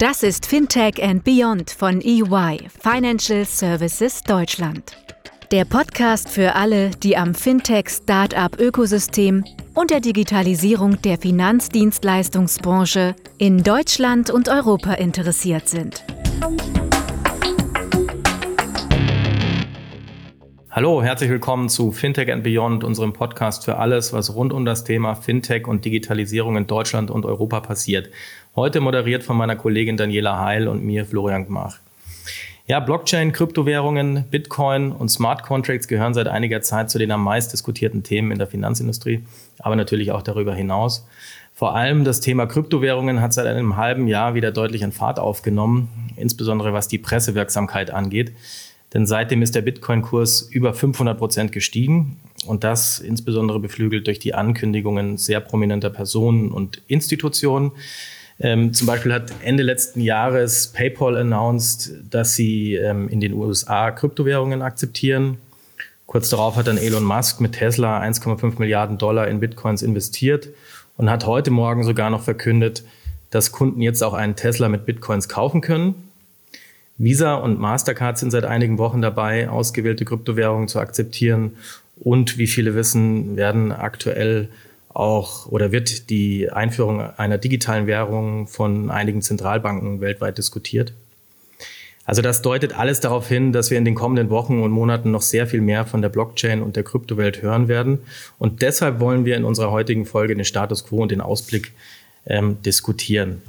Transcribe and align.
Das 0.00 0.22
ist 0.22 0.46
Fintech 0.46 1.02
and 1.02 1.24
Beyond 1.24 1.72
von 1.72 2.00
EY, 2.00 2.68
Financial 2.80 3.44
Services 3.44 4.22
Deutschland. 4.22 4.96
Der 5.52 5.66
Podcast 5.66 6.30
für 6.30 6.54
alle, 6.54 6.88
die 6.88 7.18
am 7.18 7.34
Fintech-Startup-Ökosystem 7.34 9.44
und 9.74 9.90
der 9.90 10.00
Digitalisierung 10.00 11.02
der 11.02 11.18
Finanzdienstleistungsbranche 11.18 13.14
in 13.36 13.62
Deutschland 13.62 14.30
und 14.30 14.48
Europa 14.48 14.94
interessiert 14.94 15.68
sind. 15.68 16.02
Hallo, 20.72 21.02
herzlich 21.02 21.28
willkommen 21.28 21.68
zu 21.68 21.92
Fintech 21.92 22.32
and 22.32 22.42
Beyond, 22.42 22.84
unserem 22.84 23.12
Podcast 23.12 23.66
für 23.66 23.76
alles, 23.76 24.12
was 24.12 24.34
rund 24.34 24.52
um 24.52 24.64
das 24.64 24.84
Thema 24.84 25.14
Fintech 25.14 25.66
und 25.66 25.84
Digitalisierung 25.84 26.56
in 26.56 26.68
Deutschland 26.68 27.10
und 27.10 27.26
Europa 27.26 27.60
passiert. 27.60 28.10
Heute 28.56 28.80
moderiert 28.80 29.22
von 29.22 29.36
meiner 29.36 29.54
Kollegin 29.54 29.96
Daniela 29.96 30.40
Heil 30.40 30.66
und 30.66 30.82
mir 30.84 31.06
Florian 31.06 31.46
Gmach. 31.46 31.78
Ja, 32.66 32.80
Blockchain, 32.80 33.30
Kryptowährungen, 33.30 34.24
Bitcoin 34.28 34.90
und 34.90 35.08
Smart 35.08 35.44
Contracts 35.44 35.86
gehören 35.86 36.14
seit 36.14 36.26
einiger 36.26 36.60
Zeit 36.60 36.90
zu 36.90 36.98
den 36.98 37.12
am 37.12 37.22
meist 37.22 37.52
diskutierten 37.52 38.02
Themen 38.02 38.32
in 38.32 38.38
der 38.38 38.48
Finanzindustrie, 38.48 39.22
aber 39.60 39.76
natürlich 39.76 40.10
auch 40.10 40.22
darüber 40.22 40.52
hinaus. 40.52 41.06
Vor 41.54 41.76
allem 41.76 42.02
das 42.02 42.20
Thema 42.20 42.46
Kryptowährungen 42.46 43.20
hat 43.20 43.32
seit 43.32 43.46
einem 43.46 43.76
halben 43.76 44.08
Jahr 44.08 44.34
wieder 44.34 44.50
deutlich 44.50 44.82
an 44.82 44.90
Fahrt 44.90 45.20
aufgenommen, 45.20 45.88
insbesondere 46.16 46.72
was 46.72 46.88
die 46.88 46.98
Pressewirksamkeit 46.98 47.92
angeht. 47.92 48.32
Denn 48.92 49.06
seitdem 49.06 49.42
ist 49.42 49.54
der 49.54 49.62
Bitcoin-Kurs 49.62 50.42
über 50.42 50.74
500 50.74 51.16
Prozent 51.16 51.52
gestiegen 51.52 52.16
und 52.46 52.64
das 52.64 52.98
insbesondere 52.98 53.60
beflügelt 53.60 54.08
durch 54.08 54.18
die 54.18 54.34
Ankündigungen 54.34 55.18
sehr 55.18 55.38
prominenter 55.38 55.90
Personen 55.90 56.50
und 56.50 56.82
Institutionen. 56.88 57.70
Ähm, 58.40 58.72
zum 58.72 58.86
Beispiel 58.86 59.12
hat 59.12 59.32
Ende 59.42 59.62
letzten 59.62 60.00
Jahres 60.00 60.68
PayPal 60.68 61.16
announced, 61.16 61.92
dass 62.10 62.34
sie 62.34 62.74
ähm, 62.74 63.08
in 63.08 63.20
den 63.20 63.34
USA 63.34 63.90
Kryptowährungen 63.90 64.62
akzeptieren. 64.62 65.36
Kurz 66.06 66.30
darauf 66.30 66.56
hat 66.56 66.66
dann 66.66 66.78
Elon 66.78 67.04
Musk 67.04 67.40
mit 67.40 67.52
Tesla 67.52 68.00
1,5 68.02 68.58
Milliarden 68.58 68.98
Dollar 68.98 69.28
in 69.28 69.40
Bitcoins 69.40 69.82
investiert 69.82 70.48
und 70.96 71.10
hat 71.10 71.26
heute 71.26 71.50
Morgen 71.50 71.84
sogar 71.84 72.10
noch 72.10 72.22
verkündet, 72.22 72.82
dass 73.28 73.52
Kunden 73.52 73.82
jetzt 73.82 74.02
auch 74.02 74.14
einen 74.14 74.36
Tesla 74.36 74.68
mit 74.68 74.86
Bitcoins 74.86 75.28
kaufen 75.28 75.60
können. 75.60 75.94
Visa 76.98 77.34
und 77.34 77.60
Mastercard 77.60 78.18
sind 78.18 78.30
seit 78.30 78.44
einigen 78.44 78.78
Wochen 78.78 79.00
dabei, 79.00 79.48
ausgewählte 79.48 80.04
Kryptowährungen 80.04 80.68
zu 80.68 80.80
akzeptieren. 80.80 81.56
Und 81.96 82.38
wie 82.38 82.46
viele 82.46 82.74
wissen, 82.74 83.36
werden 83.36 83.72
aktuell 83.72 84.48
auch 84.92 85.46
oder 85.46 85.72
wird 85.72 86.10
die 86.10 86.50
Einführung 86.50 87.00
einer 87.00 87.38
digitalen 87.38 87.86
Währung 87.86 88.46
von 88.46 88.90
einigen 88.90 89.22
Zentralbanken 89.22 90.00
weltweit 90.00 90.36
diskutiert. 90.36 90.92
Also 92.04 92.22
das 92.22 92.42
deutet 92.42 92.76
alles 92.76 92.98
darauf 92.98 93.28
hin, 93.28 93.52
dass 93.52 93.70
wir 93.70 93.78
in 93.78 93.84
den 93.84 93.94
kommenden 93.94 94.30
Wochen 94.30 94.62
und 94.62 94.72
Monaten 94.72 95.12
noch 95.12 95.22
sehr 95.22 95.46
viel 95.46 95.60
mehr 95.60 95.86
von 95.86 96.02
der 96.02 96.08
Blockchain 96.08 96.60
und 96.60 96.74
der 96.74 96.82
Kryptowelt 96.82 97.40
hören 97.40 97.68
werden. 97.68 98.00
Und 98.38 98.62
deshalb 98.62 98.98
wollen 98.98 99.24
wir 99.24 99.36
in 99.36 99.44
unserer 99.44 99.70
heutigen 99.70 100.06
Folge 100.06 100.34
den 100.34 100.44
Status 100.44 100.84
quo 100.84 101.02
und 101.02 101.12
den 101.12 101.20
Ausblick 101.20 101.72
ähm, 102.26 102.60
diskutieren 102.62 103.42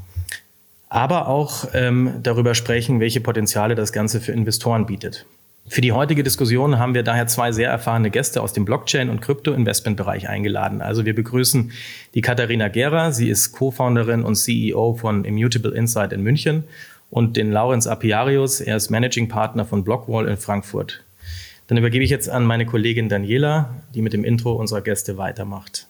aber 0.92 1.30
auch 1.30 1.70
ähm, 1.74 2.16
darüber 2.22 2.54
sprechen, 2.54 3.00
welche 3.00 3.22
Potenziale 3.22 3.76
das 3.76 3.94
Ganze 3.94 4.20
für 4.20 4.34
Investoren 4.34 4.86
bietet. 4.86 5.26
Für 5.68 5.82
die 5.82 5.92
heutige 5.92 6.24
Diskussion 6.24 6.80
haben 6.80 6.94
wir 6.94 7.04
daher 7.04 7.28
zwei 7.28 7.52
sehr 7.52 7.70
erfahrene 7.70 8.10
Gäste 8.10 8.42
aus 8.42 8.52
dem 8.52 8.66
Blockchain- 8.66 9.10
und 9.10 9.22
Krypto-Investment-Bereich 9.22 10.28
eingeladen. 10.28 10.82
Also 10.82 11.06
wir 11.06 11.16
begrüßen 11.16 11.72
die 12.14 12.22
Katharina 12.22 12.68
Gera, 12.68 13.12
sie 13.12 13.30
ist 13.30 13.54
Co-Founderin 13.54 14.24
und 14.24 14.36
CEO 14.36 14.96
von 14.96 15.24
Immutable 15.24 15.74
Insight 15.74 16.14
in 16.14 16.24
München 16.24 16.66
und 17.10 17.38
den 17.38 17.52
Laurenz 17.52 17.88
Apiarius, 17.88 18.60
er 18.60 18.78
ist 18.78 18.90
Managing 18.90 19.30
Partner 19.30 19.66
von 19.66 19.84
Blockwall 19.84 20.28
in 20.28 20.38
Frankfurt. 20.38 21.04
Dann 21.68 21.78
übergebe 21.78 22.04
ich 22.04 22.10
jetzt 22.10 22.30
an 22.30 22.44
meine 22.44 22.66
Kollegin 22.66 23.08
Daniela, 23.08 23.76
die 23.94 24.02
mit 24.02 24.14
dem 24.14 24.26
Intro 24.26 24.54
unserer 24.54 24.82
Gäste 24.82 25.18
weitermacht. 25.18 25.88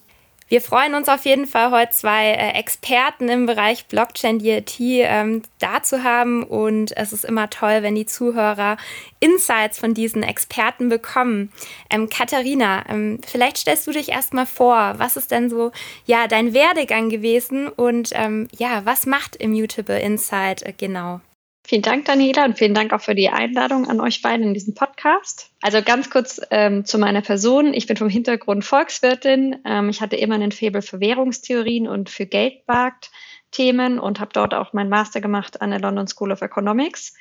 Wir 0.52 0.60
freuen 0.60 0.94
uns 0.94 1.08
auf 1.08 1.24
jeden 1.24 1.46
Fall, 1.46 1.70
heute 1.70 1.92
zwei 1.92 2.26
äh, 2.26 2.50
Experten 2.58 3.30
im 3.30 3.46
Bereich 3.46 3.86
Blockchain 3.86 4.38
DLT 4.38 4.80
ähm, 4.80 5.40
da 5.58 5.82
zu 5.82 6.04
haben. 6.04 6.42
Und 6.42 6.94
es 6.94 7.14
ist 7.14 7.24
immer 7.24 7.48
toll, 7.48 7.78
wenn 7.80 7.94
die 7.94 8.04
Zuhörer 8.04 8.76
Insights 9.18 9.78
von 9.78 9.94
diesen 9.94 10.22
Experten 10.22 10.90
bekommen. 10.90 11.50
Ähm, 11.88 12.10
Katharina, 12.10 12.84
ähm, 12.90 13.18
vielleicht 13.26 13.56
stellst 13.56 13.86
du 13.86 13.92
dich 13.92 14.10
erstmal 14.10 14.44
vor. 14.44 14.96
Was 14.98 15.16
ist 15.16 15.30
denn 15.30 15.48
so 15.48 15.72
ja, 16.04 16.26
dein 16.28 16.52
Werdegang 16.52 17.08
gewesen 17.08 17.68
und 17.68 18.10
ähm, 18.12 18.48
ja, 18.54 18.84
was 18.84 19.06
macht 19.06 19.36
Immutable 19.36 20.00
Insight 20.00 20.60
äh, 20.64 20.74
genau? 20.76 21.22
Vielen 21.64 21.82
Dank, 21.82 22.06
Daniela, 22.06 22.44
und 22.44 22.58
vielen 22.58 22.74
Dank 22.74 22.92
auch 22.92 23.00
für 23.00 23.14
die 23.14 23.28
Einladung 23.28 23.88
an 23.88 24.00
euch 24.00 24.20
beiden 24.20 24.48
in 24.48 24.54
diesen 24.54 24.74
Podcast. 24.74 25.50
Also 25.60 25.80
ganz 25.80 26.10
kurz 26.10 26.40
ähm, 26.50 26.84
zu 26.84 26.98
meiner 26.98 27.22
Person. 27.22 27.72
Ich 27.72 27.86
bin 27.86 27.96
vom 27.96 28.08
Hintergrund 28.08 28.64
Volkswirtin. 28.64 29.56
Ähm, 29.64 29.88
ich 29.88 30.00
hatte 30.00 30.16
immer 30.16 30.34
einen 30.34 30.50
Faible 30.50 30.82
für 30.82 30.98
Währungstheorien 30.98 31.86
und 31.86 32.10
für 32.10 32.26
Geldmarkt. 32.26 33.10
Themen 33.52 34.00
und 34.00 34.18
habe 34.18 34.32
dort 34.32 34.54
auch 34.54 34.72
meinen 34.72 34.90
Master 34.90 35.20
gemacht 35.20 35.60
an 35.60 35.70
der 35.70 35.80
London 35.80 36.08
School 36.08 36.32
of 36.32 36.42
Economics. 36.42 37.14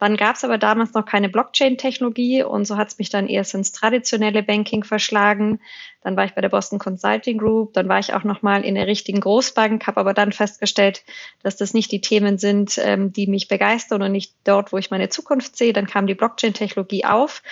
Dann 0.00 0.16
gab 0.16 0.34
es 0.34 0.44
aber 0.44 0.58
damals 0.58 0.92
noch 0.92 1.06
keine 1.06 1.28
Blockchain-Technologie 1.28 2.42
und 2.42 2.66
so 2.66 2.76
hat 2.76 2.88
es 2.88 2.98
mich 2.98 3.10
dann 3.10 3.28
erst 3.28 3.54
ins 3.54 3.70
traditionelle 3.70 4.42
Banking 4.42 4.82
verschlagen. 4.82 5.60
Dann 6.02 6.16
war 6.16 6.24
ich 6.24 6.34
bei 6.34 6.40
der 6.40 6.48
Boston 6.48 6.78
Consulting 6.78 7.38
Group, 7.38 7.74
dann 7.74 7.88
war 7.88 8.00
ich 8.00 8.12
auch 8.12 8.24
nochmal 8.24 8.64
in 8.64 8.74
der 8.74 8.86
richtigen 8.86 9.20
Großbank, 9.20 9.86
habe 9.86 10.00
aber 10.00 10.12
dann 10.12 10.32
festgestellt, 10.32 11.04
dass 11.42 11.56
das 11.56 11.74
nicht 11.74 11.92
die 11.92 12.00
Themen 12.00 12.38
sind, 12.38 12.78
ähm, 12.82 13.12
die 13.12 13.28
mich 13.28 13.46
begeistern 13.46 14.02
und 14.02 14.12
nicht 14.12 14.34
dort, 14.42 14.72
wo 14.72 14.78
ich 14.78 14.90
meine 14.90 15.10
Zukunft 15.10 15.56
sehe. 15.56 15.72
Dann 15.72 15.86
kam 15.86 16.06
die 16.06 16.14
Blockchain-Technologie 16.14 17.04
auf 17.04 17.42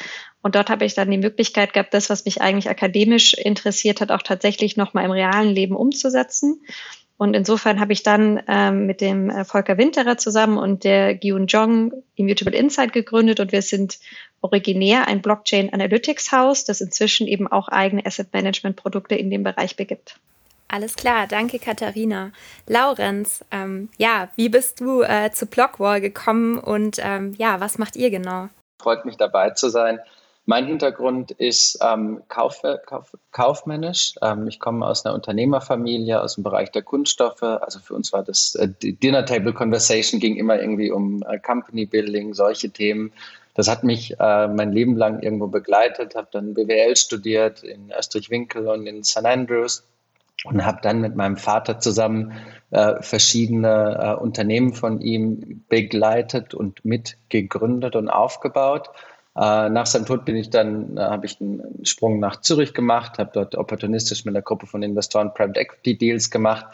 und 0.42 0.56
dort 0.56 0.68
habe 0.68 0.84
ich 0.84 0.94
dann 0.94 1.10
die 1.10 1.18
Möglichkeit 1.18 1.72
gehabt, 1.72 1.94
das, 1.94 2.10
was 2.10 2.24
mich 2.24 2.42
eigentlich 2.42 2.68
akademisch 2.68 3.34
interessiert 3.34 4.00
hat, 4.00 4.10
auch 4.10 4.22
tatsächlich 4.22 4.76
nochmal 4.76 5.04
im 5.04 5.12
realen 5.12 5.50
Leben 5.50 5.76
umzusetzen. 5.76 6.60
Und 7.22 7.34
insofern 7.34 7.78
habe 7.78 7.92
ich 7.92 8.02
dann 8.02 8.42
ähm, 8.48 8.84
mit 8.86 9.00
dem 9.00 9.30
äh, 9.30 9.44
Volker 9.44 9.78
Winterer 9.78 10.18
zusammen 10.18 10.58
und 10.58 10.82
der 10.82 11.14
Gyun 11.14 11.46
Jong 11.46 11.92
Immutable 12.16 12.52
Insight 12.52 12.92
gegründet 12.92 13.38
und 13.38 13.52
wir 13.52 13.62
sind 13.62 14.00
originär 14.40 15.06
ein 15.06 15.22
Blockchain 15.22 15.72
Analytics 15.72 16.32
Haus, 16.32 16.64
das 16.64 16.80
inzwischen 16.80 17.28
eben 17.28 17.46
auch 17.46 17.68
eigene 17.68 18.04
Asset 18.04 18.32
Management 18.32 18.74
Produkte 18.74 19.14
in 19.14 19.30
dem 19.30 19.44
Bereich 19.44 19.76
begibt. 19.76 20.16
Alles 20.66 20.96
klar, 20.96 21.28
danke 21.28 21.60
Katharina. 21.60 22.32
Laurenz, 22.66 23.44
ähm, 23.52 23.88
ja, 23.98 24.30
wie 24.34 24.48
bist 24.48 24.80
du 24.80 25.02
äh, 25.02 25.30
zu 25.30 25.46
Blockwall 25.46 26.00
gekommen 26.00 26.58
und 26.58 26.96
ähm, 27.00 27.36
ja, 27.38 27.60
was 27.60 27.78
macht 27.78 27.94
ihr 27.94 28.10
genau? 28.10 28.48
Freut 28.82 29.04
mich 29.04 29.16
dabei 29.16 29.50
zu 29.50 29.68
sein. 29.68 30.00
Mein 30.44 30.66
Hintergrund 30.66 31.30
ist 31.30 31.78
ähm, 31.82 32.22
kauf, 32.28 32.62
kauf, 32.86 33.16
kaufmännisch. 33.30 34.14
Ähm, 34.22 34.48
ich 34.48 34.58
komme 34.58 34.84
aus 34.84 35.06
einer 35.06 35.14
Unternehmerfamilie 35.14 36.20
aus 36.20 36.34
dem 36.34 36.42
Bereich 36.42 36.72
der 36.72 36.82
Kunststoffe. 36.82 37.42
Also 37.42 37.78
für 37.78 37.94
uns 37.94 38.12
war 38.12 38.24
das 38.24 38.56
äh, 38.56 38.68
Dinner 38.68 39.24
Table 39.24 39.52
Conversation 39.52 40.18
ging 40.18 40.36
immer 40.36 40.60
irgendwie 40.60 40.90
um 40.90 41.22
äh, 41.22 41.38
Company 41.38 41.86
Building, 41.86 42.34
solche 42.34 42.70
Themen. 42.70 43.12
Das 43.54 43.68
hat 43.68 43.84
mich 43.84 44.18
äh, 44.18 44.48
mein 44.48 44.72
Leben 44.72 44.96
lang 44.96 45.22
irgendwo 45.22 45.46
begleitet. 45.46 46.16
Habe 46.16 46.28
dann 46.32 46.54
BWL 46.54 46.96
studiert 46.96 47.62
in 47.62 47.92
Österreich-Winkel 47.96 48.66
und 48.66 48.86
in 48.86 49.04
St. 49.04 49.24
Andrews 49.24 49.84
und 50.44 50.64
habe 50.64 50.80
dann 50.82 51.00
mit 51.00 51.14
meinem 51.14 51.36
Vater 51.36 51.78
zusammen 51.78 52.32
äh, 52.70 53.00
verschiedene 53.00 54.16
äh, 54.18 54.20
Unternehmen 54.20 54.72
von 54.72 55.00
ihm 55.00 55.64
begleitet 55.68 56.52
und 56.54 56.84
mitgegründet 56.84 57.94
und 57.94 58.08
aufgebaut. 58.08 58.90
Äh, 59.34 59.70
nach 59.70 59.86
seinem 59.86 60.04
Tod 60.04 60.24
bin 60.24 60.36
ich 60.36 60.50
dann, 60.50 60.96
äh, 60.96 61.00
habe 61.00 61.26
ich 61.26 61.40
einen 61.40 61.84
Sprung 61.84 62.20
nach 62.20 62.40
Zürich 62.40 62.74
gemacht, 62.74 63.18
habe 63.18 63.30
dort 63.32 63.54
opportunistisch 63.54 64.24
mit 64.24 64.34
einer 64.34 64.42
Gruppe 64.42 64.66
von 64.66 64.82
Investoren 64.82 65.32
Private 65.32 65.58
Equity 65.58 65.96
Deals 65.96 66.30
gemacht. 66.30 66.66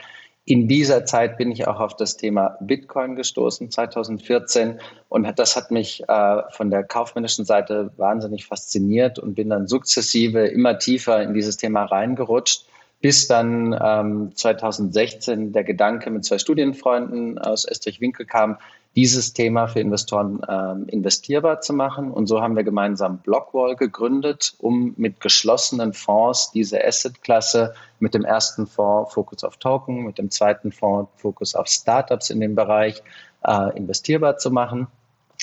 In 0.44 0.66
dieser 0.66 1.05
Zeit 1.05 1.37
bin 1.37 1.52
ich 1.52 1.69
auch 1.69 1.78
auf 1.78 1.94
das 1.94 2.16
Thema 2.16 2.56
Bitcoin 2.60 3.16
gestoßen, 3.16 3.70
2014. 3.70 4.81
Und 5.10 5.38
das 5.38 5.56
hat 5.56 5.70
mich 5.70 6.02
äh, 6.08 6.43
von 6.50 6.70
der 6.70 6.84
kaufmännischen 6.84 7.44
Seite 7.44 7.93
wahnsinnig 7.99 8.46
fasziniert 8.46 9.19
und 9.19 9.34
bin 9.34 9.50
dann 9.50 9.69
sukzessive 9.69 10.46
immer 10.46 10.78
tiefer 10.78 11.22
in 11.22 11.34
dieses 11.34 11.58
Thema 11.58 11.84
reingerutscht, 11.84 12.64
bis 13.02 13.28
dann 13.28 13.78
ähm, 13.78 14.32
2016 14.34 15.52
der 15.52 15.64
Gedanke 15.64 16.10
mit 16.10 16.25
zwei 16.25 16.38
Studienfreunden 16.38 17.38
aus 17.38 17.66
Estrich-Winkel 17.66 18.25
kam, 18.25 18.56
dieses 18.98 19.32
Thema 19.32 19.68
für 19.68 19.78
Investoren 19.78 20.40
ähm, 20.48 20.88
investierbar 20.88 21.60
zu 21.60 21.72
machen. 21.72 22.10
Und 22.10 22.26
so 22.26 22.42
haben 22.42 22.56
wir 22.56 22.64
gemeinsam 22.64 23.18
Blockwall 23.18 23.76
gegründet, 23.76 24.54
um 24.58 24.94
mit 24.96 25.20
geschlossenen 25.20 25.92
Fonds 25.92 26.50
diese 26.50 26.84
Asset-Klasse 26.84 27.74
mit 28.00 28.12
dem 28.14 28.24
ersten 28.24 28.66
Fonds 28.66 29.14
Fokus 29.14 29.44
auf 29.44 29.56
Token, 29.58 30.02
mit 30.04 30.18
dem 30.18 30.32
zweiten 30.32 30.72
Fonds 30.72 31.12
Fokus 31.14 31.54
auf 31.54 31.68
Startups 31.68 32.30
in 32.30 32.40
dem 32.40 32.56
Bereich 32.56 33.00
äh, 33.46 33.76
investierbar 33.78 34.38
zu 34.38 34.50
machen. 34.50 34.88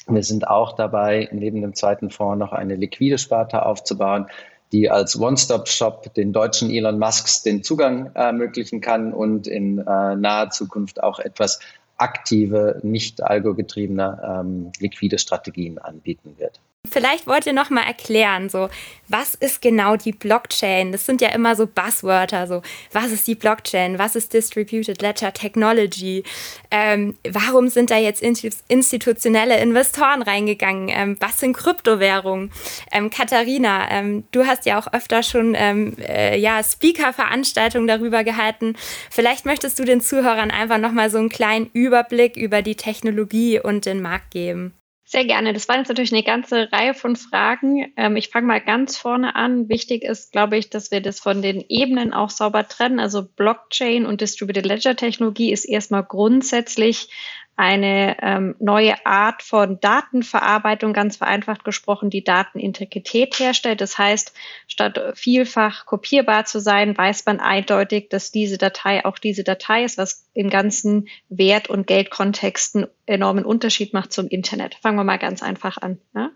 Wir 0.06 0.24
sind 0.24 0.50
auch 0.50 0.74
dabei, 0.74 1.30
neben 1.32 1.62
dem 1.62 1.76
zweiten 1.76 2.10
Fonds 2.10 2.38
noch 2.38 2.52
eine 2.52 2.76
liquide 2.76 3.18
Sparte 3.18 3.66
aufzubauen, 3.66 4.28
die 4.74 4.90
als 4.92 5.18
One-Stop-Shop 5.18 6.14
den 6.14 6.34
deutschen 6.34 6.70
Elon 6.72 7.00
Musks 7.00 7.42
den 7.44 7.64
Zugang 7.64 8.08
äh, 8.16 8.20
ermöglichen 8.20 8.82
kann 8.82 9.14
und 9.14 9.48
in 9.48 9.78
äh, 9.78 10.16
naher 10.18 10.50
Zukunft 10.50 11.02
auch 11.02 11.20
etwas 11.20 11.62
aktive, 11.98 12.80
nicht 12.84 13.24
algogetriebene, 13.24 14.22
ähm, 14.42 14.72
liquide 14.80 15.18
Strategien 15.18 15.78
anbieten 15.78 16.36
wird. 16.38 16.60
Vielleicht 16.88 17.28
wollt 17.28 17.46
ihr 17.46 17.54
noch 17.54 17.70
mal 17.70 17.84
erklären, 17.84 18.50
so 18.50 18.70
was 19.08 19.36
ist 19.36 19.62
genau 19.62 19.96
die 19.96 20.12
Blockchain? 20.12 20.92
Das 20.92 21.06
sind 21.06 21.22
ja 21.22 21.30
immer 21.30 21.56
so 21.56 21.68
Buzzwörter, 21.68 22.48
so 22.48 22.62
was 22.92 23.12
ist 23.12 23.28
die 23.28 23.36
Blockchain? 23.36 24.00
Was 24.00 24.16
ist 24.16 24.34
Distributed 24.34 25.02
Ledger 25.02 25.34
Technology? 25.34 26.24
Ähm, 26.72 27.18
warum 27.28 27.70
sind 27.70 27.92
da 27.92 27.98
jetzt 27.98 28.24
institutionelle 28.24 29.60
Investoren 29.60 30.22
reingegangen? 30.22 30.90
Ähm, 30.90 31.18
was 31.20 31.40
sind 31.40 31.56
Kryptowährungen? 31.56 32.52
Ähm, 32.92 33.10
Katharina, 33.10 33.92
ähm, 33.92 34.24
du 34.32 34.46
hast 34.46 34.66
ja 34.66 34.80
auch 34.80 34.92
öfter 34.92 35.24
schon 35.24 35.56
ähm, 35.56 35.96
äh, 36.00 36.40
ja 36.40 36.64
Speaker-Veranstaltungen 36.64 37.88
darüber 37.88 38.24
gehalten. 38.24 38.76
Vielleicht 39.12 39.46
möchtest 39.46 39.78
du 39.78 39.86
den 39.86 40.02
Zuhörern 40.02 40.52
einfach 40.52 40.78
noch 40.78 40.92
mal 40.92 41.10
so 41.10 41.18
einen 41.20 41.30
kleinen 41.30 41.70
Überblick 41.74 42.38
über 42.38 42.62
die 42.62 42.76
Technologie 42.76 43.60
und 43.60 43.86
den 43.86 44.02
Markt 44.02 44.32
geben. 44.32 44.74
Sehr 45.08 45.24
gerne. 45.24 45.54
Das 45.54 45.70
waren 45.70 45.78
jetzt 45.78 45.90
natürlich 45.90 46.12
eine 46.12 46.24
ganze 46.24 46.72
Reihe 46.72 46.96
von 46.96 47.16
Fragen. 47.16 47.94
Ähm, 47.96 48.16
ich 48.16 48.30
fange 48.30 48.48
mal 48.48 48.60
ganz 48.60 48.98
vorne 48.98 49.36
an. 49.36 49.70
Wichtig 49.70 50.04
ist, 50.04 50.32
glaube 50.32 50.58
ich, 50.58 50.72
dass 50.72 50.90
wir 50.90 51.00
das 51.00 51.20
von 51.20 51.44
den 51.44 51.64
Ebenen 51.70 52.12
auch 52.12 52.32
sauber 52.32 52.68
trennen. 52.68 53.00
Also 53.00 53.22
Blockchain 53.24 54.08
und 54.08 54.22
Distributed 54.22 54.66
Ledger 54.66 54.96
Technologie 54.96 55.52
ist 55.52 55.66
erstmal 55.66 56.04
grundsätzlich 56.04 57.10
eine 57.58 58.18
ähm, 58.22 58.56
neue 58.60 59.06
Art 59.06 59.42
von 59.42 59.80
Datenverarbeitung, 59.80 60.92
ganz 60.92 61.16
vereinfacht 61.16 61.64
gesprochen, 61.64 62.10
die 62.10 62.24
Datenintegrität 62.24 63.40
herstellt. 63.40 63.80
Das 63.80 63.98
heißt, 63.98 64.34
statt 64.68 65.00
vielfach 65.16 65.86
kopierbar 65.86 66.46
zu 66.46 66.60
sein, 66.60 66.98
weiß 66.98 67.26
man 67.26 67.40
eindeutig, 67.40 68.10
dass 68.10 68.32
diese 68.32 68.58
Datei 68.58 69.06
auch 69.06 69.18
diese 69.18 69.46
Datei 69.46 69.86
ist, 69.86 69.98
was 69.98 70.28
in 70.34 70.50
ganzen 70.50 71.08
Wert- 71.30 71.70
und 71.70 71.88
Geldkontexten 71.88 72.88
enormen 73.06 73.46
Unterschied 73.46 73.94
macht 73.94 74.12
zum 74.12 74.28
Internet. 74.28 74.76
Fangen 74.82 74.98
wir 74.98 75.06
mal 75.06 75.18
ganz 75.18 75.42
einfach 75.42 75.78
an. 75.78 76.00
Ja? 76.14 76.32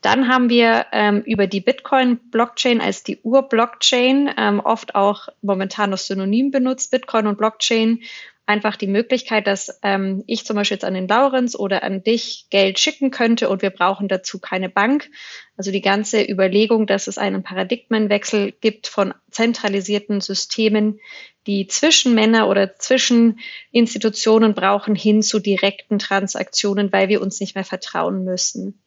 Dann 0.00 0.28
haben 0.28 0.48
wir 0.48 0.86
ähm, 0.92 1.22
über 1.22 1.48
die 1.48 1.60
Bitcoin-Blockchain 1.60 2.80
als 2.80 3.02
die 3.02 3.18
Ur-Blockchain, 3.22 4.32
ähm, 4.36 4.60
oft 4.60 4.94
auch 4.94 5.28
momentan 5.42 5.90
noch 5.90 5.98
synonym 5.98 6.52
benutzt, 6.52 6.92
Bitcoin 6.92 7.26
und 7.26 7.38
Blockchain 7.38 8.02
einfach 8.46 8.76
die 8.76 8.86
Möglichkeit, 8.86 9.46
dass 9.46 9.78
ähm, 9.82 10.22
ich 10.26 10.44
zum 10.44 10.56
Beispiel 10.56 10.76
jetzt 10.76 10.84
an 10.84 10.94
den 10.94 11.08
Laurenz 11.08 11.56
oder 11.56 11.82
an 11.82 12.02
dich 12.02 12.46
Geld 12.50 12.78
schicken 12.78 13.10
könnte 13.10 13.48
und 13.48 13.60
wir 13.60 13.70
brauchen 13.70 14.08
dazu 14.08 14.38
keine 14.38 14.68
Bank. 14.68 15.10
Also 15.56 15.72
die 15.72 15.80
ganze 15.80 16.22
Überlegung, 16.22 16.86
dass 16.86 17.08
es 17.08 17.18
einen 17.18 17.42
Paradigmenwechsel 17.42 18.52
gibt 18.52 18.86
von 18.86 19.12
zentralisierten 19.30 20.20
Systemen, 20.20 21.00
die 21.46 21.66
zwischen 21.66 22.14
Männer 22.14 22.48
oder 22.48 22.76
zwischen 22.76 23.40
Institutionen 23.72 24.54
brauchen, 24.54 24.94
hin 24.94 25.22
zu 25.22 25.40
direkten 25.40 25.98
Transaktionen, 25.98 26.92
weil 26.92 27.08
wir 27.08 27.20
uns 27.20 27.40
nicht 27.40 27.54
mehr 27.54 27.64
vertrauen 27.64 28.24
müssen. 28.24 28.80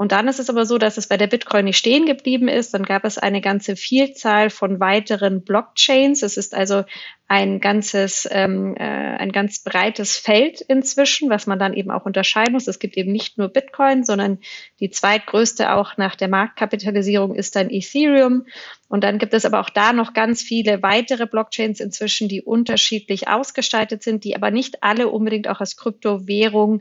Und 0.00 0.12
dann 0.12 0.28
ist 0.28 0.40
es 0.40 0.48
aber 0.48 0.64
so, 0.64 0.78
dass 0.78 0.96
es 0.96 1.08
bei 1.08 1.18
der 1.18 1.26
Bitcoin 1.26 1.66
nicht 1.66 1.76
stehen 1.76 2.06
geblieben 2.06 2.48
ist. 2.48 2.72
Dann 2.72 2.84
gab 2.84 3.04
es 3.04 3.18
eine 3.18 3.42
ganze 3.42 3.76
Vielzahl 3.76 4.48
von 4.48 4.80
weiteren 4.80 5.44
Blockchains. 5.44 6.22
Es 6.22 6.38
ist 6.38 6.54
also 6.54 6.84
ein 7.28 7.60
ganzes, 7.60 8.26
ähm, 8.32 8.74
äh, 8.78 8.82
ein 8.82 9.30
ganz 9.30 9.62
breites 9.62 10.16
Feld 10.16 10.62
inzwischen, 10.62 11.28
was 11.28 11.46
man 11.46 11.58
dann 11.58 11.74
eben 11.74 11.90
auch 11.90 12.06
unterscheiden 12.06 12.54
muss. 12.54 12.66
Es 12.66 12.78
gibt 12.78 12.96
eben 12.96 13.12
nicht 13.12 13.36
nur 13.36 13.48
Bitcoin, 13.48 14.02
sondern 14.02 14.38
die 14.80 14.88
zweitgrößte 14.88 15.70
auch 15.70 15.98
nach 15.98 16.16
der 16.16 16.28
Marktkapitalisierung 16.28 17.34
ist 17.34 17.54
dann 17.54 17.68
Ethereum. 17.68 18.46
Und 18.88 19.04
dann 19.04 19.18
gibt 19.18 19.34
es 19.34 19.44
aber 19.44 19.60
auch 19.60 19.68
da 19.68 19.92
noch 19.92 20.14
ganz 20.14 20.40
viele 20.40 20.82
weitere 20.82 21.26
Blockchains 21.26 21.78
inzwischen, 21.78 22.26
die 22.26 22.40
unterschiedlich 22.40 23.28
ausgestaltet 23.28 24.02
sind, 24.02 24.24
die 24.24 24.34
aber 24.34 24.50
nicht 24.50 24.82
alle 24.82 25.08
unbedingt 25.08 25.46
auch 25.46 25.60
als 25.60 25.76
Kryptowährung 25.76 26.80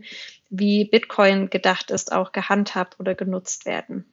wie 0.49 0.85
Bitcoin 0.85 1.49
gedacht 1.49 1.91
ist, 1.91 2.11
auch 2.11 2.31
gehandhabt 2.31 2.99
oder 2.99 3.15
genutzt 3.15 3.65
werden. 3.65 4.05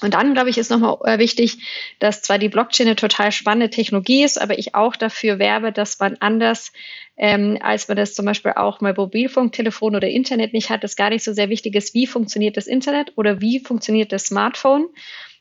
Und 0.00 0.14
dann, 0.14 0.32
glaube 0.32 0.48
ich, 0.48 0.58
ist 0.58 0.70
nochmal 0.70 0.96
äh, 1.04 1.18
wichtig, 1.18 1.58
dass 1.98 2.22
zwar 2.22 2.38
die 2.38 2.48
Blockchain 2.48 2.86
eine 2.86 2.94
total 2.94 3.32
spannende 3.32 3.68
Technologie 3.68 4.22
ist, 4.22 4.40
aber 4.40 4.56
ich 4.56 4.76
auch 4.76 4.94
dafür 4.94 5.40
werbe, 5.40 5.72
dass 5.72 5.98
man 5.98 6.16
anders, 6.20 6.72
ähm, 7.16 7.58
als 7.60 7.88
man 7.88 7.96
das 7.96 8.14
zum 8.14 8.24
Beispiel 8.24 8.52
auch 8.52 8.80
mal 8.80 8.94
Mobilfunktelefon 8.96 9.96
oder 9.96 10.08
Internet 10.08 10.52
nicht 10.52 10.70
hat, 10.70 10.84
das 10.84 10.94
gar 10.94 11.10
nicht 11.10 11.24
so 11.24 11.32
sehr 11.32 11.48
wichtig 11.48 11.74
ist, 11.74 11.94
wie 11.94 12.06
funktioniert 12.06 12.56
das 12.56 12.68
Internet 12.68 13.12
oder 13.16 13.40
wie 13.40 13.58
funktioniert 13.58 14.12
das 14.12 14.26
Smartphone, 14.26 14.86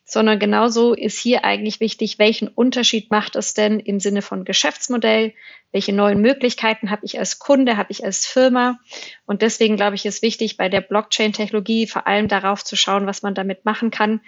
sondern 0.09 0.39
genauso 0.39 0.93
ist 0.93 1.19
hier 1.19 1.43
eigentlich 1.43 1.81
wichtig, 1.81 2.17
welchen 2.17 2.47
Unterschied 2.47 3.11
macht 3.11 3.35
es 3.35 3.53
denn 3.53 3.81
im 3.81 3.99
Sinne 3.99 4.21
von 4.21 4.45
Geschäftsmodell, 4.45 5.33
welche 5.73 5.91
neuen 5.91 6.21
Möglichkeiten 6.21 6.89
habe 6.89 7.05
ich 7.05 7.19
als 7.19 7.39
Kunde, 7.39 7.75
habe 7.75 7.91
ich 7.91 8.05
als 8.05 8.25
Firma. 8.25 8.79
Und 9.25 9.41
deswegen 9.41 9.75
glaube 9.75 9.95
ich, 9.95 10.05
ist 10.05 10.21
wichtig, 10.21 10.55
bei 10.55 10.69
der 10.69 10.79
Blockchain-Technologie 10.79 11.87
vor 11.87 12.07
allem 12.07 12.29
darauf 12.29 12.63
zu 12.63 12.77
schauen, 12.77 13.05
was 13.05 13.21
man 13.21 13.35
damit 13.35 13.65
machen 13.65 13.91
kann. 13.91 14.21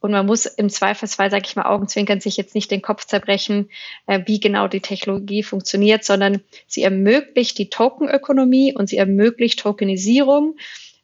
Und 0.00 0.12
man 0.12 0.24
muss 0.24 0.46
im 0.46 0.70
Zweifelsfall, 0.70 1.30
sage 1.30 1.44
ich 1.46 1.56
mal, 1.56 1.66
Augenzwinkern 1.66 2.20
sich 2.20 2.38
jetzt 2.38 2.54
nicht 2.54 2.70
den 2.70 2.80
Kopf 2.80 3.04
zerbrechen, 3.04 3.68
äh, 4.06 4.20
wie 4.24 4.40
genau 4.40 4.68
die 4.68 4.80
Technologie 4.80 5.42
funktioniert, 5.42 6.02
sondern 6.04 6.42
sie 6.66 6.82
ermöglicht 6.82 7.58
die 7.58 7.68
Tokenökonomie 7.68 8.74
und 8.74 8.88
sie 8.88 8.96
ermöglicht 8.96 9.58
Tokenisierung 9.58 10.56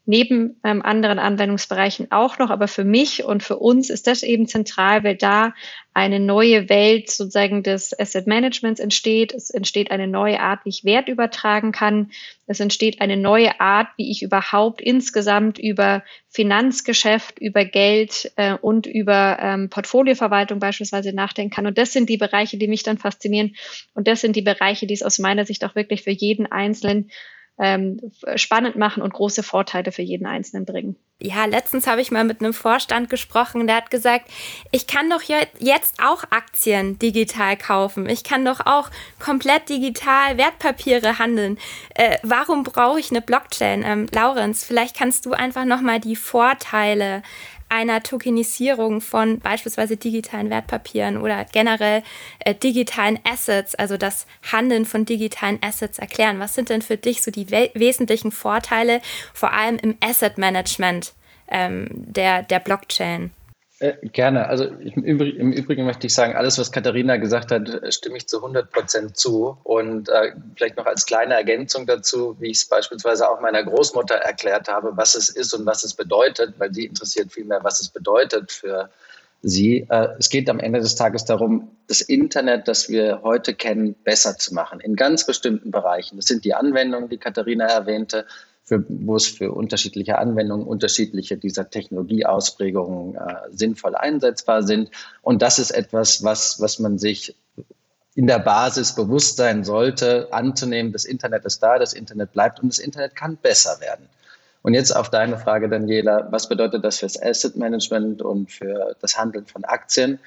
neben 0.05 0.57
ähm, 0.65 0.83
anderen 0.83 1.19
Anwendungsbereichen 1.19 2.11
auch 2.11 2.39
noch. 2.39 2.51
Aber 2.51 2.67
für 2.67 2.85
mich 2.85 3.25
und 3.25 3.43
für 3.43 3.57
uns 3.57 3.89
ist 3.89 4.07
das 4.07 4.23
eben 4.23 4.47
zentral, 4.49 5.05
weil 5.05 5.17
da 5.17 5.55
eine 5.95 6.19
neue 6.19 6.69
Welt 6.69 7.11
sozusagen 7.11 7.63
des 7.63 7.99
Asset 7.99 8.27
Managements 8.27 8.81
entsteht. 8.81 9.33
Es 9.33 9.51
entsteht 9.51 9.91
eine 9.91 10.09
neue 10.09 10.41
Art, 10.41 10.65
wie 10.65 10.71
ich 10.71 10.85
Wert 10.85 11.09
übertragen 11.09 11.71
kann. 11.71 12.11
Es 12.47 12.59
entsteht 12.59 13.01
eine 13.01 13.17
neue 13.17 13.61
Art, 13.61 13.89
wie 13.97 14.11
ich 14.11 14.23
überhaupt 14.23 14.81
insgesamt 14.81 15.59
über 15.59 16.03
Finanzgeschäft, 16.31 17.39
über 17.39 17.65
Geld 17.65 18.33
äh, 18.37 18.55
und 18.55 18.87
über 18.87 19.39
ähm, 19.41 19.69
Portfolioverwaltung 19.69 20.59
beispielsweise 20.59 21.13
nachdenken 21.13 21.55
kann. 21.55 21.67
Und 21.67 21.79
das 21.79 21.93
sind 21.93 22.09
die 22.09 22.17
Bereiche, 22.17 22.57
die 22.57 22.69
mich 22.69 22.83
dann 22.83 22.99
faszinieren. 22.99 23.55
Und 23.95 24.09
das 24.09 24.21
sind 24.23 24.35
die 24.35 24.43
Bereiche, 24.43 24.87
die 24.87 24.95
es 24.95 25.03
aus 25.03 25.21
meiner 25.21 25.45
Sicht 25.45 25.65
auch 25.65 25.77
wirklich 25.77 26.03
für 26.03 26.11
jeden 26.11 26.51
Einzelnen 26.51 27.11
ähm, 27.63 28.01
spannend 28.35 28.75
machen 28.75 29.03
und 29.03 29.13
große 29.13 29.45
Vorteile 29.45 29.93
für 29.93 30.03
jeden 30.03 30.27
Einzelnen 30.27 30.65
bringen. 30.65 30.97
Ja, 31.21 31.45
letztens 31.45 31.87
habe 31.87 32.01
ich 32.01 32.11
mal 32.11 32.25
mit 32.25 32.41
einem 32.41 32.53
Vorstand 32.53 33.09
gesprochen, 33.09 33.69
der 33.69 33.77
hat 33.77 33.93
gesagt, 33.93 34.29
ich 34.73 34.89
kann 34.89 35.09
doch 35.09 35.23
jetzt 35.23 36.03
auch 36.03 36.25
Aktien 36.31 36.99
digital 36.99 37.57
kaufen. 37.57 38.09
Ich 38.09 38.25
kann 38.25 38.45
doch 38.45 38.67
auch 38.67 38.91
komplett 39.21 39.69
digital 39.69 40.37
Wertpapiere 40.37 41.21
handeln. 41.21 41.59
Äh, 41.95 42.19
warum 42.25 42.65
brauche 42.65 42.99
ich 42.99 43.13
eine 43.13 43.21
Blockchain? 43.21 43.85
Ähm, 43.87 44.09
Laurenz, 44.13 44.65
vielleicht 44.65 44.97
kannst 44.97 45.25
du 45.25 45.33
einfach 45.33 45.65
nochmal 45.65 46.01
die 46.01 46.17
Vorteile 46.17 47.23
einer 47.73 48.03
Tokenisierung 48.03 49.01
von 49.01 49.39
beispielsweise 49.39 49.97
digitalen 49.97 50.51
Wertpapieren 50.51 51.17
oder 51.17 51.47
generell 51.53 52.03
äh, 52.41 52.55
digitalen 52.55 53.19
Assets, 53.25 53.75
also 53.75 53.97
das 53.97 54.27
Handeln 54.53 54.85
von 54.85 55.07
digitalen 55.07 55.59
Assets 55.63 55.99
erklären. 55.99 56.39
Was 56.39 56.55
sind 56.55 56.69
denn 56.69 56.83
für 56.83 56.99
dich 56.99 57.23
so 57.23 57.31
die 57.31 57.51
we 57.51 57.71
wesentlichen 57.73 58.31
Vorteile, 58.31 59.01
vor 59.33 59.55
allem 59.55 59.79
im 59.79 59.97
Asset 60.05 60.37
Management 60.37 61.15
ähm, 61.49 61.89
der, 61.93 62.43
der 62.43 62.61
Blockchain? 62.61 63.31
Äh, 63.83 63.97
gerne. 64.13 64.47
Also 64.47 64.65
im, 64.65 65.03
Übrigen, 65.03 65.41
im, 65.41 65.53
Übrigen, 65.53 65.85
möchte 65.85 66.07
ich 66.07 66.15
sagen, 66.15 66.37
alles, 66.37 66.57
was 66.57 66.71
Katharina 66.71 67.17
gesagt 67.17 67.51
hat, 67.51 67.69
stimme 67.93 68.17
ich 68.17 68.29
zu 68.29 68.37
100 68.37 68.71
Prozent 68.71 69.17
zu. 69.17 69.59
Und 69.65 70.09
äh, 70.09 70.35
vielleicht 70.55 70.77
noch 70.77 70.87
als 70.87 71.05
kleine 71.05 71.35
Ergänzung 71.35 71.85
dazu, 71.85 72.37
wie 72.39 72.53
ich 72.53 72.59
es 72.59 72.69
beispielsweise 72.69 73.29
auch 73.29 73.41
meiner 73.41 73.65
Großmutter 73.65 74.15
erklärt 74.15 74.69
habe, 74.69 74.97
was 74.97 75.17
es 75.17 75.31
ist 75.31 75.53
und 75.53 75.67
was 75.67 75.83
es 75.83 75.95
bedeutet, 75.95 76.55
weil 76.59 76.73
sie 76.73 76.87
interessiert 76.87 77.33
vielmehr, 77.33 77.65
was 77.65 77.81
es 77.81 77.89
bedeutet 77.89 78.53
für 78.53 78.89
sie. 79.43 79.85
Äh, 79.91 80.11
es 80.17 80.31
geht 80.31 80.49
am 80.49 80.61
Ende 80.61 80.79
des 80.79 80.95
Tages 80.95 81.25
darum, 81.25 81.73
das 81.89 82.03
Internet, 82.03 82.69
das 82.69 82.89
wir 82.89 83.23
heute 83.25 83.53
kennen, 83.53 83.97
besser 84.05 84.39
zu 84.39 84.55
machen 84.55 84.79
in 84.79 84.95
ganz 84.95 85.27
bestimmten 85.27 85.73
Bereichen. 85.73 86.19
Das 86.19 86.27
sind 86.27 86.45
die 86.45 86.55
Anwendungen, 86.55 87.09
die 87.09 87.19
Katharina 87.19 87.67
erwähnte 87.67 88.27
für, 88.65 88.85
wo 88.89 89.17
es 89.17 89.27
für 89.27 89.53
unterschiedliche 89.53 90.19
Anwendungen 90.19 90.67
unterschiedliche 90.67 91.37
dieser 91.37 91.69
Technologieausprägungen 91.69 93.17
äh, 93.17 93.35
sinnvoll 93.51 93.95
einsetzbar 93.97 94.63
sind. 94.63 94.91
Und 95.21 95.43
das 95.43 95.59
ist 95.59 95.73
etwas, 95.73 96.23
was, 96.23 96.61
was 96.61 96.79
man 96.79 96.99
sich 96.99 97.37
in 98.15 98.27
der 98.27 98.39
Basis 98.39 98.95
bewusst 98.95 99.37
sein 99.37 99.65
sollte, 99.65 100.29
anzunehmen, 100.33 100.93
das 100.93 101.05
Internet 101.05 101.45
ist 101.45 101.63
da, 101.63 101.79
das 101.79 101.93
Internet 101.93 102.33
bleibt 102.33 102.61
und 102.61 102.69
das 102.69 102.79
Internet 102.79 103.17
kann 103.17 103.37
besser 103.37 103.81
werden. 103.81 104.09
Und 104.63 104.75
jetzt 104.75 104.95
auf 104.95 105.11
deine 105.11 105.39
Frage, 105.39 105.69
Daniela, 105.69 106.29
was 106.31 106.49
bedeutet 106.49 106.85
das 106.85 107.01
fürs 107.01 107.21
Asset 107.21 107.57
Management 107.57 108.23
und 108.23 108.51
für 108.51 108.95
das 109.01 109.19
Handeln 109.19 109.47
von 109.47 109.65
Aktien? 109.65 110.21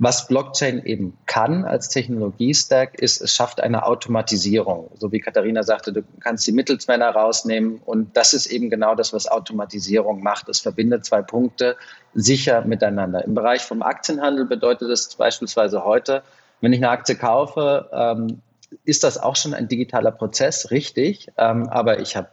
Was 0.00 0.28
Blockchain 0.28 0.84
eben 0.84 1.18
kann 1.26 1.64
als 1.64 1.88
Technologiestack, 1.88 3.00
ist, 3.00 3.20
es 3.20 3.34
schafft 3.34 3.60
eine 3.60 3.84
Automatisierung. 3.84 4.90
So 4.96 5.10
wie 5.10 5.18
Katharina 5.18 5.64
sagte, 5.64 5.92
du 5.92 6.02
kannst 6.20 6.46
die 6.46 6.52
Mittelsmänner 6.52 7.10
rausnehmen. 7.10 7.80
Und 7.84 8.16
das 8.16 8.32
ist 8.32 8.46
eben 8.46 8.70
genau 8.70 8.94
das, 8.94 9.12
was 9.12 9.26
Automatisierung 9.26 10.22
macht. 10.22 10.48
Es 10.48 10.60
verbindet 10.60 11.04
zwei 11.04 11.22
Punkte 11.22 11.76
sicher 12.14 12.62
miteinander. 12.62 13.24
Im 13.24 13.34
Bereich 13.34 13.62
vom 13.62 13.82
Aktienhandel 13.82 14.44
bedeutet 14.44 14.88
es 14.88 15.16
beispielsweise 15.16 15.84
heute, 15.84 16.22
wenn 16.60 16.72
ich 16.72 16.78
eine 16.78 16.90
Aktie 16.90 17.16
kaufe, 17.16 17.88
ähm, 17.92 18.40
ist 18.84 19.02
das 19.02 19.18
auch 19.18 19.34
schon 19.34 19.54
ein 19.54 19.66
digitaler 19.66 20.12
Prozess, 20.12 20.70
richtig. 20.70 21.28
Ähm, 21.36 21.68
aber 21.68 22.00
ich 22.00 22.16
habe 22.16 22.28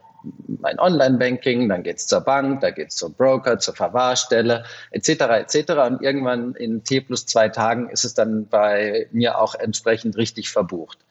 mein 0.47 0.79
Online-Banking, 0.79 1.69
dann 1.69 1.83
geht 1.83 1.97
es 1.97 2.07
zur 2.07 2.21
Bank, 2.21 2.61
da 2.61 2.71
geht 2.71 2.89
es 2.89 2.95
zum 2.95 3.13
Broker, 3.13 3.59
zur 3.59 3.75
Verwahrstelle, 3.75 4.63
etc. 4.91 5.09
etc. 5.09 5.71
Und 5.87 6.01
irgendwann 6.01 6.55
in 6.55 6.83
T 6.83 7.01
plus 7.01 7.25
zwei 7.25 7.49
Tagen 7.49 7.89
ist 7.89 8.05
es 8.05 8.13
dann 8.13 8.47
bei 8.47 9.07
mir 9.11 9.39
auch 9.39 9.55
entsprechend 9.55 10.17
richtig 10.17 10.49
verbucht. 10.49 11.04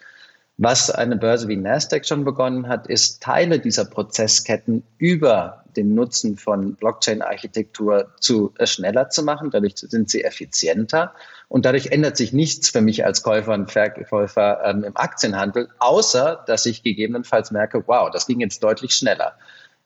Was 0.56 0.88
eine 0.88 1.16
Börse 1.16 1.48
wie 1.48 1.56
Nasdaq 1.56 2.06
schon 2.06 2.24
begonnen 2.24 2.68
hat, 2.68 2.86
ist 2.86 3.20
Teile 3.20 3.58
dieser 3.58 3.86
Prozessketten 3.86 4.84
über 4.98 5.64
den 5.74 5.96
Nutzen 5.96 6.36
von 6.36 6.76
Blockchain-Architektur 6.76 8.12
zu 8.20 8.54
äh, 8.58 8.66
schneller 8.66 9.08
zu 9.08 9.24
machen. 9.24 9.50
Dadurch 9.50 9.74
sind 9.76 10.08
sie 10.08 10.22
effizienter 10.22 11.12
und 11.48 11.64
dadurch 11.64 11.86
ändert 11.86 12.16
sich 12.16 12.32
nichts 12.32 12.70
für 12.70 12.80
mich 12.80 13.04
als 13.04 13.24
Käufer 13.24 13.54
und 13.54 13.72
Verkäufer 13.72 14.60
ähm, 14.64 14.84
im 14.84 14.96
Aktienhandel, 14.96 15.68
außer 15.80 16.44
dass 16.46 16.66
ich 16.66 16.84
gegebenenfalls 16.84 17.50
merke, 17.50 17.82
wow, 17.88 18.08
das 18.12 18.28
ging 18.28 18.38
jetzt 18.38 18.62
deutlich 18.62 18.94
schneller. 18.94 19.36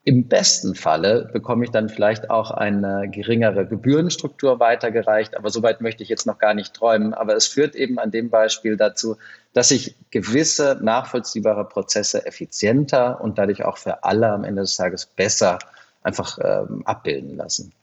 Im 0.08 0.26
besten 0.26 0.74
Falle 0.74 1.28
bekomme 1.34 1.66
ich 1.66 1.70
dann 1.70 1.90
vielleicht 1.90 2.30
auch 2.30 2.50
eine 2.50 3.10
geringere 3.10 3.66
Gebührenstruktur 3.66 4.58
weitergereicht, 4.58 5.36
aber 5.36 5.50
soweit 5.50 5.82
möchte 5.82 6.02
ich 6.02 6.08
jetzt 6.08 6.24
noch 6.24 6.38
gar 6.38 6.54
nicht 6.54 6.72
träumen. 6.72 7.12
Aber 7.12 7.36
es 7.36 7.46
führt 7.46 7.74
eben 7.74 7.98
an 7.98 8.10
dem 8.10 8.30
Beispiel 8.30 8.78
dazu, 8.78 9.18
dass 9.52 9.68
sich 9.68 9.96
gewisse 10.10 10.78
nachvollziehbare 10.80 11.68
Prozesse 11.68 12.24
effizienter 12.24 13.20
und 13.20 13.36
dadurch 13.36 13.66
auch 13.66 13.76
für 13.76 14.02
alle 14.02 14.30
am 14.30 14.44
Ende 14.44 14.62
des 14.62 14.76
Tages 14.76 15.04
besser 15.04 15.58
einfach 16.02 16.38
ähm, 16.42 16.86
abbilden 16.86 17.36
lassen. 17.36 17.74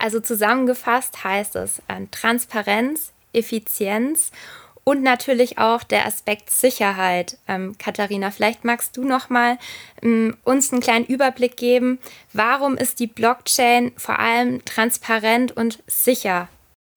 Also 0.00 0.18
zusammengefasst 0.18 1.22
heißt 1.22 1.54
es 1.54 1.78
äh, 1.86 2.06
Transparenz, 2.10 3.12
Effizienz 3.32 4.32
und 4.84 5.02
natürlich 5.02 5.58
auch 5.58 5.82
der 5.82 6.06
Aspekt 6.06 6.50
Sicherheit. 6.50 7.38
Ähm, 7.48 7.76
Katharina, 7.78 8.30
vielleicht 8.30 8.64
magst 8.64 8.96
du 8.96 9.04
noch 9.04 9.30
mal 9.30 9.58
ähm, 10.02 10.36
uns 10.44 10.72
einen 10.72 10.82
kleinen 10.82 11.06
Überblick 11.06 11.56
geben. 11.56 11.98
Warum 12.32 12.76
ist 12.76 12.98
die 13.00 13.06
Blockchain 13.06 13.92
vor 13.96 14.18
allem 14.18 14.64
transparent 14.64 15.56
und 15.56 15.82
sicher? 15.86 16.48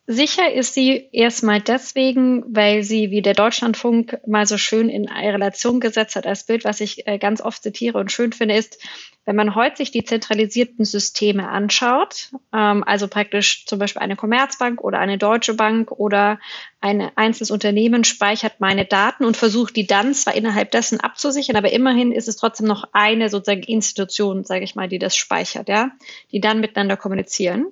Sicher 0.08 0.54
ist 0.54 0.75
sie 0.75 1.10
erstmal 1.13 1.62
deswegen, 1.62 2.44
weil 2.56 2.84
sie, 2.84 3.10
wie 3.10 3.24
der 3.24 3.34
Deutschlandfunk 3.34 4.20
mal 4.27 4.46
so 4.46 4.56
schön 4.60 4.88
in 4.88 5.10
Relation 5.10 5.80
gesetzt 5.80 6.15
hat 6.15 6.27
als 6.27 6.46
Bild, 6.46 6.63
was 6.63 6.80
ich 6.80 7.08
äh, 7.08 7.18
ganz 7.18 7.42
oft 7.42 7.63
zitiere 7.63 7.98
und 7.98 8.12
schön 8.12 8.32
finde, 8.32 8.56
ist, 8.56 8.77
wenn 9.25 9.36
man 9.36 9.56
heute 9.56 9.77
sich 9.77 9.89
die 9.89 10.04
zentralisierten 10.04 10.86
Systeme 10.86 11.50
anschaut, 11.50 12.30
ähm, 12.54 12.84
also 12.86 13.08
praktisch 13.08 13.65
zum 13.65 13.80
Beispiel 13.80 14.04
eine 14.04 14.15
Commerzbank 14.15 14.80
oder 14.82 15.00
eine 15.00 15.18
Deutsche 15.18 15.56
Bank 15.56 15.92
oder 15.92 16.39
ein 16.82 17.12
einzelnes 17.15 17.50
Unternehmen 17.50 18.03
speichert 18.03 18.60
meine 18.60 18.86
Daten 18.86 19.25
und 19.25 19.36
versucht 19.38 19.75
die 19.75 19.88
dann 19.88 20.13
zwar 20.13 20.36
innerhalb 20.36 20.70
dessen 20.70 21.00
abzusichern, 21.00 21.55
aber 21.55 21.72
immerhin 21.72 22.12
ist 22.12 22.27
es 22.27 22.36
trotzdem 22.36 22.67
noch 22.67 22.89
eine 22.91 23.29
sozusagen 23.29 23.63
Institution, 23.63 24.44
sage 24.44 24.63
ich 24.63 24.75
mal, 24.75 24.88
die 24.88 25.00
das 25.00 25.15
speichert, 25.15 25.67
ja, 25.67 25.91
die 26.32 26.41
dann 26.41 26.60
miteinander 26.60 26.96
kommunizieren. 26.96 27.67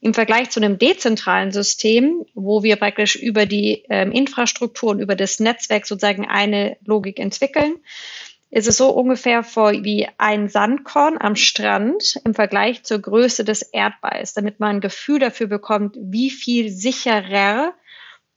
Im 0.00 0.12
Vergleich 0.12 0.50
zu 0.50 0.60
einem 0.60 0.78
dezentralen 0.78 1.52
System, 1.52 2.24
wo 2.34 2.62
wir 2.62 2.76
praktisch 2.76 3.14
über 3.14 3.46
die 3.46 3.84
ähm, 3.90 4.10
Infrastruktur 4.10 4.90
und 4.90 5.00
über 5.00 5.14
das 5.14 5.38
Netzwerk 5.38 5.86
sozusagen 5.86 6.26
eine 6.26 6.78
Logik 6.84 7.20
entwickeln, 7.20 7.76
ist 8.50 8.66
es 8.66 8.78
so 8.78 8.90
ungefähr 8.90 9.42
vor 9.42 9.72
wie 9.72 10.08
ein 10.16 10.48
Sandkorn 10.48 11.18
am 11.20 11.36
Strand 11.36 12.18
im 12.24 12.34
Vergleich 12.34 12.82
zur 12.82 12.98
Größe 12.98 13.44
des 13.44 13.62
Erdballs, 13.62 14.32
damit 14.32 14.58
man 14.58 14.76
ein 14.76 14.80
Gefühl 14.80 15.18
dafür 15.18 15.48
bekommt, 15.48 15.96
wie 16.00 16.30
viel 16.30 16.70
sicherer 16.70 17.74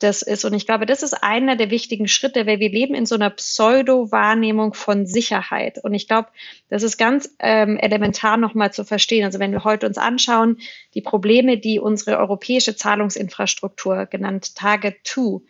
das 0.03 0.21
ist. 0.21 0.45
Und 0.45 0.53
ich 0.53 0.65
glaube, 0.65 0.85
das 0.85 1.03
ist 1.03 1.13
einer 1.13 1.55
der 1.55 1.69
wichtigen 1.69 2.07
Schritte, 2.07 2.45
weil 2.47 2.59
wir 2.59 2.69
leben 2.69 2.95
in 2.95 3.05
so 3.05 3.15
einer 3.15 3.29
Pseudo-Wahrnehmung 3.29 4.73
von 4.73 5.05
Sicherheit. 5.05 5.79
Und 5.83 5.93
ich 5.93 6.07
glaube, 6.07 6.29
das 6.69 6.83
ist 6.83 6.97
ganz 6.97 7.35
ähm, 7.39 7.77
elementar 7.77 8.37
nochmal 8.37 8.73
zu 8.73 8.83
verstehen. 8.83 9.25
Also 9.25 9.39
wenn 9.39 9.51
wir 9.51 9.63
heute 9.63 9.87
uns 9.87 9.97
anschauen, 9.97 10.57
die 10.93 11.01
Probleme, 11.01 11.57
die 11.57 11.79
unsere 11.79 12.17
europäische 12.17 12.75
Zahlungsinfrastruktur, 12.75 14.05
genannt 14.05 14.55
Target 14.55 14.97
2, 15.03 15.41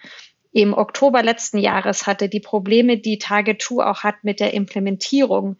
im 0.54 0.74
Oktober 0.74 1.24
letzten 1.24 1.58
Jahres 1.58 2.08
hatte, 2.08 2.28
die 2.28 2.42
Probleme, 2.42 2.98
die 2.98 3.18
Target 3.18 3.62
2 3.62 3.86
auch 3.86 4.04
hat 4.04 4.24
mit 4.24 4.40
der 4.40 4.54
Implementierung 4.54 5.58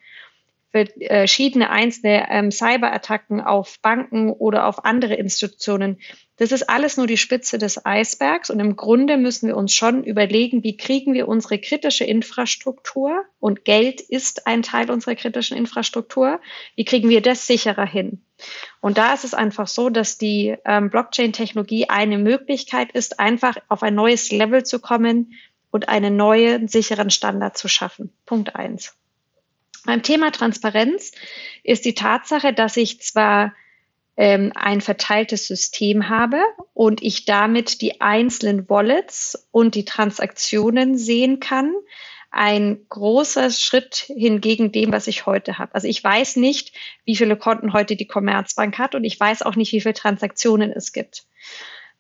verschiedene 0.72 1.70
einzelne 1.70 2.28
ähm, 2.30 2.52
Cyberattacken 2.52 3.42
auf 3.42 3.80
Banken 3.82 4.32
oder 4.32 4.68
auf 4.68 4.86
andere 4.86 5.16
Institutionen. 5.16 6.00
Das 6.38 6.52
ist 6.52 6.70
alles 6.70 6.98
nur 6.98 7.08
die 7.08 7.18
Spitze 7.18 7.58
des 7.58 7.86
Eisbergs 7.86 8.50
und 8.50 8.60
im 8.60 8.76
Grunde 8.76 9.18
müssen 9.18 9.48
wir 9.48 9.58
uns 9.58 9.74
schon 9.74 10.04
überlegen, 10.04 10.64
wie 10.64 10.78
kriegen 10.78 11.14
wir 11.14 11.28
unsere 11.28 11.60
kritische 11.60 12.06
Infrastruktur 12.06 13.26
und 13.40 13.66
Geld 13.66 14.02
ist 14.02 14.48
ein 14.48 14.64
Teil 14.64 14.90
unserer 14.90 15.16
kritischen 15.16 15.58
Infrastruktur, 15.58 16.40
wie 16.76 16.86
kriegen 16.86 17.10
wir 17.10 17.22
das 17.22 17.46
sicherer 17.46 17.86
hin? 17.86 18.24
Und 18.80 18.98
da 18.98 19.14
ist 19.14 19.24
es 19.24 19.34
einfach 19.34 19.68
so, 19.68 19.90
dass 19.90 20.18
die 20.18 20.56
ähm, 20.66 20.90
Blockchain-Technologie 20.90 21.90
eine 21.90 22.18
Möglichkeit 22.18 22.92
ist, 22.94 23.20
einfach 23.20 23.58
auf 23.68 23.84
ein 23.84 23.94
neues 23.94 24.32
Level 24.32 24.64
zu 24.64 24.80
kommen 24.80 25.34
und 25.70 25.90
einen 25.90 26.16
neuen 26.16 26.68
sicheren 26.68 27.10
Standard 27.10 27.58
zu 27.58 27.68
schaffen. 27.68 28.12
Punkt 28.26 28.56
eins. 28.56 28.98
Beim 29.86 30.04
Thema 30.04 30.32
Transparenz 30.32 31.12
ist 31.64 31.86
die 31.86 31.96
Tatsache, 31.96 32.54
dass 32.54 32.78
ich 32.78 33.02
zwar 33.02 33.54
ähm, 34.18 34.52
ein 34.56 34.82
verteiltes 34.82 35.48
System 35.48 36.10
habe 36.10 36.42
und 36.74 37.02
ich 37.02 37.26
damit 37.26 37.82
die 37.82 38.02
einzelnen 38.02 38.70
Wallets 38.70 39.48
und 39.52 39.76
die 39.76 39.86
Transaktionen 39.86 40.98
sehen 40.98 41.40
kann, 41.40 41.74
ein 42.30 42.86
großer 42.88 43.50
Schritt 43.50 44.06
hingegen 44.08 44.72
dem, 44.72 44.92
was 44.92 45.08
ich 45.08 45.26
heute 45.26 45.58
habe. 45.58 45.76
Also 45.76 45.88
ich 45.88 46.02
weiß 46.02 46.38
nicht, 46.38 46.74
wie 47.04 47.16
viele 47.16 47.36
Konten 47.36 47.74
heute 47.74 47.96
die 47.96 48.08
Commerzbank 48.08 48.78
hat 48.78 48.96
und 48.96 49.04
ich 49.04 49.20
weiß 49.20 49.42
auch 49.42 49.56
nicht, 49.56 49.74
wie 49.74 49.82
viele 49.82 49.94
Transaktionen 49.94 50.72
es 50.72 50.94
gibt. 50.94 51.26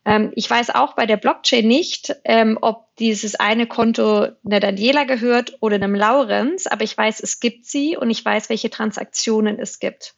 Ähm, 0.06 0.32
ich 0.36 0.50
weiß 0.50 0.72
auch 0.72 0.94
bei 0.94 1.06
der 1.06 1.18
Blockchain 1.18 1.68
nicht, 1.68 2.16
ähm, 2.24 2.58
ob 2.62 2.96
dieses 2.98 3.36
eine 3.36 3.68
Konto 3.68 4.28
einer 4.46 4.60
Daniela 4.60 5.04
gehört 5.04 5.58
oder 5.60 5.76
einem 5.76 5.96
Laurenz, 5.96 6.68
aber 6.68 6.84
ich 6.84 6.98
weiß, 6.98 7.20
es 7.22 7.40
gibt 7.40 7.66
sie 7.66 7.98
und 7.98 8.10
ich 8.10 8.24
weiß, 8.24 8.50
welche 8.50 8.70
Transaktionen 8.70 9.60
es 9.60 9.80
gibt. 9.80 10.16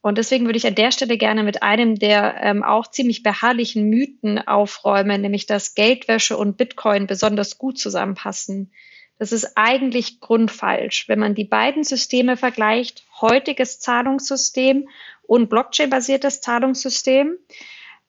Und 0.00 0.16
deswegen 0.16 0.46
würde 0.46 0.58
ich 0.58 0.66
an 0.66 0.76
der 0.76 0.92
Stelle 0.92 1.18
gerne 1.18 1.42
mit 1.42 1.62
einem 1.62 1.96
der 1.96 2.36
ähm, 2.40 2.62
auch 2.62 2.86
ziemlich 2.86 3.24
beharrlichen 3.24 3.88
Mythen 3.88 4.38
aufräumen, 4.38 5.20
nämlich 5.20 5.46
dass 5.46 5.74
Geldwäsche 5.74 6.36
und 6.36 6.56
Bitcoin 6.56 7.08
besonders 7.08 7.58
gut 7.58 7.78
zusammenpassen. 7.78 8.72
Das 9.18 9.32
ist 9.32 9.56
eigentlich 9.56 10.20
grundfalsch. 10.20 11.08
Wenn 11.08 11.18
man 11.18 11.34
die 11.34 11.44
beiden 11.44 11.82
Systeme 11.82 12.36
vergleicht, 12.36 13.04
heutiges 13.20 13.80
Zahlungssystem 13.80 14.88
und 15.24 15.50
Blockchain-basiertes 15.50 16.40
Zahlungssystem, 16.40 17.36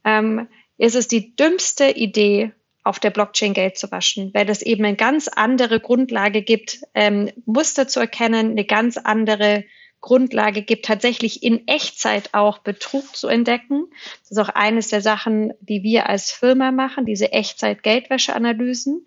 ähm, 0.06 0.48
ist 0.80 0.96
es 0.96 1.08
die 1.08 1.36
dümmste 1.36 1.92
Idee, 1.92 2.52
auf 2.84 3.00
der 3.00 3.12
Blockchain 3.12 3.54
Geld 3.54 3.78
zu 3.78 3.92
waschen, 3.92 4.32
weil 4.34 4.50
es 4.50 4.62
eben 4.62 4.84
eine 4.86 4.96
ganz 4.96 5.28
andere 5.28 5.80
Grundlage 5.80 6.42
gibt, 6.42 6.80
ähm, 6.96 7.30
Muster 7.46 7.88
zu 7.88 8.00
erkennen, 8.00 8.52
eine 8.52 8.66
ganz 8.66 8.98
andere 8.98 9.66
Grundlage 10.02 10.62
gibt, 10.62 10.86
tatsächlich 10.86 11.44
in 11.44 11.68
Echtzeit 11.68 12.34
auch 12.34 12.60
Betrug 12.60 13.16
zu 13.16 13.28
entdecken. 13.28 13.86
Das 14.22 14.32
ist 14.32 14.38
auch 14.38 14.50
eines 14.50 14.88
der 14.88 15.02
Sachen, 15.02 15.54
die 15.60 15.84
wir 15.84 16.08
als 16.08 16.32
Firma 16.32 16.72
machen, 16.72 17.06
diese 17.06 17.34
Echtzeit-Geldwäsche-Analysen. 17.34 19.06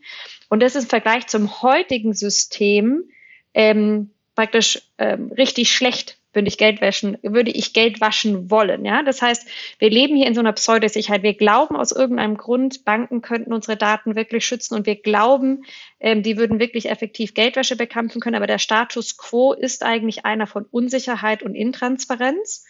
Und 0.51 0.61
das 0.63 0.77
ist 0.77 0.85
im 0.85 0.91
Vergleich 0.91 1.27
zum 1.29 1.63
heutigen 1.63 2.13
System 2.13 3.11
ähm, 3.55 4.11
praktisch 4.35 4.83
ähm, 4.99 5.33
richtig 5.33 5.73
schlecht 5.73 6.19
würde 6.33 6.49
ich 6.49 6.59
Geld 6.59 6.81
waschen, 6.81 7.19
würde 7.23 7.51
ich 7.51 7.73
Geld 7.73 8.01
waschen 8.01 8.51
wollen. 8.51 8.85
Ja, 8.85 9.03
das 9.03 9.23
heißt, 9.23 9.47
wir 9.79 9.91
leben 9.91 10.17
hier 10.17 10.27
in 10.27 10.35
so 10.35 10.41
einer 10.41 10.53
Pseudosicherheit. 10.53 11.23
Wir 11.23 11.35
glauben 11.35 11.77
aus 11.77 11.93
irgendeinem 11.93 12.37
Grund, 12.37 12.85
Banken 12.85 13.23
könnten 13.23 13.53
unsere 13.53 13.77
Daten 13.77 14.17
wirklich 14.17 14.45
schützen 14.45 14.75
und 14.75 14.87
wir 14.87 14.97
glauben, 14.97 15.65
ähm, 16.01 16.23
die 16.23 16.37
würden 16.37 16.59
wirklich 16.59 16.89
effektiv 16.89 17.35
Geldwäsche 17.35 17.77
bekämpfen 17.77 18.21
können. 18.21 18.37
Aber 18.37 18.47
der 18.47 18.59
Status 18.59 19.17
quo 19.17 19.53
ist 19.53 19.85
eigentlich 19.85 20.25
einer 20.25 20.47
von 20.47 20.65
Unsicherheit 20.71 21.43
und 21.43 21.55
Intransparenz. 21.55 22.65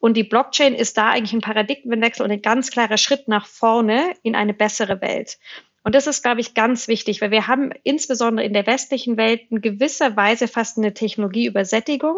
Und 0.00 0.16
die 0.16 0.24
Blockchain 0.24 0.74
ist 0.74 0.96
da 0.96 1.10
eigentlich 1.10 1.32
ein 1.32 1.40
Paradigmenwechsel 1.40 2.24
und 2.24 2.30
ein 2.30 2.42
ganz 2.42 2.70
klarer 2.70 2.98
Schritt 2.98 3.26
nach 3.26 3.46
vorne 3.46 4.14
in 4.22 4.36
eine 4.36 4.54
bessere 4.54 5.00
Welt. 5.00 5.38
Und 5.88 5.94
das 5.94 6.06
ist, 6.06 6.22
glaube 6.22 6.40
ich, 6.40 6.54
ganz 6.54 6.86
wichtig, 6.86 7.20
weil 7.20 7.30
wir 7.30 7.46
haben 7.46 7.72
insbesondere 7.82 8.44
in 8.44 8.52
der 8.52 8.66
westlichen 8.66 9.16
Welt 9.16 9.42
in 9.50 9.60
gewisser 9.60 10.16
Weise 10.16 10.46
fast 10.46 10.76
eine 10.76 10.92
Technologieübersättigung. 10.92 12.16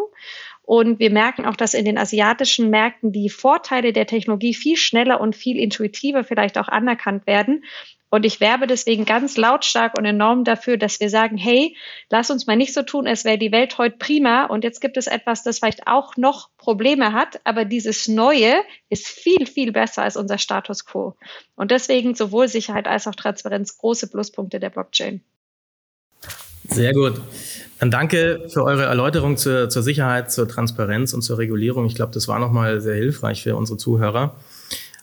Und 0.71 0.99
wir 0.99 1.11
merken 1.11 1.45
auch, 1.45 1.57
dass 1.57 1.73
in 1.73 1.83
den 1.83 1.97
asiatischen 1.97 2.69
Märkten 2.69 3.11
die 3.11 3.27
Vorteile 3.27 3.91
der 3.91 4.07
Technologie 4.07 4.53
viel 4.53 4.77
schneller 4.77 5.19
und 5.19 5.35
viel 5.35 5.59
intuitiver 5.59 6.23
vielleicht 6.23 6.57
auch 6.57 6.69
anerkannt 6.69 7.27
werden. 7.27 7.65
Und 8.09 8.25
ich 8.25 8.39
werbe 8.39 8.67
deswegen 8.67 9.03
ganz 9.03 9.35
lautstark 9.35 9.97
und 9.97 10.05
enorm 10.05 10.45
dafür, 10.45 10.77
dass 10.77 11.01
wir 11.01 11.09
sagen, 11.09 11.35
hey, 11.35 11.75
lass 12.09 12.31
uns 12.31 12.47
mal 12.47 12.55
nicht 12.55 12.73
so 12.73 12.83
tun, 12.83 13.05
als 13.05 13.25
wäre 13.25 13.37
die 13.37 13.51
Welt 13.51 13.77
heute 13.77 13.97
prima 13.97 14.45
und 14.45 14.63
jetzt 14.63 14.79
gibt 14.79 14.95
es 14.95 15.07
etwas, 15.07 15.43
das 15.43 15.59
vielleicht 15.59 15.87
auch 15.87 16.15
noch 16.15 16.47
Probleme 16.57 17.11
hat, 17.11 17.41
aber 17.43 17.65
dieses 17.65 18.07
Neue 18.07 18.55
ist 18.87 19.09
viel, 19.09 19.47
viel 19.47 19.73
besser 19.73 20.03
als 20.03 20.15
unser 20.15 20.37
Status 20.37 20.85
quo. 20.85 21.17
Und 21.55 21.71
deswegen 21.71 22.15
sowohl 22.15 22.47
Sicherheit 22.47 22.87
als 22.87 23.07
auch 23.07 23.15
Transparenz 23.15 23.77
große 23.77 24.09
Pluspunkte 24.09 24.61
der 24.61 24.69
Blockchain. 24.69 25.21
Sehr 26.69 26.93
gut. 26.93 27.19
Dann 27.79 27.89
danke 27.89 28.45
für 28.47 28.63
eure 28.63 28.83
Erläuterung 28.83 29.37
zur, 29.37 29.69
zur 29.69 29.81
Sicherheit, 29.81 30.31
zur 30.31 30.47
Transparenz 30.47 31.13
und 31.13 31.23
zur 31.23 31.39
Regulierung. 31.39 31.85
Ich 31.85 31.95
glaube, 31.95 32.13
das 32.13 32.27
war 32.27 32.37
nochmal 32.37 32.79
sehr 32.79 32.95
hilfreich 32.95 33.41
für 33.41 33.55
unsere 33.55 33.77
Zuhörer. 33.77 34.35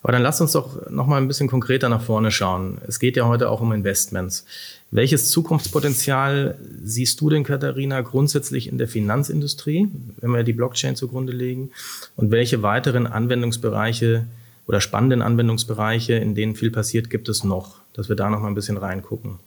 Aber 0.03 0.13
dann 0.13 0.23
lasst 0.23 0.41
uns 0.41 0.53
doch 0.53 0.89
nochmal 0.89 1.21
ein 1.21 1.27
bisschen 1.27 1.49
konkreter 1.49 1.89
nach 1.89 2.03
vorne 2.03 2.31
schauen. 2.31 2.79
Es 2.87 3.01
geht 3.01 3.17
ja 3.17 3.27
heute 3.27 3.51
auch 3.51 3.61
um 3.61 3.73
Investments. 3.73 4.45
Welches 4.91 5.31
Zukunftspotenzial 5.31 6.57
siehst 6.85 7.21
du 7.21 7.31
denn, 7.31 7.43
Katharina, 7.43 8.01
grundsätzlich 8.01 8.69
in 8.69 8.79
der 8.79 8.89
Finanzindustrie, 8.89 9.89
wenn 10.19 10.31
wir 10.31 10.45
die 10.45 10.53
Blockchain 10.53 10.95
zugrunde 10.95 11.33
legen? 11.33 11.73
Und 12.17 12.31
welche 12.31 12.63
weiteren 12.63 13.07
Anwendungsbereiche 13.07 14.27
oder 14.67 14.81
spannenden 14.81 15.21
Anwendungsbereiche, 15.21 16.15
in 16.15 16.35
denen 16.35 16.55
viel 16.55 16.71
passiert, 16.71 17.11
gibt 17.11 17.29
es 17.29 17.43
noch, 17.43 17.79
dass 17.93 18.09
wir 18.09 18.17
da 18.17 18.31
noch 18.31 18.41
mal 18.41 18.49
ein 18.49 18.55
bisschen 18.55 18.77
reingucken? 18.77 19.41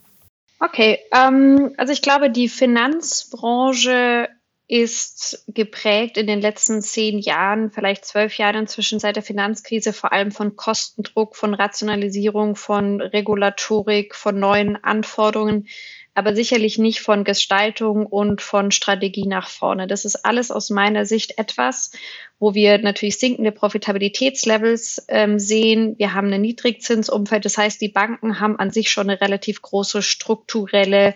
Okay, 0.63 0.99
ähm, 1.11 1.73
also 1.77 1.91
ich 1.91 2.03
glaube, 2.03 2.29
die 2.29 2.47
Finanzbranche 2.47 4.29
ist 4.67 5.43
geprägt 5.47 6.17
in 6.17 6.27
den 6.27 6.39
letzten 6.39 6.83
zehn 6.83 7.17
Jahren, 7.17 7.71
vielleicht 7.71 8.05
zwölf 8.05 8.37
Jahren 8.37 8.55
inzwischen 8.55 8.99
seit 8.99 9.15
der 9.15 9.23
Finanzkrise, 9.23 9.91
vor 9.91 10.13
allem 10.13 10.31
von 10.31 10.55
Kostendruck, 10.55 11.35
von 11.35 11.55
Rationalisierung, 11.55 12.55
von 12.55 13.01
Regulatorik, 13.01 14.15
von 14.15 14.39
neuen 14.39 14.81
Anforderungen 14.81 15.67
aber 16.13 16.35
sicherlich 16.35 16.77
nicht 16.77 16.99
von 16.99 17.23
Gestaltung 17.23 18.05
und 18.05 18.41
von 18.41 18.71
Strategie 18.71 19.27
nach 19.27 19.47
vorne. 19.47 19.87
Das 19.87 20.03
ist 20.03 20.25
alles 20.25 20.51
aus 20.51 20.69
meiner 20.69 21.05
Sicht 21.05 21.37
etwas, 21.37 21.91
wo 22.39 22.53
wir 22.53 22.79
natürlich 22.79 23.17
sinkende 23.17 23.51
Profitabilitätslevels 23.51 25.05
ähm, 25.07 25.39
sehen. 25.39 25.95
Wir 25.97 26.13
haben 26.13 26.31
ein 26.33 26.41
Niedrigzinsumfeld. 26.41 27.45
Das 27.45 27.57
heißt, 27.57 27.79
die 27.79 27.89
Banken 27.89 28.39
haben 28.39 28.59
an 28.59 28.71
sich 28.71 28.91
schon 28.91 29.09
eine 29.09 29.21
relativ 29.21 29.61
große 29.61 30.01
strukturelle 30.01 31.15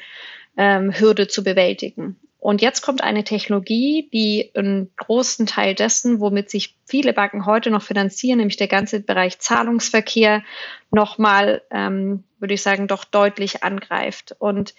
ähm, 0.56 0.98
Hürde 0.98 1.28
zu 1.28 1.44
bewältigen. 1.44 2.18
Und 2.46 2.62
jetzt 2.62 2.84
kommt 2.84 3.04
eine 3.04 3.24
Technologie, 3.24 4.08
die 4.14 4.52
einen 4.54 4.92
großen 4.98 5.48
Teil 5.48 5.74
dessen, 5.74 6.20
womit 6.20 6.52
sich 6.52 6.78
viele 6.86 7.12
Banken 7.12 7.48
heute 7.48 7.72
noch 7.72 7.82
finanzieren, 7.82 8.38
nämlich 8.38 8.56
der 8.56 8.68
ganze 8.68 9.00
Bereich 9.00 9.40
Zahlungsverkehr, 9.40 10.44
nochmal, 10.92 11.64
ähm, 11.72 12.24
würde 12.38 12.54
ich 12.54 12.62
sagen, 12.62 12.88
doch 12.88 13.04
deutlich 13.04 13.64
angreift. 13.64 14.36
Und 14.38 14.76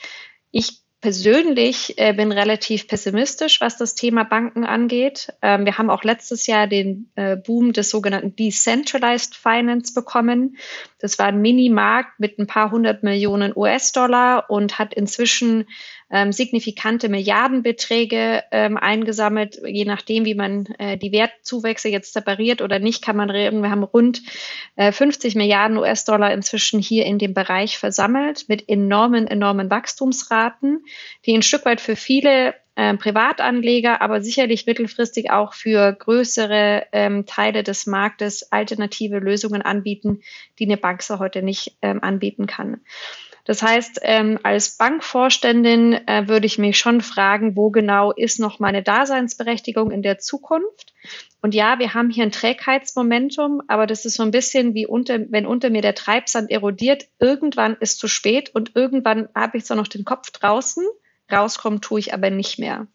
ich 0.53 0.79
persönlich 1.01 1.99
äh, 1.99 2.13
bin 2.13 2.31
relativ 2.31 2.87
pessimistisch, 2.87 3.61
was 3.61 3.77
das 3.77 3.97
Thema 3.97 4.25
Banken 4.25 4.65
angeht. 4.65 5.33
Ähm, 5.43 5.65
wir 5.65 5.77
haben 5.77 5.91
auch 5.91 6.05
letztes 6.05 6.47
Jahr 6.47 6.69
den 6.69 7.11
äh, 7.17 7.37
Boom 7.37 7.73
des 7.73 7.91
sogenannten 7.91 8.37
Decentralized 8.37 9.35
Finance 9.35 9.93
bekommen. 9.93 10.57
Das 11.01 11.19
war 11.19 11.27
ein 11.27 11.43
Minimarkt 11.43 12.21
mit 12.21 12.39
ein 12.39 12.47
paar 12.47 12.71
hundert 12.71 13.03
Millionen 13.03 13.53
US-Dollar 13.57 14.51
und 14.51 14.79
hat 14.79 14.95
inzwischen 14.95 15.67
ähm, 16.11 16.33
signifikante 16.33 17.09
Milliardenbeträge 17.09 18.45
ähm, 18.51 18.77
eingesammelt. 18.77 19.61
Je 19.65 19.85
nachdem, 19.85 20.25
wie 20.25 20.35
man 20.35 20.67
äh, 20.79 20.97
die 20.97 21.13
Wertzuwächse 21.13 21.89
jetzt 21.89 22.13
separiert 22.13 22.63
oder 22.63 22.79
nicht, 22.79 23.03
kann 23.03 23.17
man 23.17 23.31
reden. 23.31 23.63
Wir 23.63 23.71
haben 23.71 23.83
rund 23.83 24.23
äh, 24.77 24.93
50 24.93 25.35
Milliarden 25.35 25.79
US-Dollar 25.79 26.33
inzwischen 26.33 26.81
hier 26.81 27.07
in 27.07 27.19
dem 27.19 27.35
Bereich 27.35 27.79
versammelt 27.79 28.49
mit 28.49 28.69
enormen, 28.69 29.27
enormen 29.27 29.71
Wachstumsraten, 29.71 30.85
die 31.25 31.35
ein 31.35 31.43
Stück 31.43 31.65
weit 31.65 31.81
für 31.81 31.97
viele 31.97 32.55
äh, 32.77 32.95
Privatanleger, 32.95 34.03
aber 34.03 34.21
sicherlich 34.21 34.67
mittelfristig 34.67 35.31
auch 35.31 35.55
für 35.55 35.93
größere 35.93 36.87
ähm, 36.93 37.27
Teile 37.27 37.63
des 37.63 37.87
Marktes 37.87 38.53
alternative 38.53 39.19
Lösungen 39.19 39.63
anbieten, 39.63 40.21
die 40.59 40.67
eine 40.67 40.77
Bank 40.77 41.03
so 41.03 41.19
heute 41.19 41.43
nicht 41.43 41.77
ähm, 41.83 42.03
anbieten 42.03 42.47
kann. 42.47 42.83
Das 43.47 43.63
heißt, 43.63 44.01
ähm, 44.03 44.41
als 44.43 44.77
Bankvorständin 44.77 45.93
äh, 45.93 46.27
würde 46.27 46.47
ich 46.47 46.59
mich 46.59 46.79
schon 46.79 47.01
fragen, 47.01 47.55
wo 47.57 47.71
genau 47.71 48.11
ist 48.11 48.41
noch 48.41 48.59
meine 48.59 48.83
Daseinsberechtigung 48.83 49.93
in 49.93 50.03
der 50.03 50.19
Zukunft? 50.19 50.93
Und 51.41 51.55
ja, 51.55 51.79
wir 51.79 51.95
haben 51.95 52.11
hier 52.11 52.25
ein 52.25 52.33
Trägheitsmomentum, 52.33 53.63
aber 53.69 53.87
das 53.87 54.05
ist 54.05 54.15
so 54.15 54.25
ein 54.25 54.33
bisschen 54.33 54.75
wie 54.75 54.85
unter, 54.85 55.21
wenn 55.31 55.47
unter 55.47 55.71
mir 55.71 55.81
der 55.81 55.95
Treibsand 55.95 56.51
erodiert. 56.51 57.05
Irgendwann 57.21 57.77
ist 57.79 58.01
zu 58.01 58.09
spät 58.09 58.53
und 58.53 58.73
irgendwann 58.75 59.29
habe 59.33 59.59
ich 59.59 59.65
zwar 59.65 59.77
noch 59.77 59.87
den 59.87 60.05
Kopf 60.05 60.33
draußen, 60.33 60.85
rauskommen 61.31 61.81
tue 61.81 62.01
ich 62.01 62.13
aber 62.13 62.31
nicht 62.31 62.59
mehr. 62.59 62.89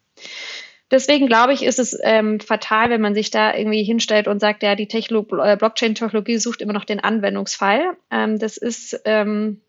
Deswegen 0.92 1.28
glaube 1.28 1.54
ich, 1.54 1.64
ist 1.64 1.80
es 1.80 1.98
ähm, 2.04 2.42
fatal, 2.42 2.90
wenn 2.90 3.00
man 3.00 3.16
sich 3.16 3.32
da 3.32 3.56
irgendwie 3.56 3.84
hinstellt 3.84 4.28
und 4.28 4.42
sagt, 4.42 4.64
ja, 4.64 4.76
die 4.76 4.90
äh, 4.90 5.58
Blockchain-Technologie 5.58 6.38
sucht 6.38 6.62
immer 6.62 6.74
noch 6.74 6.84
den 6.84 7.00
Anwendungsfall. 7.00 7.96
Ähm, 8.12 8.38
das 8.38 8.58
ist 8.58 9.00
ähm, 9.06 9.62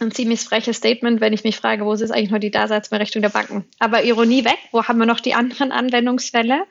ein 0.00 0.10
ziemlich 0.10 0.40
freches 0.40 0.76
Statement, 0.76 1.20
wenn 1.20 1.32
ich 1.32 1.44
mich 1.44 1.56
frage, 1.56 1.84
wo 1.84 1.92
ist 1.92 2.10
eigentlich 2.10 2.30
nur 2.30 2.38
die 2.38 2.50
Daseinsberechtigung 2.50 3.22
der 3.22 3.30
Banken? 3.30 3.64
Aber 3.78 4.04
Ironie 4.04 4.44
weg, 4.44 4.58
wo 4.72 4.84
haben 4.84 4.98
wir 4.98 5.06
noch 5.06 5.20
die 5.20 5.34
anderen 5.34 5.72
Anwendungsfälle? 5.72 6.64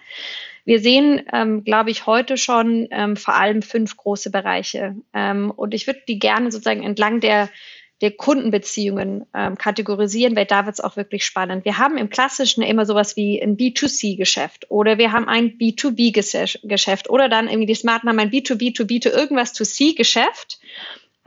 Wir 0.66 0.80
sehen, 0.80 1.22
ähm, 1.32 1.64
glaube 1.64 1.92
ich, 1.92 2.08
heute 2.08 2.38
schon 2.38 2.88
ähm, 2.90 3.16
vor 3.16 3.36
allem 3.36 3.62
fünf 3.62 3.98
große 3.98 4.32
Bereiche. 4.32 4.96
Ähm, 5.14 5.52
und 5.52 5.76
ich 5.76 5.86
würde 5.86 6.02
die 6.08 6.18
gerne 6.18 6.52
sozusagen 6.52 6.84
entlang 6.84 7.20
der, 7.20 7.50
der 8.02 8.12
Kundenbeziehungen 8.12 9.26
ähm, 9.34 9.58
kategorisieren, 9.58 10.36
weil 10.36 10.46
da 10.46 10.66
wird 10.66 10.74
es 10.74 10.84
auch 10.84 10.98
wirklich 10.98 11.24
spannend. 11.24 11.66
Wir 11.66 11.78
haben 11.78 11.98
im 11.98 12.10
Klassischen 12.10 12.64
immer 12.64 12.86
sowas 12.86 13.16
wie 13.16 13.42
ein 13.42 13.58
B2C-Geschäft 13.58 14.70
oder 14.70 14.98
wir 14.98 15.12
haben 15.12 15.30
ein 15.30 15.58
B2B-Geschäft 15.58 17.10
oder 17.10 17.30
dann 17.30 17.48
irgendwie 17.48 17.68
die 17.68 17.76
Smarten 17.76 18.10
haben 18.10 18.20
ein 18.20 18.32
B2B-to-B 18.32 19.00
to 19.00 19.10
irgendwas 19.10 19.54
to 19.54 19.64
C-Geschäft. 19.64 20.60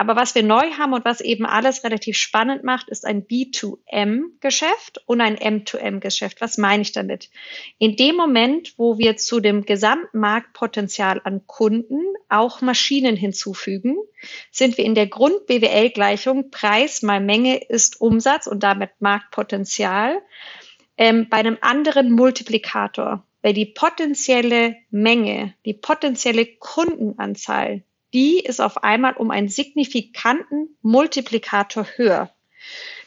Aber 0.01 0.15
was 0.15 0.37
wir 0.37 0.45
neu 0.45 0.71
haben 0.79 0.93
und 0.93 1.05
was 1.05 1.21
eben 1.21 1.45
alles 1.45 1.83
relativ 1.83 2.17
spannend 2.17 2.63
macht, 2.63 2.89
ist 2.89 3.05
ein 3.05 3.27
B2M-Geschäft 3.27 5.03
und 5.07 5.21
ein 5.21 5.37
M2M-Geschäft. 5.37 6.41
Was 6.41 6.57
meine 6.57 6.83
ich 6.83 6.93
damit? 6.93 7.31
In 7.79 7.97
dem 7.97 8.15
Moment, 8.15 8.75
wo 8.77 8.97
wir 8.97 9.17
zu 9.17 9.41
dem 9.41 9.65
Gesamtmarktpotenzial 9.67 11.21
an 11.25 11.49
Kunden 11.49 12.01
auch 12.29 12.61
Maschinen 12.61 13.17
hinzufügen, 13.17 13.97
sind 14.53 14.79
wir 14.79 14.85
in 14.85 14.95
der 14.95 15.09
Grund-BWL-Gleichung 15.09 16.53
Preis 16.53 17.03
mal 17.03 17.21
Menge 17.21 17.57
ist 17.57 18.01
Umsatz 18.01 18.47
und 18.47 18.63
damit 18.63 18.91
Marktpotenzial 19.01 20.23
ähm, 20.97 21.27
bei 21.29 21.39
einem 21.39 21.59
anderen 21.61 22.13
Multiplikator. 22.13 23.25
Weil 23.43 23.53
die 23.53 23.67
potenzielle 23.67 24.77
Menge, 24.91 25.55
die 25.65 25.75
potenzielle 25.75 26.47
Kundenanzahl 26.47 27.83
die 28.13 28.41
ist 28.41 28.61
auf 28.61 28.83
einmal 28.83 29.15
um 29.15 29.31
einen 29.31 29.49
signifikanten 29.49 30.77
Multiplikator 30.83 31.87
höher. 31.97 32.31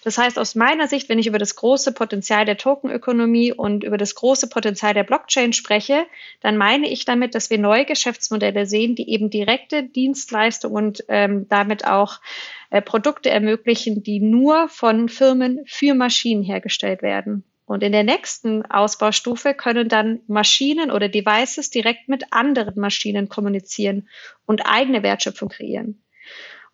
Das 0.04 0.18
heißt, 0.18 0.40
aus 0.40 0.56
meiner 0.56 0.88
Sicht, 0.88 1.10
wenn 1.10 1.20
ich 1.20 1.28
über 1.28 1.38
das 1.38 1.56
große 1.56 1.92
Potenzial 1.92 2.46
der 2.46 2.58
Tokenökonomie 2.58 3.54
und 3.54 3.84
über 3.84 3.98
das 3.98 4.16
große 4.16 4.50
Potenzial 4.50 4.96
der 4.96 5.04
Blockchain 5.04 5.54
spreche, 5.54 6.06
dann 6.42 6.58
meine 6.58 6.90
ich 6.90 7.06
damit, 7.06 7.36
dass 7.36 7.52
wir 7.52 7.60
neue 7.60 7.86
Geschäftsmodelle 7.86 8.66
sehen, 8.66 8.96
die 8.96 9.10
eben 9.12 9.30
direkte 9.30 9.84
Dienstleistungen 9.84 10.76
und 10.76 11.06
ähm, 11.08 11.48
damit 11.50 11.86
auch 11.86 12.20
äh, 12.72 12.82
Produkte 12.82 13.30
ermöglichen, 13.30 14.02
die 14.02 14.20
nur 14.20 14.70
von 14.70 15.08
Firmen 15.08 15.62
für 15.68 15.94
Maschinen 15.94 16.42
hergestellt 16.42 17.04
werden. 17.04 17.44
Und 17.72 17.84
in 17.84 17.94
der 17.94 18.04
nächsten 18.04 18.66
Ausbaustufe 18.66 19.54
können 19.54 19.88
dann 19.88 20.20
Maschinen 20.28 20.92
oder 20.92 21.08
Devices 21.08 21.70
direkt 21.70 22.10
mit 22.10 22.26
anderen 22.32 22.78
Maschinen 22.78 23.30
kommunizieren 23.30 24.10
und 24.46 24.66
eigene 24.66 25.04
Wertschöpfung 25.04 25.48
kreieren. 25.48 26.04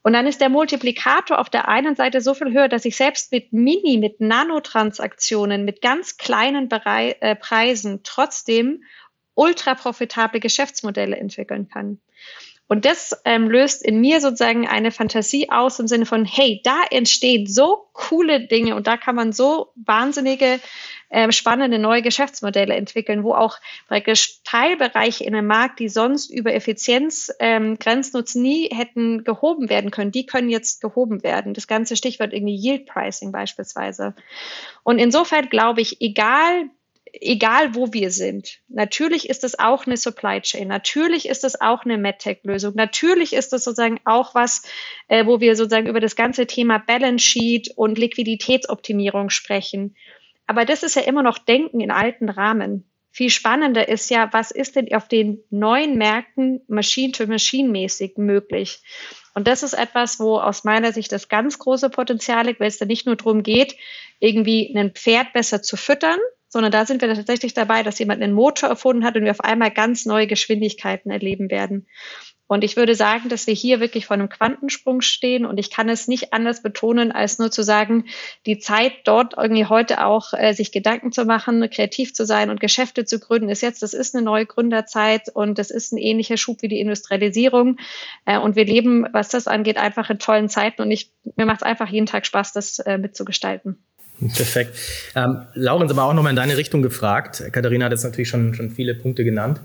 Und 0.02 0.14
dann 0.14 0.26
ist 0.26 0.42
der 0.42 0.50
Multiplikator 0.50 1.38
auf 1.38 1.52
der 1.52 1.68
einen 1.68 1.96
Seite 1.96 2.20
so 2.20 2.34
viel 2.34 2.52
höher, 2.52 2.68
dass 2.68 2.84
ich 2.84 2.96
selbst 2.96 3.32
mit 3.32 3.54
Mini, 3.54 4.00
mit 4.00 4.22
Nanotransaktionen, 4.22 5.66
mit 5.66 5.84
ganz 5.84 6.18
kleinen 6.18 6.68
Berei 6.68 7.16
äh, 7.20 7.36
Preisen 7.36 8.00
trotzdem 8.04 8.84
ultra 9.36 9.76
profitable 9.76 10.40
Geschäftsmodelle 10.40 11.16
entwickeln 11.16 11.68
kann. 11.68 12.02
Und 12.67 12.84
das 12.84 13.15
ähm, 13.23 13.49
löst 13.49 13.84
in 13.84 14.01
mir 14.01 14.19
sozusagen 14.19 14.67
eine 14.67 14.91
Fantasie 14.91 15.49
aus 15.49 15.80
im 15.80 15.88
Sinne 15.88 16.06
von, 16.06 16.25
hey, 16.25 16.62
da 16.63 16.84
entstehen 16.91 17.47
so 17.47 17.88
coole 17.93 18.45
Dinge 18.45 18.75
und 18.75 18.88
da 18.88 18.97
kann 18.97 19.15
man 19.15 19.32
so 19.32 19.71
wahnsinnige, 19.75 20.60
äh, 21.10 21.32
spannende 21.32 21.80
neue 21.80 22.01
Geschäftsmodelle 22.01 22.75
entwickeln, 22.75 23.23
wo 23.23 23.34
auch 23.34 23.58
praktisch 23.88 24.43
Teilbereiche 24.43 25.23
in 25.23 25.34
einem 25.34 25.47
Markt, 25.47 25.80
die 25.80 25.88
sonst 25.88 26.30
über 26.30 26.53
Effizienz 26.53 27.32
ähm, 27.39 27.80
Grenznutzen 27.80 28.41
nie 28.41 28.69
hätten 28.73 29.23
gehoben 29.23 29.69
werden 29.69 29.89
können, 29.89 30.12
die 30.12 30.25
können 30.25 30.49
jetzt 30.49 30.82
gehoben 30.82 31.23
werden. 31.23 31.53
Das 31.53 31.67
ganze 31.67 31.95
Stichwort 31.95 32.34
irgendwie 32.34 32.56
Yield 32.56 32.86
Pricing 32.86 33.32
beispielsweise. 33.32 34.13
Und 34.84 34.99
insofern 34.99 35.47
glaube 35.47 35.80
ich, 35.80 36.01
egal 36.01 36.69
egal 37.13 37.76
wo 37.76 37.93
wir 37.93 38.12
sind. 38.12 38.60
Natürlich 38.67 39.30
ist 39.30 39.43
es 39.43 39.58
auch 39.60 39.86
eine 39.86 39.98
Supply 39.98 40.41
Chain, 40.41 40.67
natürlich 40.67 41.28
ist 41.28 41.43
es 41.43 41.60
auch 41.60 41.84
eine 41.86 41.98
MedTech-Lösung, 41.98 42.74
natürlich 42.76 43.34
ist 43.34 43.54
es 43.54 43.63
sozusagen 43.63 44.00
auch 44.06 44.36
was, 44.36 44.63
äh, 45.08 45.26
wo 45.26 45.39
wir 45.39 45.56
sozusagen 45.56 45.88
über 45.88 46.00
das 46.00 46.15
ganze 46.15 46.48
Thema 46.48 46.80
Balance 46.80 47.26
Sheet 47.26 47.72
und 47.76 47.98
Liquiditätsoptimierung 47.98 49.30
sprechen. 49.30 49.96
Aber 50.46 50.65
das 50.65 50.84
ist 50.84 50.96
ja 50.96 51.02
immer 51.04 51.24
noch 51.24 51.38
Denken 51.38 51.82
in 51.82 51.91
alten 51.91 52.30
Rahmen. 52.30 52.89
Viel 53.12 53.30
spannender 53.32 53.88
ist 53.88 54.10
ja, 54.12 54.30
was 54.32 54.52
ist 54.52 54.76
denn 54.76 54.93
auf 54.93 55.08
den 55.08 55.39
neuen 55.50 55.98
Märkten 55.98 56.62
Machine-to-Machine-mäßig 56.67 58.17
möglich? 58.17 58.82
Und 59.34 59.48
das 59.48 59.63
ist 59.63 59.74
etwas, 59.74 60.20
wo 60.20 60.38
aus 60.38 60.63
meiner 60.63 60.93
Sicht 60.93 61.12
das 61.12 61.28
ganz 61.28 61.60
große 61.60 61.89
Potenzial 61.89 62.46
liegt, 62.46 62.60
weil 62.60 62.67
es 62.67 62.78
da 62.78 62.86
nicht 62.86 63.06
nur 63.06 63.15
darum 63.15 63.43
geht, 63.43 63.76
irgendwie 64.20 64.74
ein 64.76 64.91
Pferd 64.91 65.34
besser 65.34 65.62
zu 65.62 65.78
füttern, 65.78 66.20
sondern 66.58 66.72
da 66.72 66.88
sind 66.88 67.04
wir 67.04 67.13
tatsächlich 67.13 67.54
dabei, 67.54 67.84
dass 67.84 68.00
jemand 68.00 68.20
einen 68.20 68.34
Motor 68.34 68.67
erfunden 68.70 69.06
hat 69.06 69.15
und 69.15 69.24
wir 69.24 69.30
auf 69.30 69.41
einmal 69.41 69.70
ganz 69.70 70.08
neue 70.08 70.26
Geschwindigkeiten 70.26 71.12
erleben 71.12 71.52
werden. 71.52 71.86
Und 72.48 72.63
ich 72.63 72.78
würde 72.78 72.96
sagen, 72.96 73.30
dass 73.30 73.46
wir 73.46 73.54
hier 73.54 73.80
wirklich 73.80 74.08
vor 74.08 74.15
einem 74.15 74.28
Quantensprung 74.28 75.02
stehen. 75.02 75.46
Und 75.46 75.60
ich 75.60 75.70
kann 75.70 75.88
es 75.88 76.08
nicht 76.08 76.34
anders 76.34 76.63
betonen, 76.63 77.12
als 77.12 77.38
nur 77.38 77.52
zu 77.52 77.62
sagen, 77.62 78.06
die 78.48 78.58
Zeit 78.58 78.93
dort 79.04 79.36
irgendwie 79.38 79.65
heute 79.65 80.04
auch 80.04 80.34
äh, 80.34 80.54
sich 80.54 80.72
Gedanken 80.72 81.12
zu 81.12 81.26
machen, 81.26 81.70
kreativ 81.70 82.15
zu 82.15 82.26
sein 82.26 82.50
und 82.50 82.60
Geschäfte 82.60 83.06
zu 83.06 83.20
gründen, 83.20 83.50
ist 83.50 83.62
jetzt, 83.62 83.84
das 83.84 83.93
ist 83.93 84.15
eine 84.15 84.26
neue 84.26 84.48
Gründerzeit 84.48 85.30
und 85.32 85.60
das 85.60 85.70
ist 85.70 85.93
ein 85.93 86.00
ähnlicher 86.00 86.38
Schub 86.38 86.63
wie 86.63 86.70
die 86.70 86.80
Industrialisierung. 86.80 87.78
Äh, 88.26 88.39
und 88.39 88.56
wir 88.56 88.65
leben, 88.65 89.06
was 89.12 89.30
das 89.30 89.46
angeht, 89.46 89.78
einfach 89.78 90.10
in 90.10 90.17
tollen 90.17 90.50
Zeiten. 90.50 90.82
Und 90.82 90.89
ich, 90.89 91.12
mir 91.36 91.46
macht 91.46 91.62
es 91.62 91.67
einfach 91.67 91.89
jeden 91.89 92.08
Tag 92.08 92.26
Spaß, 92.26 92.54
das 92.54 92.80
äh, 92.80 92.98
mitzugestalten. 92.98 93.78
Perfekt. 94.19 94.75
Ähm, 95.15 95.41
Lauren, 95.53 95.88
sind 95.88 95.95
wir 95.95 96.03
auch 96.03 96.13
nochmal 96.13 96.32
in 96.32 96.36
deine 96.36 96.58
Richtung 96.58 96.82
gefragt. 96.82 97.43
Katharina 97.51 97.86
hat 97.86 97.91
jetzt 97.91 98.03
natürlich 98.03 98.30
schon, 98.30 98.56
schon 98.56 98.71
viele 98.71 98.95
Punkte 98.95 99.23
genannt. 99.23 99.60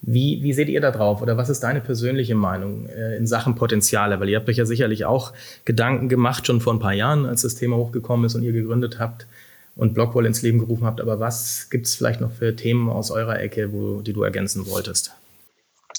Wie, 0.00 0.42
wie 0.42 0.52
seht 0.52 0.68
ihr 0.68 0.80
da 0.80 0.92
drauf 0.92 1.22
oder 1.22 1.36
was 1.36 1.48
ist 1.48 1.60
deine 1.60 1.80
persönliche 1.80 2.36
Meinung 2.36 2.88
äh, 2.88 3.16
in 3.16 3.26
Sachen 3.26 3.56
Potenziale? 3.56 4.20
Weil 4.20 4.28
ihr 4.28 4.38
habt 4.38 4.48
euch 4.48 4.56
ja 4.56 4.64
sicherlich 4.64 5.04
auch 5.04 5.32
Gedanken 5.64 6.08
gemacht, 6.08 6.46
schon 6.46 6.60
vor 6.60 6.72
ein 6.72 6.78
paar 6.78 6.92
Jahren, 6.92 7.26
als 7.26 7.42
das 7.42 7.56
Thema 7.56 7.76
hochgekommen 7.76 8.24
ist 8.24 8.36
und 8.36 8.44
ihr 8.44 8.52
gegründet 8.52 9.00
habt 9.00 9.26
und 9.74 9.94
Blockwall 9.94 10.26
ins 10.26 10.42
Leben 10.42 10.60
gerufen 10.60 10.84
habt. 10.84 11.00
Aber 11.00 11.18
was 11.18 11.68
gibt 11.68 11.86
es 11.86 11.96
vielleicht 11.96 12.20
noch 12.20 12.30
für 12.30 12.54
Themen 12.54 12.88
aus 12.88 13.10
eurer 13.10 13.40
Ecke, 13.40 13.72
wo, 13.72 14.00
die 14.00 14.12
du 14.12 14.22
ergänzen 14.22 14.66
wolltest? 14.68 15.12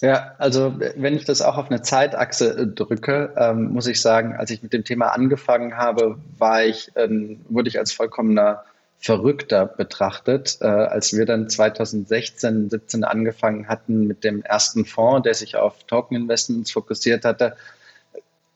Ja, 0.01 0.33
also 0.37 0.75
wenn 0.77 1.15
ich 1.15 1.25
das 1.25 1.41
auch 1.41 1.57
auf 1.57 1.69
eine 1.69 1.81
Zeitachse 1.81 2.57
äh, 2.57 2.67
drücke, 2.67 3.33
ähm, 3.35 3.73
muss 3.73 3.87
ich 3.87 4.01
sagen, 4.01 4.35
als 4.35 4.49
ich 4.49 4.63
mit 4.63 4.71
dem 4.71 4.85
Thema 4.85 5.07
angefangen 5.07 5.75
habe, 5.75 6.17
war 6.37 6.63
ich, 6.63 6.91
ähm, 6.95 7.41
wurde 7.49 7.67
ich 7.67 7.79
als 7.79 7.91
vollkommener 7.91 8.63
verrückter 8.97 9.65
betrachtet. 9.65 10.57
Äh, 10.61 10.67
als 10.67 11.17
wir 11.17 11.25
dann 11.25 11.49
2016, 11.49 12.69
17 12.69 13.03
angefangen 13.03 13.67
hatten 13.67 14.07
mit 14.07 14.23
dem 14.23 14.41
ersten 14.41 14.85
Fonds, 14.85 15.23
der 15.23 15.33
sich 15.33 15.57
auf 15.57 15.83
Token 15.83 16.15
Investments 16.15 16.71
fokussiert 16.71 17.25
hatte, 17.25 17.57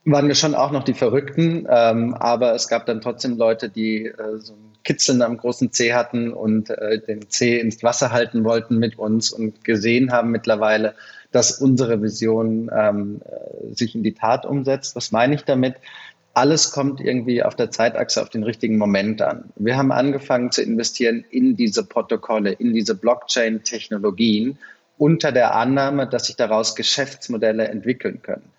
waren 0.06 0.28
wir 0.28 0.36
schon 0.36 0.56
auch 0.56 0.72
noch 0.72 0.84
die 0.84 0.94
Verrückten, 0.94 1.66
ähm, 1.70 2.14
aber 2.14 2.54
es 2.54 2.68
gab 2.68 2.86
dann 2.86 3.00
trotzdem 3.00 3.38
Leute, 3.38 3.70
die 3.70 4.08
äh, 4.08 4.38
so 4.38 4.54
ein 4.54 4.74
Kitzeln 4.84 5.22
am 5.22 5.38
großen 5.38 5.72
C 5.72 5.94
hatten 5.94 6.34
und 6.34 6.70
äh, 6.70 7.00
den 7.00 7.30
C 7.30 7.58
ins 7.60 7.82
Wasser 7.84 8.12
halten 8.12 8.44
wollten 8.44 8.80
mit 8.80 9.00
uns 9.00 9.32
und 9.32 9.64
gesehen 9.64 10.12
haben 10.12 10.32
mittlerweile, 10.32 10.96
dass 11.34 11.60
unsere 11.60 12.02
Vision 12.02 12.72
ähm, 12.74 13.22
äh, 13.26 13.74
sich 13.76 13.96
in 13.96 14.04
die 14.04 14.14
Tat 14.14 14.46
umsetzt. 14.46 14.96
Was 14.96 15.12
meine 15.12 15.36
ich 15.36 15.44
damit? 15.44 15.76
alles 16.34 16.72
kommt 16.72 17.00
irgendwie 17.00 17.44
auf 17.44 17.56
der 17.56 17.70
Zeitachse 17.70 18.22
auf 18.22 18.30
den 18.30 18.44
richtigen 18.44 18.78
Moment 18.78 19.22
an. 19.22 19.52
Wir 19.56 19.78
haben 19.78 19.92
angefangen 19.92 20.52
zu 20.52 20.64
investieren 20.64 21.24
in 21.30 21.56
diese 21.56 21.86
Protokolle, 21.86 22.52
in 22.54 22.74
diese 22.74 22.96
Blockchain-Technologien 22.96 24.58
unter 24.98 25.32
der 25.32 25.56
Annahme, 25.56 26.08
dass 26.08 26.28
sich 26.28 26.36
daraus 26.36 26.76
Geschäftsmodelle 26.76 27.68
entwickeln 27.68 28.22
können. 28.22 28.50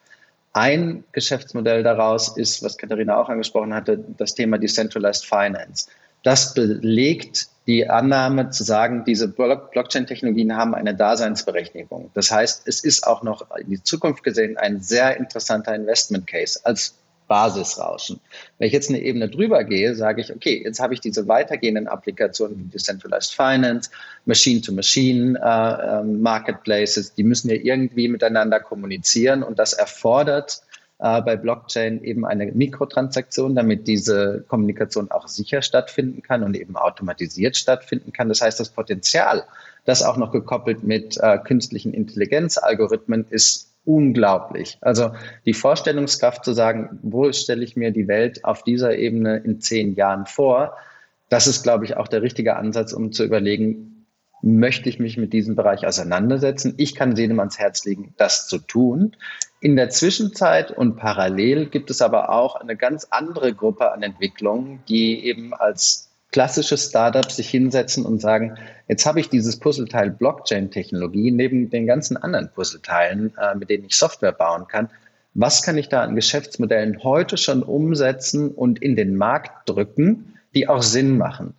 Ein 0.52 1.02
Geschäftsmodell 1.10 1.82
daraus 1.82 2.36
ist, 2.36 2.62
was 2.62 2.78
Katharina 2.78 3.16
auch 3.16 3.28
angesprochen 3.28 3.74
hatte, 3.74 4.04
das 4.18 4.34
Thema 4.34 4.58
Decentralized 4.58 5.26
Finance. 5.26 5.88
Das 6.22 6.54
belegt 6.54 7.48
die 7.66 7.88
Annahme 7.88 8.50
zu 8.50 8.62
sagen, 8.62 9.04
diese 9.06 9.28
Blockchain-Technologien 9.28 10.56
haben 10.56 10.74
eine 10.74 10.94
Daseinsberechtigung. 10.94 12.10
Das 12.14 12.30
heißt, 12.30 12.66
es 12.66 12.84
ist 12.84 13.06
auch 13.06 13.22
noch 13.22 13.46
in 13.56 13.70
die 13.70 13.82
Zukunft 13.82 14.22
gesehen 14.22 14.58
ein 14.58 14.80
sehr 14.80 15.16
interessanter 15.16 15.74
Investment 15.74 16.26
Case 16.26 16.60
als 16.64 16.94
Basisrauschen. 17.26 18.20
Wenn 18.58 18.66
ich 18.66 18.72
jetzt 18.74 18.90
eine 18.90 19.00
Ebene 19.00 19.30
drüber 19.30 19.64
gehe, 19.64 19.94
sage 19.94 20.20
ich, 20.20 20.30
okay, 20.30 20.62
jetzt 20.62 20.78
habe 20.78 20.92
ich 20.92 21.00
diese 21.00 21.26
weitergehenden 21.26 21.88
Applikationen 21.88 22.58
wie 22.58 22.68
Decentralized 22.68 23.34
Finance, 23.34 23.90
Machine-to-Machine 24.26 25.38
äh, 25.42 26.00
ähm, 26.00 26.20
Marketplaces, 26.20 27.14
die 27.14 27.24
müssen 27.24 27.48
ja 27.48 27.56
irgendwie 27.56 28.08
miteinander 28.08 28.60
kommunizieren 28.60 29.42
und 29.42 29.58
das 29.58 29.72
erfordert 29.72 30.60
äh, 30.98 31.22
bei 31.22 31.36
Blockchain 31.36 32.02
eben 32.02 32.24
eine 32.24 32.46
Mikrotransaktion, 32.46 33.54
damit 33.54 33.86
diese 33.86 34.44
Kommunikation 34.48 35.10
auch 35.10 35.28
sicher 35.28 35.62
stattfinden 35.62 36.22
kann 36.22 36.42
und 36.42 36.56
eben 36.56 36.76
automatisiert 36.76 37.56
stattfinden 37.56 38.12
kann. 38.12 38.28
Das 38.28 38.40
heißt, 38.40 38.60
das 38.60 38.70
Potenzial, 38.70 39.44
das 39.84 40.02
auch 40.02 40.16
noch 40.16 40.32
gekoppelt 40.32 40.84
mit 40.84 41.18
äh, 41.18 41.38
künstlichen 41.38 41.92
Intelligenzalgorithmen 41.92 43.26
ist 43.28 43.72
unglaublich. 43.84 44.78
Also 44.80 45.10
die 45.44 45.52
Vorstellungskraft 45.52 46.44
zu 46.44 46.52
sagen, 46.52 46.98
wo 47.02 47.30
stelle 47.32 47.64
ich 47.64 47.76
mir 47.76 47.90
die 47.90 48.08
Welt 48.08 48.44
auf 48.44 48.62
dieser 48.62 48.96
Ebene 48.96 49.38
in 49.38 49.60
zehn 49.60 49.94
Jahren 49.94 50.26
vor, 50.26 50.76
das 51.28 51.46
ist, 51.46 51.62
glaube 51.62 51.84
ich, 51.84 51.96
auch 51.96 52.08
der 52.08 52.22
richtige 52.22 52.56
Ansatz, 52.56 52.92
um 52.92 53.12
zu 53.12 53.24
überlegen, 53.24 54.06
möchte 54.42 54.88
ich 54.88 54.98
mich 54.98 55.16
mit 55.16 55.32
diesem 55.32 55.56
Bereich 55.56 55.86
auseinandersetzen? 55.86 56.74
Ich 56.76 56.94
kann 56.94 57.16
jedem 57.16 57.40
ans 57.40 57.58
Herz 57.58 57.84
legen, 57.84 58.14
das 58.18 58.46
zu 58.46 58.58
tun. 58.58 59.16
In 59.64 59.76
der 59.76 59.88
Zwischenzeit 59.88 60.72
und 60.72 60.96
parallel 60.96 61.64
gibt 61.64 61.88
es 61.88 62.02
aber 62.02 62.28
auch 62.28 62.54
eine 62.54 62.76
ganz 62.76 63.06
andere 63.08 63.54
Gruppe 63.54 63.92
an 63.92 64.02
Entwicklungen, 64.02 64.80
die 64.90 65.24
eben 65.24 65.54
als 65.54 66.10
klassische 66.32 66.76
Startups 66.76 67.36
sich 67.36 67.48
hinsetzen 67.48 68.04
und 68.04 68.20
sagen, 68.20 68.58
jetzt 68.88 69.06
habe 69.06 69.20
ich 69.20 69.30
dieses 69.30 69.58
Puzzleteil 69.58 70.10
Blockchain-Technologie 70.10 71.30
neben 71.30 71.70
den 71.70 71.86
ganzen 71.86 72.18
anderen 72.18 72.50
Puzzleteilen, 72.52 73.32
äh, 73.40 73.54
mit 73.54 73.70
denen 73.70 73.86
ich 73.86 73.96
Software 73.96 74.32
bauen 74.32 74.68
kann. 74.68 74.90
Was 75.32 75.62
kann 75.62 75.78
ich 75.78 75.88
da 75.88 76.02
an 76.02 76.14
Geschäftsmodellen 76.14 77.02
heute 77.02 77.38
schon 77.38 77.62
umsetzen 77.62 78.50
und 78.50 78.82
in 78.82 78.96
den 78.96 79.16
Markt 79.16 79.66
drücken, 79.66 80.34
die 80.54 80.68
auch 80.68 80.82
Sinn 80.82 81.16
machen? 81.16 81.54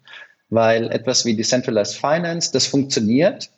Weil 0.52 0.92
etwas 0.92 1.26
wie 1.26 1.36
Decentralized 1.36 1.98
Finance, 1.98 2.52
das 2.54 2.68
funktioniert. 2.68 3.50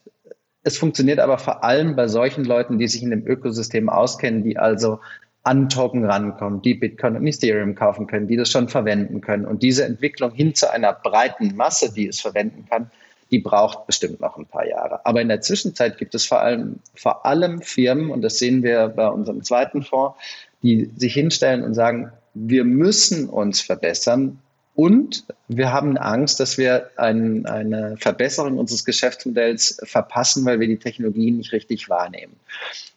Es 0.68 0.78
funktioniert 0.78 1.20
aber 1.20 1.38
vor 1.38 1.64
allem 1.64 1.96
bei 1.96 2.10
solchen 2.10 2.44
Leuten, 2.44 2.78
die 2.78 2.90
sich 2.90 3.02
in 3.02 3.10
dem 3.10 3.26
Ökosystem 3.26 3.88
auskennen, 3.88 4.44
die 4.44 4.58
also 4.58 5.00
an 5.44 5.70
Token 5.70 6.04
rankommen, 6.04 6.62
die 6.62 6.74
Bitcoin 6.74 7.16
und 7.16 7.26
Ethereum 7.26 7.74
kaufen 7.74 8.06
können, 8.06 8.28
die 8.28 8.36
das 8.36 8.52
schon 8.52 8.68
verwenden 8.68 9.22
können. 9.22 9.46
Und 9.46 9.64
diese 9.64 9.86
Entwicklung 9.86 10.34
hin 10.34 10.56
zu 10.56 10.70
einer 10.70 10.92
breiten 10.92 11.56
Masse, 11.56 11.94
die 11.94 12.10
es 12.10 12.20
verwenden 12.20 12.66
kann, 12.70 12.92
die 13.32 13.40
braucht 13.40 13.88
bestimmt 13.88 14.20
noch 14.20 14.38
ein 14.38 14.46
paar 14.46 14.68
Jahre. 14.68 15.06
Aber 15.06 15.22
in 15.22 15.30
der 15.30 15.40
Zwischenzeit 15.40 15.98
gibt 15.98 16.14
es 16.16 16.26
vor 16.26 16.42
allem, 16.42 16.80
vor 16.96 17.26
allem 17.26 17.62
Firmen, 17.62 18.12
und 18.12 18.22
das 18.22 18.38
sehen 18.38 18.62
wir 18.62 18.90
bei 18.90 19.08
unserem 19.08 19.44
zweiten 19.44 19.84
Fonds, 19.84 20.18
die 20.64 20.92
sich 20.98 21.14
hinstellen 21.14 21.64
und 21.64 21.76
sagen, 21.76 22.12
wir 22.34 22.66
müssen 22.66 23.30
uns 23.30 23.62
verbessern, 23.62 24.40
und 24.78 25.26
wir 25.48 25.74
haben 25.74 25.98
Angst, 25.98 26.40
dass 26.40 26.60
wir 26.60 26.92
ein, 26.98 27.48
eine 27.48 27.98
Verbesserung 27.98 28.60
unseres 28.60 28.86
Geschäftsmodells 28.86 29.80
verpassen, 29.82 30.46
weil 30.46 30.60
wir 30.60 30.68
die 30.68 30.78
Technologien 30.78 31.38
nicht 31.38 31.52
richtig 31.52 31.90
wahrnehmen. 31.90 32.36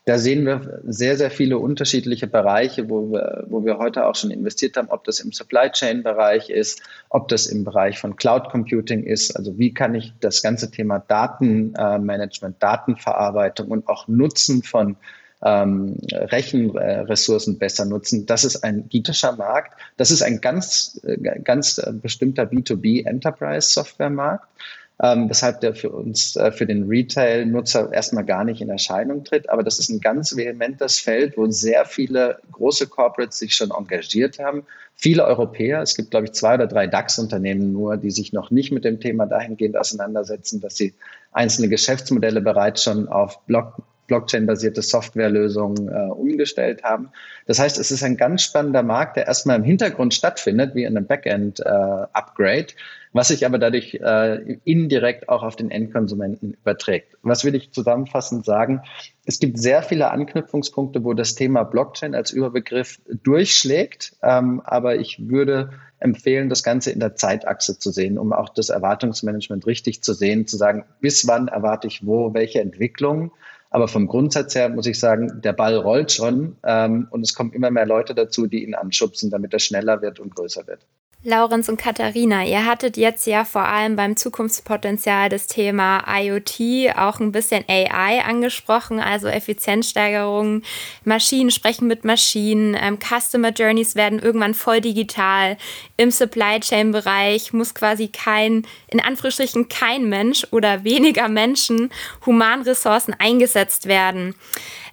Da 0.04 0.18
sehen 0.18 0.44
wir 0.44 0.82
sehr, 0.84 1.16
sehr 1.16 1.30
viele 1.30 1.56
unterschiedliche 1.56 2.26
Bereiche, 2.26 2.90
wo 2.90 3.10
wir, 3.10 3.46
wo 3.48 3.64
wir 3.64 3.78
heute 3.78 4.04
auch 4.04 4.14
schon 4.14 4.30
investiert 4.30 4.76
haben, 4.76 4.88
ob 4.90 5.04
das 5.04 5.20
im 5.20 5.32
Supply 5.32 5.70
Chain 5.70 6.02
Bereich 6.02 6.50
ist, 6.50 6.82
ob 7.08 7.28
das 7.28 7.46
im 7.46 7.64
Bereich 7.64 7.98
von 7.98 8.14
Cloud 8.14 8.50
Computing 8.50 9.02
ist. 9.02 9.34
Also 9.34 9.56
wie 9.56 9.72
kann 9.72 9.94
ich 9.94 10.12
das 10.20 10.42
ganze 10.42 10.70
Thema 10.70 10.98
Datenmanagement, 10.98 12.62
Datenverarbeitung 12.62 13.68
und 13.68 13.88
auch 13.88 14.06
Nutzen 14.06 14.62
von 14.62 14.96
ähm, 15.44 15.96
Rechenressourcen 16.12 17.58
besser 17.58 17.84
nutzen. 17.84 18.26
Das 18.26 18.44
ist 18.44 18.62
ein 18.62 18.88
gigantischer 18.88 19.36
Markt. 19.36 19.80
Das 19.96 20.10
ist 20.10 20.22
ein 20.22 20.40
ganz, 20.40 21.00
äh, 21.04 21.16
ganz 21.40 21.78
äh, 21.78 21.92
bestimmter 21.92 22.44
B2B 22.44 23.06
Enterprise 23.06 23.70
Software 23.70 24.10
Markt. 24.10 24.46
Ähm, 25.02 25.30
weshalb 25.30 25.62
der 25.62 25.74
für 25.74 25.88
uns, 25.88 26.36
äh, 26.36 26.52
für 26.52 26.66
den 26.66 26.86
Retail-Nutzer 26.86 27.90
erstmal 27.90 28.24
gar 28.26 28.44
nicht 28.44 28.60
in 28.60 28.68
Erscheinung 28.68 29.24
tritt. 29.24 29.48
Aber 29.48 29.62
das 29.62 29.78
ist 29.78 29.88
ein 29.88 30.00
ganz 30.00 30.36
vehementes 30.36 31.00
Feld, 31.00 31.38
wo 31.38 31.50
sehr 31.50 31.86
viele 31.86 32.38
große 32.52 32.86
Corporates 32.86 33.38
sich 33.38 33.54
schon 33.54 33.70
engagiert 33.70 34.38
haben. 34.38 34.64
Viele 34.96 35.24
Europäer, 35.24 35.80
es 35.80 35.96
gibt, 35.96 36.10
glaube 36.10 36.26
ich, 36.26 36.32
zwei 36.32 36.52
oder 36.52 36.66
drei 36.66 36.86
DAX-Unternehmen 36.86 37.72
nur, 37.72 37.96
die 37.96 38.10
sich 38.10 38.34
noch 38.34 38.50
nicht 38.50 38.72
mit 38.72 38.84
dem 38.84 39.00
Thema 39.00 39.24
dahingehend 39.24 39.78
auseinandersetzen, 39.78 40.60
dass 40.60 40.76
sie 40.76 40.92
einzelne 41.32 41.70
Geschäftsmodelle 41.70 42.42
bereits 42.42 42.84
schon 42.84 43.08
auf 43.08 43.40
Block 43.46 43.82
Blockchain-basierte 44.10 44.82
Softwarelösungen 44.82 45.88
äh, 45.88 46.10
umgestellt 46.10 46.82
haben. 46.82 47.10
Das 47.46 47.60
heißt, 47.60 47.78
es 47.78 47.92
ist 47.92 48.02
ein 48.02 48.16
ganz 48.16 48.42
spannender 48.42 48.82
Markt, 48.82 49.16
der 49.16 49.28
erstmal 49.28 49.56
im 49.56 49.62
Hintergrund 49.62 50.14
stattfindet, 50.14 50.74
wie 50.74 50.82
in 50.82 50.96
einem 50.96 51.06
Backend-Upgrade, 51.06 52.66
äh, 52.66 52.74
was 53.12 53.28
sich 53.28 53.46
aber 53.46 53.58
dadurch 53.58 53.94
äh, 53.94 54.58
indirekt 54.64 55.28
auch 55.28 55.44
auf 55.44 55.54
den 55.54 55.70
Endkonsumenten 55.70 56.54
überträgt. 56.54 57.16
Was 57.22 57.44
will 57.44 57.54
ich 57.54 57.70
zusammenfassend 57.70 58.44
sagen? 58.44 58.82
Es 59.24 59.38
gibt 59.38 59.58
sehr 59.58 59.82
viele 59.82 60.10
Anknüpfungspunkte, 60.10 61.04
wo 61.04 61.14
das 61.14 61.36
Thema 61.36 61.62
Blockchain 61.62 62.16
als 62.16 62.32
Überbegriff 62.32 63.00
durchschlägt, 63.22 64.16
ähm, 64.24 64.60
aber 64.64 64.96
ich 64.96 65.28
würde 65.28 65.70
empfehlen, 66.00 66.48
das 66.48 66.64
Ganze 66.64 66.90
in 66.90 66.98
der 66.98 67.14
Zeitachse 67.14 67.78
zu 67.78 67.92
sehen, 67.92 68.18
um 68.18 68.32
auch 68.32 68.48
das 68.48 68.70
Erwartungsmanagement 68.70 69.66
richtig 69.66 70.02
zu 70.02 70.14
sehen, 70.14 70.48
zu 70.48 70.56
sagen, 70.56 70.84
bis 71.00 71.28
wann 71.28 71.46
erwarte 71.46 71.86
ich 71.86 72.04
wo, 72.04 72.34
welche 72.34 72.60
Entwicklungen 72.60 73.30
Aber 73.70 73.86
vom 73.86 74.08
Grundsatz 74.08 74.54
her 74.56 74.68
muss 74.68 74.86
ich 74.86 74.98
sagen, 74.98 75.40
der 75.42 75.52
Ball 75.52 75.76
rollt 75.76 76.10
schon 76.10 76.56
ähm, 76.64 77.06
und 77.10 77.22
es 77.22 77.34
kommen 77.34 77.52
immer 77.52 77.70
mehr 77.70 77.86
Leute 77.86 78.14
dazu, 78.14 78.46
die 78.46 78.64
ihn 78.64 78.74
anschubsen, 78.74 79.30
damit 79.30 79.52
er 79.52 79.60
schneller 79.60 80.02
wird 80.02 80.18
und 80.18 80.34
größer 80.34 80.66
wird. 80.66 80.84
Laurenz 81.22 81.68
und 81.68 81.76
Katharina, 81.76 82.46
ihr 82.46 82.64
hattet 82.64 82.96
jetzt 82.96 83.26
ja 83.26 83.44
vor 83.44 83.66
allem 83.66 83.94
beim 83.94 84.16
Zukunftspotenzial 84.16 85.28
das 85.28 85.46
Thema 85.46 86.02
IoT, 86.08 86.96
auch 86.96 87.20
ein 87.20 87.30
bisschen 87.30 87.62
AI 87.68 88.24
angesprochen, 88.24 89.00
also 89.00 89.28
Effizienzsteigerung, 89.28 90.62
Maschinen 91.04 91.50
sprechen 91.50 91.88
mit 91.88 92.06
Maschinen, 92.06 92.74
ähm, 92.80 92.98
Customer 92.98 93.50
Journeys 93.50 93.96
werden 93.96 94.18
irgendwann 94.18 94.54
voll 94.54 94.80
digital. 94.80 95.58
Im 95.98 96.10
Supply 96.10 96.58
Chain 96.58 96.90
Bereich 96.90 97.52
muss 97.52 97.74
quasi 97.74 98.08
kein, 98.08 98.66
in 98.88 99.00
Anführungsstrichen 99.00 99.68
kein 99.68 100.08
Mensch 100.08 100.46
oder 100.52 100.84
weniger 100.84 101.28
Menschen, 101.28 101.90
Humanressourcen 102.24 103.14
eingesetzt 103.18 103.84
werden. 103.84 104.34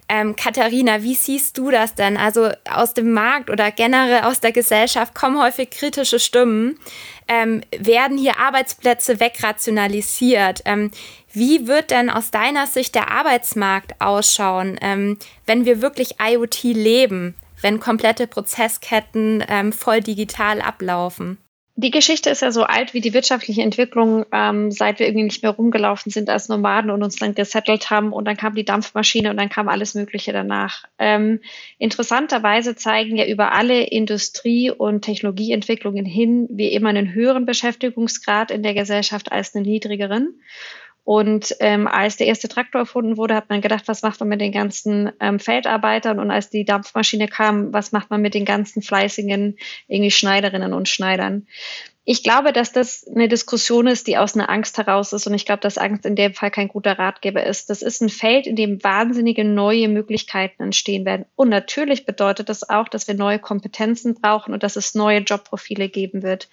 Ähm, 0.10 0.36
Katharina, 0.38 1.04
wie 1.04 1.16
siehst 1.16 1.58
du 1.58 1.70
das 1.70 1.94
denn? 1.94 2.16
Also 2.16 2.52
aus 2.70 2.94
dem 2.94 3.12
Markt 3.12 3.50
oder 3.50 3.72
generell 3.72 4.22
aus 4.22 4.40
der 4.40 4.54
Gesellschaft 4.54 5.14
kommen 5.14 5.42
häufig 5.42 5.70
kritische 5.70 6.20
Stimmen. 6.20 6.80
Ähm, 7.28 7.62
werden 7.78 8.18
hier 8.18 8.40
Arbeitsplätze 8.40 9.20
wegrationalisiert? 9.20 10.62
Ähm, 10.64 10.92
wie 11.34 11.68
wird 11.68 11.92
denn 11.92 12.10
aus 12.10 12.32
deiner 12.32 12.68
Sicht 12.68 12.96
der 12.96 13.12
Arbeitsmarkt 13.12 14.00
ausschauen, 14.00 14.78
ähm, 14.82 15.20
wenn 15.46 15.66
wir 15.66 15.82
wirklich 15.82 16.16
IoT 16.22 16.64
leben, 16.64 17.36
wenn 17.62 17.82
komplette 17.82 18.28
Prozessketten 18.28 19.44
ähm, 19.50 19.74
voll 19.74 20.00
digital 20.00 20.62
ablaufen? 20.62 21.38
Die 21.80 21.92
Geschichte 21.92 22.32
ist 22.32 22.42
ja 22.42 22.52
so 22.52 22.64
alt 22.64 22.96
wie 22.96 23.02
die 23.02 23.14
wirtschaftliche 23.14 23.62
Entwicklung, 23.62 24.26
ähm, 24.32 24.72
seit 24.72 24.98
wir 24.98 25.06
irgendwie 25.06 25.26
nicht 25.26 25.44
mehr 25.44 25.52
rumgelaufen 25.52 26.12
sind 26.12 26.28
als 26.28 26.50
Nomaden 26.50 26.90
und 26.90 27.04
uns 27.04 27.18
dann 27.18 27.36
gesettelt 27.36 27.92
haben 27.92 28.14
und 28.14 28.26
dann 28.26 28.36
kam 28.36 28.56
die 28.56 28.66
Dampfmaschine 28.66 29.30
und 29.30 29.38
dann 29.38 29.50
kam 29.50 29.70
alles 29.70 29.94
Mögliche 29.94 30.34
danach. 30.34 30.86
Ähm, 30.98 31.40
interessanterweise 31.78 32.76
zeigen 32.76 33.16
ja 33.16 33.28
über 33.28 33.52
alle 33.52 33.84
Industrie- 33.84 34.72
und 34.72 35.04
Technologieentwicklungen 35.04 36.06
hin 36.06 36.48
wir 36.50 36.72
immer 36.72 36.90
einen 36.90 37.14
höheren 37.14 37.46
Beschäftigungsgrad 37.46 38.50
in 38.50 38.64
der 38.64 38.74
Gesellschaft 38.74 39.32
als 39.32 39.54
einen 39.54 39.66
niedrigeren. 39.66 40.42
Und 41.08 41.56
ähm, 41.62 41.88
als 41.88 42.18
der 42.18 42.28
erste 42.28 42.50
Traktor 42.50 42.82
erfunden 42.82 43.16
wurde, 43.16 43.34
hat 43.34 43.50
man 43.50 43.62
gedacht, 43.62 43.88
was 43.88 44.02
macht 44.02 44.20
man 44.20 44.28
mit 44.28 44.42
den 44.42 44.52
ganzen 44.52 45.10
ähm, 45.22 45.40
Feldarbeitern? 45.40 46.20
Und 46.20 46.32
als 46.32 46.50
die 46.50 46.66
Dampfmaschine 46.66 47.30
kam, 47.30 47.72
was 47.72 47.94
macht 47.94 48.10
man 48.10 48.22
mit 48.22 48.34
den 48.34 48.44
ganzen 48.44 48.82
fleißigen 48.82 49.56
irgendwie 49.88 50.12
Schneiderinnen 50.12 50.74
und 50.74 50.90
Schneidern? 50.90 51.48
Ich 52.10 52.24
glaube, 52.24 52.54
dass 52.54 52.72
das 52.72 53.06
eine 53.06 53.28
Diskussion 53.28 53.86
ist, 53.86 54.08
die 54.08 54.16
aus 54.16 54.34
einer 54.34 54.50
Angst 54.50 54.78
heraus 54.78 55.12
ist. 55.12 55.28
Und 55.28 55.34
ich 55.34 55.46
glaube, 55.46 55.60
dass 55.60 55.78
Angst 55.78 56.06
in 56.06 56.16
dem 56.16 56.34
Fall 56.34 56.52
kein 56.52 56.70
guter 56.70 56.98
Ratgeber 56.98 57.44
ist. 57.44 57.70
Das 57.70 57.82
ist 57.82 58.02
ein 58.02 58.08
Feld, 58.08 58.48
in 58.48 58.56
dem 58.56 58.82
wahnsinnige 58.82 59.44
neue 59.44 59.90
Möglichkeiten 59.90 60.64
entstehen 60.64 61.04
werden. 61.04 61.26
Und 61.36 61.50
natürlich 61.50 62.06
bedeutet 62.06 62.48
das 62.48 62.70
auch, 62.70 62.88
dass 62.88 63.10
wir 63.10 63.16
neue 63.16 63.40
Kompetenzen 63.40 64.16
brauchen 64.16 64.54
und 64.54 64.64
dass 64.64 64.78
es 64.78 64.96
neue 64.96 65.20
Jobprofile 65.20 65.90
geben 65.90 66.24
wird. 66.24 66.48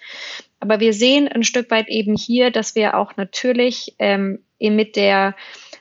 Aber 0.59 0.81
wir 0.81 0.91
sehen 0.91 1.29
ein 1.29 1.43
Stück 1.43 1.71
weit 1.71 1.87
eben 1.87 2.17
hier, 2.17 2.51
dass 2.51 2.75
wir 2.75 2.97
auch 2.97 3.15
natürlich 3.15 3.95
ähm, 3.97 4.39
mit 4.59 4.97
der 4.97 5.35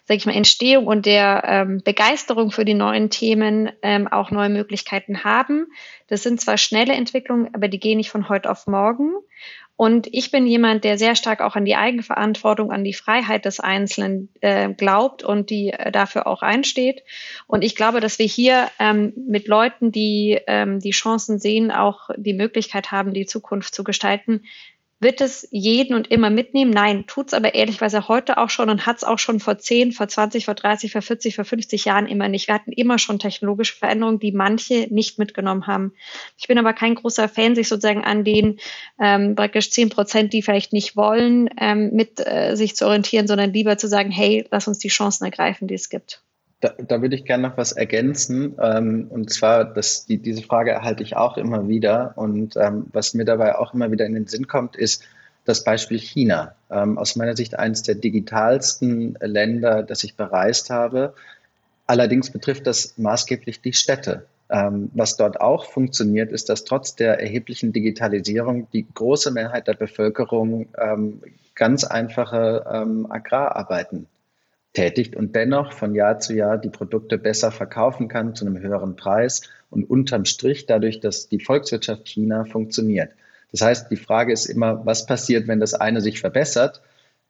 sag 0.06 0.16
ich 0.16 0.26
mal, 0.26 0.36
Entstehung 0.36 0.86
und 0.86 1.06
der 1.06 1.42
ähm, 1.46 1.82
Begeisterung 1.82 2.50
für 2.50 2.64
die 2.64 2.74
neuen 2.74 3.10
Themen 3.10 3.70
ähm, 3.82 4.06
auch 4.06 4.30
neue 4.30 4.50
Möglichkeiten 4.50 5.24
haben. 5.24 5.66
Das 6.08 6.22
sind 6.22 6.40
zwar 6.40 6.58
schnelle 6.58 6.92
Entwicklungen, 6.92 7.54
aber 7.54 7.68
die 7.68 7.80
gehen 7.80 7.96
nicht 7.96 8.10
von 8.10 8.28
heute 8.28 8.50
auf 8.50 8.66
morgen. 8.66 9.14
Und 9.76 10.06
ich 10.12 10.30
bin 10.30 10.46
jemand, 10.46 10.84
der 10.84 10.98
sehr 10.98 11.16
stark 11.16 11.40
auch 11.40 11.56
an 11.56 11.64
die 11.64 11.74
Eigenverantwortung, 11.74 12.70
an 12.70 12.84
die 12.84 12.92
Freiheit 12.92 13.44
des 13.44 13.58
Einzelnen 13.58 14.28
äh, 14.40 14.68
glaubt 14.72 15.24
und 15.24 15.50
die 15.50 15.70
äh, 15.70 15.90
dafür 15.90 16.28
auch 16.28 16.42
einsteht. 16.42 17.02
Und 17.48 17.64
ich 17.64 17.74
glaube, 17.74 17.98
dass 17.98 18.20
wir 18.20 18.26
hier 18.26 18.70
ähm, 18.78 19.12
mit 19.16 19.48
Leuten, 19.48 19.90
die 19.90 20.38
ähm, 20.46 20.78
die 20.78 20.92
Chancen 20.92 21.40
sehen, 21.40 21.72
auch 21.72 22.10
die 22.16 22.34
Möglichkeit 22.34 22.92
haben, 22.92 23.14
die 23.14 23.26
Zukunft 23.26 23.74
zu 23.74 23.82
gestalten, 23.82 24.44
wird 25.04 25.20
es 25.20 25.46
jeden 25.52 25.94
und 25.94 26.10
immer 26.10 26.30
mitnehmen? 26.30 26.72
Nein, 26.72 27.06
tut 27.06 27.28
es 27.28 27.34
aber 27.34 27.54
ehrlichweise 27.54 28.08
heute 28.08 28.38
auch 28.38 28.50
schon 28.50 28.68
und 28.68 28.86
hat 28.86 28.96
es 28.96 29.04
auch 29.04 29.20
schon 29.20 29.38
vor 29.38 29.58
10, 29.58 29.92
vor 29.92 30.08
20, 30.08 30.46
vor 30.46 30.54
30, 30.54 30.90
vor 30.90 31.02
40, 31.02 31.36
vor 31.36 31.44
50 31.44 31.84
Jahren 31.84 32.08
immer 32.08 32.26
nicht. 32.26 32.48
Wir 32.48 32.56
hatten 32.56 32.72
immer 32.72 32.98
schon 32.98 33.20
technologische 33.20 33.76
Veränderungen, 33.76 34.18
die 34.18 34.32
manche 34.32 34.88
nicht 34.90 35.20
mitgenommen 35.20 35.68
haben. 35.68 35.92
Ich 36.36 36.48
bin 36.48 36.58
aber 36.58 36.72
kein 36.72 36.96
großer 36.96 37.28
Fan, 37.28 37.54
sich 37.54 37.68
sozusagen 37.68 38.02
an 38.02 38.24
den 38.24 38.58
ähm, 38.98 39.36
praktisch 39.36 39.70
10 39.70 39.90
Prozent, 39.90 40.32
die 40.32 40.42
vielleicht 40.42 40.72
nicht 40.72 40.96
wollen, 40.96 41.48
ähm, 41.60 41.90
mit 41.92 42.26
äh, 42.26 42.56
sich 42.56 42.74
zu 42.74 42.86
orientieren, 42.86 43.28
sondern 43.28 43.52
lieber 43.52 43.78
zu 43.78 43.86
sagen, 43.86 44.10
hey, 44.10 44.44
lass 44.50 44.66
uns 44.66 44.80
die 44.80 44.88
Chancen 44.88 45.24
ergreifen, 45.24 45.68
die 45.68 45.74
es 45.74 45.88
gibt. 45.88 46.23
Da, 46.64 46.72
da 46.78 47.02
würde 47.02 47.14
ich 47.14 47.26
gerne 47.26 47.46
noch 47.46 47.58
was 47.58 47.72
ergänzen. 47.72 48.54
Ähm, 48.58 49.08
und 49.10 49.28
zwar, 49.28 49.66
dass 49.66 50.06
die, 50.06 50.16
diese 50.16 50.40
Frage 50.40 50.70
erhalte 50.70 51.02
ich 51.02 51.14
auch 51.14 51.36
immer 51.36 51.68
wieder. 51.68 52.14
Und 52.16 52.56
ähm, 52.56 52.86
was 52.90 53.12
mir 53.12 53.26
dabei 53.26 53.58
auch 53.58 53.74
immer 53.74 53.92
wieder 53.92 54.06
in 54.06 54.14
den 54.14 54.26
Sinn 54.26 54.46
kommt, 54.46 54.74
ist 54.74 55.02
das 55.44 55.62
Beispiel 55.62 55.98
China. 55.98 56.54
Ähm, 56.70 56.96
aus 56.96 57.16
meiner 57.16 57.36
Sicht 57.36 57.58
eines 57.58 57.82
der 57.82 57.96
digitalsten 57.96 59.18
Länder, 59.20 59.82
das 59.82 60.04
ich 60.04 60.16
bereist 60.16 60.70
habe. 60.70 61.12
Allerdings 61.86 62.30
betrifft 62.30 62.66
das 62.66 62.96
maßgeblich 62.96 63.60
die 63.60 63.74
Städte. 63.74 64.24
Ähm, 64.48 64.90
was 64.94 65.18
dort 65.18 65.42
auch 65.42 65.66
funktioniert, 65.66 66.32
ist, 66.32 66.48
dass 66.48 66.64
trotz 66.64 66.96
der 66.96 67.20
erheblichen 67.20 67.74
Digitalisierung 67.74 68.68
die 68.72 68.86
große 68.94 69.30
Mehrheit 69.32 69.68
der 69.68 69.74
Bevölkerung 69.74 70.68
ähm, 70.78 71.20
ganz 71.54 71.84
einfache 71.84 72.64
ähm, 72.72 73.06
Agrararbeiten 73.10 74.06
tätigt 74.74 75.16
und 75.16 75.34
dennoch 75.34 75.72
von 75.72 75.94
Jahr 75.94 76.18
zu 76.18 76.34
Jahr 76.34 76.58
die 76.58 76.68
Produkte 76.68 77.16
besser 77.16 77.50
verkaufen 77.50 78.08
kann 78.08 78.34
zu 78.34 78.44
einem 78.44 78.58
höheren 78.58 78.96
Preis 78.96 79.42
und 79.70 79.88
unterm 79.88 80.24
Strich 80.24 80.66
dadurch, 80.66 81.00
dass 81.00 81.28
die 81.28 81.40
Volkswirtschaft 81.40 82.06
China 82.06 82.44
funktioniert. 82.44 83.12
Das 83.52 83.62
heißt, 83.62 83.90
die 83.90 83.96
Frage 83.96 84.32
ist 84.32 84.46
immer, 84.46 84.84
was 84.84 85.06
passiert, 85.06 85.46
wenn 85.46 85.60
das 85.60 85.74
eine 85.74 86.00
sich 86.00 86.20
verbessert? 86.20 86.82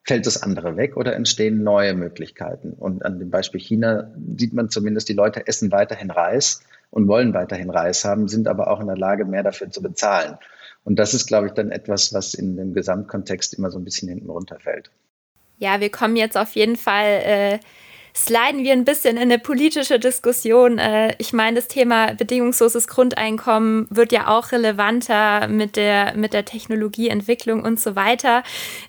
Fällt 0.04 0.26
das 0.26 0.42
andere 0.42 0.76
weg 0.76 0.96
oder 0.96 1.14
entstehen 1.14 1.62
neue 1.62 1.94
Möglichkeiten? 1.94 2.72
Und 2.72 3.04
an 3.04 3.18
dem 3.18 3.30
Beispiel 3.30 3.60
China 3.60 4.10
sieht 4.36 4.54
man 4.54 4.70
zumindest, 4.70 5.08
die 5.08 5.14
Leute 5.14 5.46
essen 5.46 5.70
weiterhin 5.70 6.10
Reis 6.10 6.62
und 6.90 7.08
wollen 7.08 7.34
weiterhin 7.34 7.70
Reis 7.70 8.04
haben, 8.04 8.28
sind 8.28 8.48
aber 8.48 8.68
auch 8.68 8.80
in 8.80 8.86
der 8.86 8.96
Lage, 8.96 9.24
mehr 9.26 9.42
dafür 9.42 9.70
zu 9.70 9.82
bezahlen. 9.82 10.36
Und 10.82 10.98
das 10.98 11.12
ist, 11.14 11.26
glaube 11.26 11.48
ich, 11.48 11.52
dann 11.52 11.70
etwas, 11.70 12.12
was 12.14 12.34
in 12.34 12.56
dem 12.56 12.74
Gesamtkontext 12.74 13.54
immer 13.54 13.70
so 13.70 13.78
ein 13.78 13.84
bisschen 13.84 14.08
hinten 14.08 14.30
runterfällt 14.30 14.90
ja, 15.58 15.80
wir 15.80 15.90
kommen 15.90 16.16
jetzt 16.16 16.36
auf 16.36 16.54
jeden 16.54 16.76
Fall, 16.76 17.06
äh, 17.06 17.58
sliden 18.16 18.62
wir 18.62 18.72
ein 18.72 18.84
bisschen 18.84 19.16
in 19.16 19.22
eine 19.22 19.40
politische 19.40 19.98
Diskussion. 19.98 20.78
Äh, 20.78 21.14
ich 21.18 21.32
meine, 21.32 21.56
das 21.56 21.66
Thema 21.66 22.14
bedingungsloses 22.14 22.86
Grundeinkommen 22.86 23.88
wird 23.90 24.12
ja 24.12 24.28
auch 24.28 24.52
relevanter 24.52 25.48
mit 25.48 25.74
der, 25.74 26.14
mit 26.16 26.32
der 26.32 26.44
Technologieentwicklung 26.44 27.62
und 27.62 27.80
so 27.80 27.96
weiter. 27.96 28.44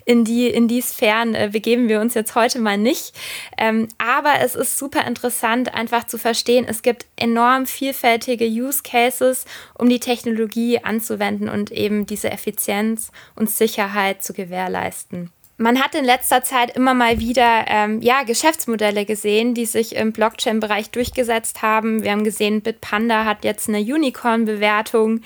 In 0.06 0.26
die, 0.26 0.48
in 0.48 0.68
die 0.68 0.82
Sphären 0.82 1.34
äh, 1.34 1.50
begeben 1.52 1.90
wir 1.90 2.02
uns 2.02 2.14
jetzt 2.14 2.36
heute 2.36 2.60
mal 2.60 2.78
nicht. 2.78 3.14
Ähm, 3.58 3.88
aber 3.98 4.42
es 4.42 4.54
ist 4.56 4.78
super 4.78 5.08
interessant, 5.08 5.74
einfach 5.74 6.06
zu 6.06 6.20
verstehen, 6.20 6.66
es 6.68 6.84
gibt 6.84 7.08
enorm 7.16 7.66
vielfältige 7.66 8.46
Use 8.46 8.84
Cases, 8.84 9.46
um 9.74 9.90
die 9.90 10.00
Technologie 10.00 10.80
anzuwenden 10.84 11.50
und 11.50 11.72
eben 11.72 12.06
diese 12.06 12.30
Effizienz 12.30 13.12
und 13.36 13.50
Sicherheit 13.50 14.24
zu 14.24 14.34
gewährleisten. 14.34 15.32
Man 15.58 15.82
hat 15.82 15.96
in 15.96 16.04
letzter 16.04 16.44
Zeit 16.44 16.76
immer 16.76 16.94
mal 16.94 17.20
wieder 17.20 17.66
ähm, 17.68 18.02
ja, 18.02 18.24
Geschäftsmodelle 18.24 19.06
gesehen, 19.06 19.54
die 19.54 19.66
sich 19.66 19.96
im 19.96 20.12
Blockchain-Bereich 20.12 20.90
durchgesetzt 20.90 21.62
haben. 21.62 22.04
Wir 22.04 22.12
haben 22.12 22.26
gesehen, 22.26 22.62
Bitpanda 22.62 23.24
hat 23.24 23.46
jetzt 23.46 23.70
eine 23.70 23.80
Unicorn-Bewertung. 23.80 25.22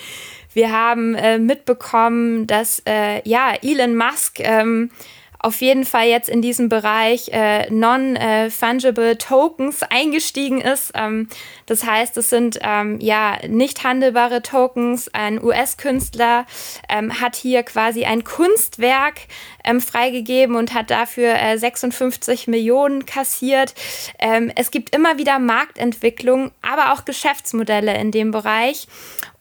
Wir 0.54 0.72
haben 0.72 1.16
äh, 1.16 1.40
mitbekommen, 1.40 2.46
dass 2.46 2.84
äh, 2.88 3.28
ja, 3.28 3.54
Elon 3.64 3.96
Musk 3.96 4.40
ähm, 4.40 4.92
auf 5.40 5.62
jeden 5.62 5.86
Fall 5.86 6.08
jetzt 6.08 6.28
in 6.28 6.42
diesem 6.42 6.68
Bereich 6.68 7.30
äh, 7.30 7.70
Non-Fungible 7.72 9.18
Tokens 9.18 9.84
eingestiegen 9.84 10.60
ist. 10.60 10.92
Ähm, 10.96 11.30
das 11.66 11.86
heißt, 11.86 12.18
es 12.18 12.30
sind 12.30 12.60
ähm, 12.62 13.00
ja 13.00 13.38
nicht 13.48 13.84
handelbare 13.84 14.42
Tokens. 14.42 15.08
Ein 15.14 15.42
US-Künstler 15.42 16.46
ähm, 16.90 17.22
hat 17.22 17.38
hier 17.38 17.64
quasi 17.64 18.04
ein 18.04 18.26
Kunstwerk 18.26 19.22
ähm, 19.64 19.80
freigegeben 19.80 20.56
und 20.56 20.74
hat 20.74 20.90
dafür 20.90 21.36
äh, 21.36 21.58
56 21.58 22.48
Millionen 22.48 23.06
kassiert. 23.06 23.76
Ähm, 24.20 24.52
es 24.56 24.72
gibt 24.72 24.94
immer 24.94 25.18
wieder 25.18 25.40
Marktentwicklung, 25.40 26.52
aber 26.62 26.94
auch 26.94 27.06
Geschäftsmodelle 27.06 27.98
in 27.98 28.12
dem 28.12 28.32
Bereich. 28.32 28.88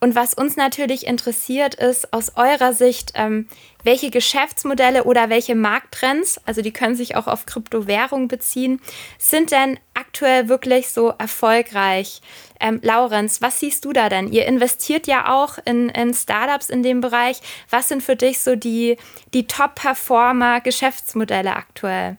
Und 0.00 0.14
was 0.14 0.34
uns 0.34 0.56
natürlich 0.56 1.06
interessiert, 1.06 1.74
ist 1.74 2.12
aus 2.12 2.32
eurer 2.36 2.72
Sicht, 2.72 3.12
ähm, 3.14 3.48
welche 3.82 4.10
Geschäftsmodelle 4.10 5.02
oder 5.04 5.28
welche 5.28 5.56
Markttrends, 5.56 6.40
also 6.46 6.62
die 6.62 6.72
können 6.72 6.94
sich 6.94 7.16
auch 7.16 7.26
auf 7.26 7.46
Kryptowährung 7.46 8.28
beziehen, 8.28 8.80
sind 9.18 9.50
denn 9.50 9.80
aktuell 9.94 10.48
wirklich 10.48 10.90
so 10.90 11.12
erfolgreich? 11.18 12.20
Ähm, 12.60 12.78
Laurenz, 12.82 13.42
was 13.42 13.58
siehst 13.58 13.84
du 13.84 13.92
da 13.92 14.08
denn? 14.08 14.32
Ihr 14.32 14.46
investiert 14.46 15.08
ja 15.08 15.32
auch 15.32 15.58
in, 15.64 15.88
in 15.88 16.14
Startups 16.14 16.70
in 16.70 16.84
dem 16.84 17.00
Bereich. 17.00 17.40
Was 17.70 17.88
sind 17.88 18.02
für 18.02 18.16
dich 18.16 18.40
so 18.40 18.54
die, 18.54 18.96
die 19.34 19.46
Top-Performer-Geschäftsmodelle 19.46 21.56
aktuell? 21.56 22.18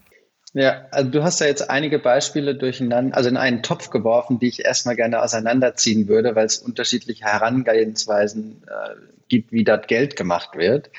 Ja, 0.54 0.88
also 0.90 1.12
du 1.12 1.24
hast 1.24 1.42
ja 1.42 1.48
jetzt 1.48 1.70
einige 1.70 2.00
Beispiele 2.00 2.56
durcheinander, 2.56 3.16
also 3.16 3.30
in 3.30 3.38
einen 3.38 3.62
Topf 3.62 3.92
geworfen, 3.92 4.40
die 4.40 4.48
ich 4.48 4.66
erstmal 4.66 4.96
gerne 4.96 5.22
auseinanderziehen 5.22 6.08
würde, 6.08 6.36
weil 6.36 6.48
es 6.48 6.58
unterschiedliche 6.58 7.26
Herangehensweisen 7.26 8.64
äh, 8.68 8.96
gibt, 9.28 9.52
wie 9.52 9.64
dort 9.64 9.88
Geld 9.88 10.16
gemacht 10.16 10.56
wird. 10.56 10.90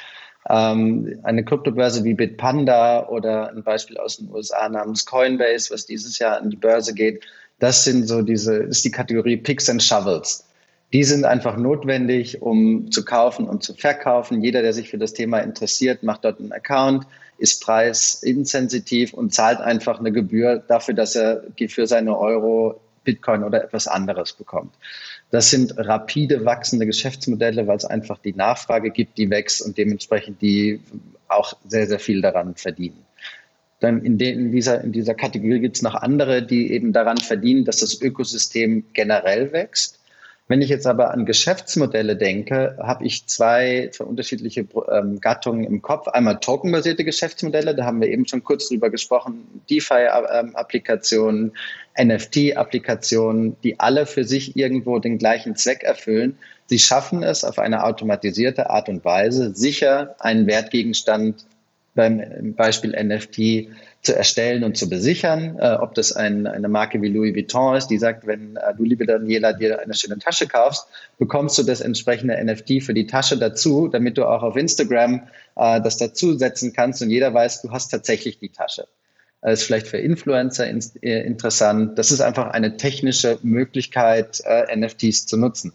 Ähm, 0.48 1.18
eine 1.24 1.44
Kryptobörse 1.44 2.04
wie 2.04 2.14
Bitpanda 2.14 3.08
oder 3.08 3.50
ein 3.50 3.64
Beispiel 3.64 3.98
aus 3.98 4.18
den 4.18 4.30
USA 4.30 4.68
namens 4.68 5.04
Coinbase, 5.04 5.74
was 5.74 5.84
dieses 5.84 6.18
Jahr 6.18 6.40
an 6.40 6.50
die 6.50 6.56
Börse 6.56 6.94
geht, 6.94 7.24
das 7.60 7.84
sind 7.84 8.08
so 8.08 8.22
diese, 8.22 8.56
ist 8.56 8.84
die 8.84 8.90
Kategorie 8.90 9.36
Picks 9.36 9.68
and 9.68 9.82
Shovels. 9.82 10.46
Die 10.92 11.04
sind 11.04 11.24
einfach 11.24 11.56
notwendig, 11.56 12.42
um 12.42 12.90
zu 12.90 13.04
kaufen 13.04 13.46
und 13.46 13.62
zu 13.62 13.74
verkaufen. 13.74 14.42
Jeder, 14.42 14.62
der 14.62 14.72
sich 14.72 14.88
für 14.88 14.98
das 14.98 15.12
Thema 15.12 15.38
interessiert, 15.38 16.02
macht 16.02 16.24
dort 16.24 16.40
einen 16.40 16.52
Account, 16.52 17.06
ist 17.40 17.62
preisinsensitiv 17.62 19.14
und 19.14 19.34
zahlt 19.34 19.60
einfach 19.60 19.98
eine 19.98 20.12
Gebühr 20.12 20.62
dafür, 20.66 20.94
dass 20.94 21.16
er 21.16 21.44
für 21.68 21.86
seine 21.86 22.18
Euro 22.18 22.80
Bitcoin 23.04 23.44
oder 23.44 23.64
etwas 23.64 23.88
anderes 23.88 24.32
bekommt. 24.32 24.74
Das 25.30 25.50
sind 25.50 25.74
rapide 25.76 26.44
wachsende 26.44 26.86
Geschäftsmodelle, 26.86 27.66
weil 27.66 27.76
es 27.76 27.84
einfach 27.84 28.18
die 28.18 28.34
Nachfrage 28.34 28.90
gibt, 28.90 29.16
die 29.16 29.30
wächst 29.30 29.62
und 29.62 29.78
dementsprechend 29.78 30.42
die 30.42 30.80
auch 31.28 31.54
sehr, 31.66 31.86
sehr 31.86 32.00
viel 32.00 32.20
daran 32.20 32.56
verdienen. 32.56 33.04
Dann 33.78 34.04
in, 34.04 34.18
de, 34.18 34.32
in, 34.32 34.52
dieser, 34.52 34.82
in 34.82 34.92
dieser 34.92 35.14
Kategorie 35.14 35.60
gibt 35.60 35.76
es 35.76 35.82
noch 35.82 35.94
andere, 35.94 36.42
die 36.42 36.72
eben 36.72 36.92
daran 36.92 37.16
verdienen, 37.16 37.64
dass 37.64 37.78
das 37.78 38.00
Ökosystem 38.02 38.84
generell 38.92 39.52
wächst. 39.52 39.99
Wenn 40.50 40.62
ich 40.62 40.68
jetzt 40.68 40.88
aber 40.88 41.12
an 41.12 41.26
Geschäftsmodelle 41.26 42.16
denke, 42.16 42.76
habe 42.82 43.06
ich 43.06 43.24
zwei, 43.28 43.88
zwei 43.92 44.04
unterschiedliche 44.04 44.66
ähm, 44.90 45.20
Gattungen 45.20 45.62
im 45.62 45.80
Kopf. 45.80 46.08
Einmal 46.08 46.40
tokenbasierte 46.40 47.04
Geschäftsmodelle, 47.04 47.76
da 47.76 47.84
haben 47.84 48.00
wir 48.00 48.08
eben 48.08 48.26
schon 48.26 48.42
kurz 48.42 48.66
drüber 48.68 48.90
gesprochen, 48.90 49.62
DeFi-Applikationen, 49.70 51.52
NFT-Applikationen, 51.96 53.58
die 53.62 53.78
alle 53.78 54.06
für 54.06 54.24
sich 54.24 54.56
irgendwo 54.56 54.98
den 54.98 55.18
gleichen 55.18 55.54
Zweck 55.54 55.84
erfüllen. 55.84 56.36
Sie 56.66 56.80
schaffen 56.80 57.22
es 57.22 57.44
auf 57.44 57.60
eine 57.60 57.84
automatisierte 57.84 58.70
Art 58.70 58.88
und 58.88 59.04
Weise, 59.04 59.54
sicher 59.54 60.16
einen 60.18 60.48
Wertgegenstand 60.48 61.44
beim 61.94 62.54
Beispiel 62.54 62.90
NFT 62.92 63.68
zu 64.02 64.16
erstellen 64.16 64.64
und 64.64 64.76
zu 64.76 64.88
besichern. 64.88 65.58
Äh, 65.58 65.74
ob 65.74 65.94
das 65.94 66.12
ein, 66.12 66.46
eine 66.46 66.68
Marke 66.68 67.02
wie 67.02 67.08
Louis 67.08 67.34
Vuitton 67.34 67.76
ist, 67.76 67.88
die 67.88 67.98
sagt, 67.98 68.26
wenn 68.26 68.56
äh, 68.56 68.74
du, 68.76 68.84
liebe 68.84 69.06
Daniela, 69.06 69.52
dir 69.52 69.80
eine 69.80 69.94
schöne 69.94 70.18
Tasche 70.18 70.46
kaufst, 70.46 70.86
bekommst 71.18 71.58
du 71.58 71.62
das 71.62 71.80
entsprechende 71.80 72.42
NFT 72.42 72.82
für 72.82 72.94
die 72.94 73.06
Tasche 73.06 73.36
dazu, 73.36 73.88
damit 73.88 74.16
du 74.16 74.24
auch 74.24 74.42
auf 74.42 74.56
Instagram 74.56 75.22
äh, 75.56 75.80
das 75.80 75.98
dazusetzen 75.98 76.72
kannst 76.72 77.02
und 77.02 77.10
jeder 77.10 77.34
weiß, 77.34 77.62
du 77.62 77.70
hast 77.70 77.88
tatsächlich 77.88 78.38
die 78.38 78.50
Tasche. 78.50 78.86
Das 79.42 79.60
ist 79.60 79.66
vielleicht 79.66 79.88
für 79.88 79.98
Influencer 79.98 80.66
in, 80.66 80.82
äh, 81.02 81.22
interessant. 81.22 81.98
Das 81.98 82.10
ist 82.10 82.20
einfach 82.20 82.48
eine 82.48 82.76
technische 82.76 83.38
Möglichkeit, 83.42 84.40
äh, 84.44 84.76
NFTs 84.76 85.26
zu 85.26 85.36
nutzen 85.36 85.72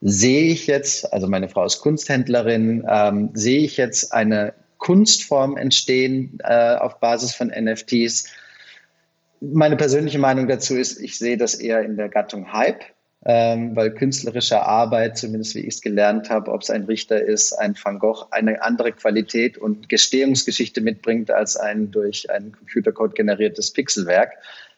sehe 0.00 0.52
ich 0.52 0.66
jetzt, 0.66 1.12
also 1.12 1.26
meine 1.26 1.48
Frau 1.48 1.64
ist 1.64 1.80
Kunsthändlerin, 1.80 2.86
ähm, 2.88 3.30
sehe 3.34 3.60
ich 3.60 3.76
jetzt 3.76 4.12
eine 4.12 4.54
Kunstformen 4.78 5.56
entstehen 5.56 6.38
äh, 6.42 6.76
auf 6.76 7.00
Basis 7.00 7.34
von 7.34 7.48
NFTs. 7.48 8.28
Meine 9.40 9.76
persönliche 9.76 10.18
Meinung 10.18 10.48
dazu 10.48 10.76
ist, 10.76 11.00
ich 11.00 11.18
sehe 11.18 11.36
das 11.36 11.54
eher 11.54 11.82
in 11.82 11.96
der 11.96 12.08
Gattung 12.08 12.52
Hype, 12.52 12.82
ähm, 13.24 13.76
weil 13.76 13.92
künstlerische 13.92 14.62
Arbeit, 14.62 15.18
zumindest 15.18 15.54
wie 15.54 15.60
ich 15.60 15.74
es 15.74 15.80
gelernt 15.80 16.30
habe, 16.30 16.50
ob 16.52 16.62
es 16.62 16.70
ein 16.70 16.84
Richter 16.84 17.20
ist, 17.20 17.52
ein 17.52 17.74
Van 17.80 17.98
Gogh, 17.98 18.26
eine 18.30 18.62
andere 18.62 18.92
Qualität 18.92 19.58
und 19.58 19.88
Gestehungsgeschichte 19.88 20.80
mitbringt 20.80 21.30
als 21.30 21.56
ein 21.56 21.90
durch 21.90 22.30
einen 22.30 22.52
Computercode 22.52 23.14
generiertes 23.14 23.72
Pixelwerk. 23.72 24.32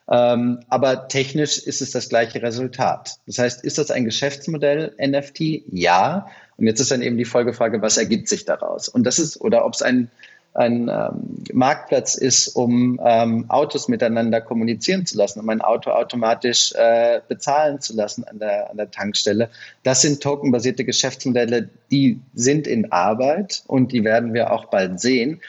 Ähm, 0.09 0.59
aber 0.67 1.07
technisch 1.07 1.59
ist 1.59 1.81
es 1.81 1.91
das 1.91 2.09
gleiche 2.09 2.41
Resultat. 2.41 3.17
Das 3.27 3.39
heißt, 3.39 3.63
ist 3.63 3.77
das 3.77 3.91
ein 3.91 4.05
Geschäftsmodell 4.05 4.95
NFT? 4.99 5.63
Ja. 5.71 6.27
Und 6.57 6.67
jetzt 6.67 6.79
ist 6.79 6.91
dann 6.91 7.01
eben 7.01 7.17
die 7.17 7.25
Folgefrage, 7.25 7.81
was 7.81 7.97
ergibt 7.97 8.27
sich 8.27 8.45
daraus? 8.45 8.87
Und 8.87 9.03
das 9.03 9.19
ist, 9.19 9.39
oder 9.39 9.65
ob 9.65 9.73
es 9.73 9.81
ein, 9.81 10.09
ein 10.53 10.89
ähm, 10.89 11.43
Marktplatz 11.53 12.15
ist, 12.15 12.49
um 12.49 12.99
ähm, 13.03 13.45
Autos 13.49 13.87
miteinander 13.87 14.41
kommunizieren 14.41 15.05
zu 15.05 15.17
lassen, 15.17 15.39
um 15.39 15.49
ein 15.49 15.61
Auto 15.61 15.91
automatisch 15.91 16.73
äh, 16.73 17.21
bezahlen 17.27 17.79
zu 17.79 17.95
lassen 17.95 18.25
an 18.25 18.39
der, 18.39 18.69
an 18.69 18.77
der 18.77 18.91
Tankstelle. 18.91 19.49
Das 19.83 20.01
sind 20.01 20.21
tokenbasierte 20.21 20.83
Geschäftsmodelle, 20.83 21.69
die 21.89 22.19
sind 22.33 22.67
in 22.67 22.91
Arbeit 22.91 23.63
und 23.67 23.91
die 23.93 24.03
werden 24.03 24.33
wir 24.33 24.51
auch 24.51 24.65
bald 24.65 24.99
sehen. 24.99 25.41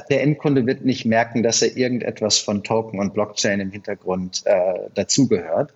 Der 0.00 0.22
Endkunde 0.22 0.66
wird 0.66 0.84
nicht 0.84 1.04
merken, 1.04 1.42
dass 1.42 1.62
er 1.62 1.76
irgendetwas 1.76 2.38
von 2.38 2.62
Token 2.62 3.00
und 3.00 3.14
Blockchain 3.14 3.60
im 3.60 3.70
Hintergrund 3.70 4.42
äh, 4.44 4.88
dazugehört. 4.94 5.72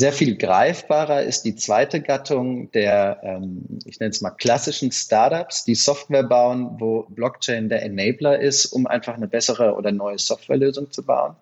Sehr 0.00 0.12
viel 0.12 0.36
greifbarer 0.36 1.24
ist 1.24 1.42
die 1.42 1.56
zweite 1.56 2.00
Gattung 2.00 2.70
der, 2.72 3.20
ähm, 3.22 3.66
ich 3.84 4.00
nenne 4.00 4.10
es 4.10 4.22
mal 4.22 4.30
klassischen 4.30 4.92
Startups, 4.92 5.64
die 5.64 5.74
Software 5.74 6.22
bauen, 6.22 6.76
wo 6.78 7.04
Blockchain 7.10 7.68
der 7.68 7.82
Enabler 7.82 8.40
ist, 8.40 8.66
um 8.66 8.86
einfach 8.86 9.14
eine 9.14 9.28
bessere 9.28 9.74
oder 9.74 9.92
neue 9.92 10.18
Softwarelösung 10.18 10.90
zu 10.90 11.02
bauen. 11.02 11.36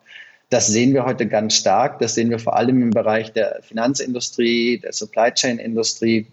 Das 0.51 0.67
sehen 0.67 0.93
wir 0.95 1.05
heute 1.05 1.29
ganz 1.29 1.55
stark. 1.55 2.01
Das 2.01 2.15
sehen 2.15 2.31
wir 2.31 2.41
vor 2.41 2.57
allem 2.57 2.83
im 2.83 2.91
Bereich 2.91 3.33
der 3.33 3.61
Finanzindustrie, 3.63 4.79
der 4.79 4.93
Supply 4.93 5.31
Chain 5.33 5.59
Industrie, 5.59 6.27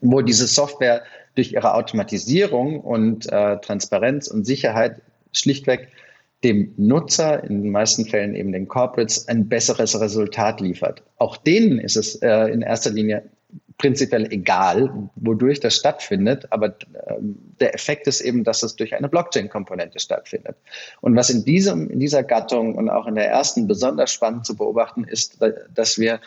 wo 0.00 0.20
diese 0.20 0.48
Software 0.48 1.02
durch 1.34 1.52
ihre 1.52 1.74
Automatisierung 1.74 2.80
und 2.80 3.30
äh, 3.30 3.58
Transparenz 3.58 4.26
und 4.26 4.44
Sicherheit 4.46 4.96
schlichtweg 5.32 5.88
dem 6.44 6.74
Nutzer, 6.76 7.44
in 7.44 7.62
den 7.62 7.70
meisten 7.70 8.04
Fällen 8.04 8.34
eben 8.34 8.52
den 8.52 8.66
Corporates, 8.66 9.28
ein 9.28 9.48
besseres 9.48 9.98
Resultat 10.00 10.60
liefert. 10.60 11.02
Auch 11.18 11.36
denen 11.36 11.78
ist 11.78 11.96
es 11.96 12.16
äh, 12.16 12.46
in 12.48 12.62
erster 12.62 12.90
Linie 12.90 13.22
prinzipiell 13.78 14.30
egal, 14.32 15.10
wodurch 15.16 15.60
das 15.60 15.74
stattfindet, 15.74 16.46
aber 16.50 16.68
äh, 16.68 17.16
der 17.60 17.74
Effekt 17.74 18.06
ist 18.06 18.20
eben, 18.20 18.44
dass 18.44 18.62
es 18.62 18.76
durch 18.76 18.94
eine 18.94 19.08
Blockchain-Komponente 19.08 19.98
stattfindet. 19.98 20.56
Und 21.00 21.16
was 21.16 21.30
in, 21.30 21.44
diesem, 21.44 21.90
in 21.90 21.98
dieser 21.98 22.22
Gattung 22.22 22.74
und 22.74 22.88
auch 22.88 23.06
in 23.06 23.14
der 23.14 23.28
ersten 23.28 23.66
besonders 23.66 24.12
spannend 24.12 24.46
zu 24.46 24.56
beobachten 24.56 25.04
ist, 25.04 25.38
dass 25.74 25.98
wir 25.98 26.20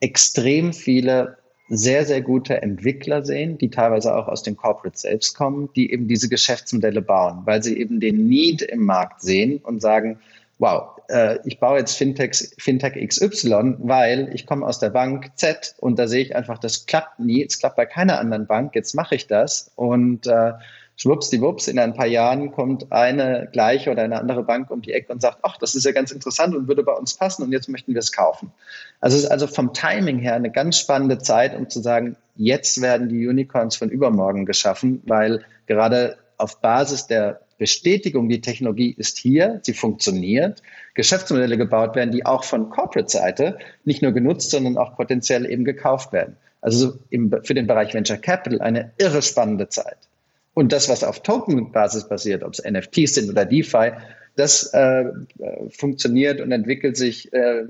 extrem 0.00 0.72
viele 0.72 1.36
sehr, 1.70 2.04
sehr 2.04 2.20
gute 2.20 2.60
Entwickler 2.62 3.24
sehen, 3.24 3.56
die 3.56 3.70
teilweise 3.70 4.14
auch 4.14 4.26
aus 4.26 4.42
den 4.42 4.56
Corporates 4.56 5.02
selbst 5.02 5.36
kommen, 5.36 5.70
die 5.76 5.92
eben 5.92 6.08
diese 6.08 6.28
Geschäftsmodelle 6.28 7.00
bauen, 7.00 7.42
weil 7.44 7.62
sie 7.62 7.78
eben 7.78 8.00
den 8.00 8.26
Need 8.26 8.62
im 8.62 8.84
Markt 8.84 9.22
sehen 9.22 9.58
und 9.62 9.80
sagen, 9.80 10.18
wow, 10.58 10.98
äh, 11.08 11.38
ich 11.44 11.60
baue 11.60 11.78
jetzt 11.78 11.96
Fintech, 11.96 12.54
Fintech 12.58 12.94
XY, 13.08 13.76
weil 13.78 14.30
ich 14.34 14.46
komme 14.46 14.66
aus 14.66 14.80
der 14.80 14.90
Bank 14.90 15.30
Z 15.36 15.76
und 15.78 15.98
da 15.98 16.08
sehe 16.08 16.22
ich 16.22 16.34
einfach, 16.34 16.58
das 16.58 16.86
klappt 16.86 17.20
nie, 17.20 17.44
es 17.44 17.60
klappt 17.60 17.76
bei 17.76 17.86
keiner 17.86 18.18
anderen 18.18 18.46
Bank, 18.46 18.74
jetzt 18.74 18.94
mache 18.94 19.14
ich 19.14 19.28
das 19.28 19.70
und 19.76 20.26
äh, 20.26 20.52
schwuppsdiwupps, 21.00 21.66
in 21.68 21.78
ein 21.78 21.94
paar 21.94 22.06
Jahren 22.06 22.52
kommt 22.52 22.92
eine 22.92 23.48
gleiche 23.50 23.90
oder 23.90 24.02
eine 24.02 24.18
andere 24.18 24.42
Bank 24.42 24.70
um 24.70 24.82
die 24.82 24.92
Ecke 24.92 25.10
und 25.12 25.22
sagt, 25.22 25.38
ach, 25.42 25.56
das 25.56 25.74
ist 25.74 25.86
ja 25.86 25.92
ganz 25.92 26.10
interessant 26.10 26.54
und 26.54 26.68
würde 26.68 26.82
bei 26.82 26.92
uns 26.92 27.14
passen 27.14 27.42
und 27.42 27.52
jetzt 27.52 27.70
möchten 27.70 27.94
wir 27.94 28.00
es 28.00 28.12
kaufen. 28.12 28.52
Also 29.00 29.16
es 29.16 29.24
ist 29.24 29.30
also 29.30 29.46
vom 29.46 29.72
Timing 29.72 30.18
her 30.18 30.34
eine 30.34 30.50
ganz 30.50 30.78
spannende 30.78 31.16
Zeit, 31.16 31.56
um 31.56 31.70
zu 31.70 31.80
sagen, 31.80 32.16
jetzt 32.36 32.82
werden 32.82 33.08
die 33.08 33.26
Unicorns 33.26 33.76
von 33.76 33.88
übermorgen 33.88 34.44
geschaffen, 34.44 35.02
weil 35.06 35.42
gerade 35.66 36.18
auf 36.36 36.60
Basis 36.60 37.06
der 37.06 37.40
Bestätigung, 37.56 38.28
die 38.28 38.42
Technologie 38.42 38.94
ist 38.96 39.16
hier, 39.16 39.60
sie 39.62 39.72
funktioniert, 39.72 40.62
Geschäftsmodelle 40.92 41.56
gebaut 41.56 41.96
werden, 41.96 42.10
die 42.10 42.26
auch 42.26 42.44
von 42.44 42.68
Corporate-Seite 42.68 43.58
nicht 43.86 44.02
nur 44.02 44.12
genutzt, 44.12 44.50
sondern 44.50 44.76
auch 44.76 44.96
potenziell 44.96 45.50
eben 45.50 45.64
gekauft 45.64 46.12
werden. 46.12 46.36
Also 46.60 46.98
im, 47.08 47.34
für 47.42 47.54
den 47.54 47.66
Bereich 47.66 47.94
Venture 47.94 48.18
Capital 48.18 48.60
eine 48.60 48.92
irre 48.98 49.22
spannende 49.22 49.70
Zeit. 49.70 50.09
Und 50.60 50.72
das, 50.72 50.90
was 50.90 51.04
auf 51.04 51.22
Token-Basis 51.22 52.06
passiert, 52.06 52.42
ob 52.42 52.52
es 52.52 52.62
NFTs 52.62 53.14
sind 53.14 53.30
oder 53.30 53.46
DeFi, 53.46 53.92
das 54.36 54.66
äh, 54.74 55.06
funktioniert 55.70 56.38
und 56.38 56.52
entwickelt 56.52 56.98
sich 56.98 57.32
äh, 57.32 57.62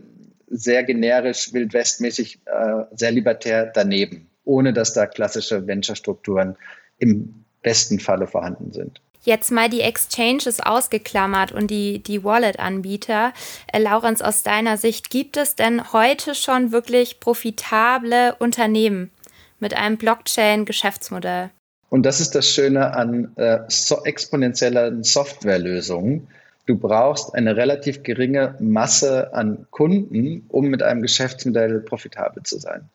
sehr 0.48 0.82
generisch, 0.82 1.52
wildwestmäßig, 1.52 2.40
äh, 2.46 2.82
sehr 2.90 3.12
libertär 3.12 3.70
daneben, 3.72 4.28
ohne 4.42 4.72
dass 4.72 4.92
da 4.92 5.06
klassische 5.06 5.68
Venture-Strukturen 5.68 6.56
im 6.98 7.44
besten 7.62 8.00
Falle 8.00 8.26
vorhanden 8.26 8.72
sind. 8.72 9.00
Jetzt 9.22 9.52
mal 9.52 9.70
die 9.70 9.82
Exchanges 9.82 10.58
ausgeklammert 10.58 11.52
und 11.52 11.70
die, 11.70 12.02
die 12.02 12.24
Wallet-Anbieter. 12.24 13.32
Äh, 13.72 13.78
Laurenz, 13.78 14.20
aus 14.20 14.42
deiner 14.42 14.76
Sicht, 14.76 15.10
gibt 15.10 15.36
es 15.36 15.54
denn 15.54 15.92
heute 15.92 16.34
schon 16.34 16.72
wirklich 16.72 17.20
profitable 17.20 18.34
Unternehmen 18.40 19.12
mit 19.60 19.74
einem 19.74 19.96
Blockchain-Geschäftsmodell? 19.96 21.50
Und 21.90 22.04
das 22.04 22.20
ist 22.20 22.34
das 22.34 22.48
Schöne 22.48 22.94
an 22.94 23.36
äh, 23.36 23.60
so 23.68 24.04
exponentiellen 24.04 25.02
Softwarelösungen. 25.02 26.28
Du 26.66 26.78
brauchst 26.78 27.34
eine 27.34 27.56
relativ 27.56 28.04
geringe 28.04 28.54
Masse 28.60 29.34
an 29.34 29.66
Kunden, 29.70 30.46
um 30.48 30.68
mit 30.68 30.82
einem 30.82 31.02
Geschäftsmodell 31.02 31.80
profitabel 31.80 32.44
zu 32.44 32.58
sein. 32.58 32.88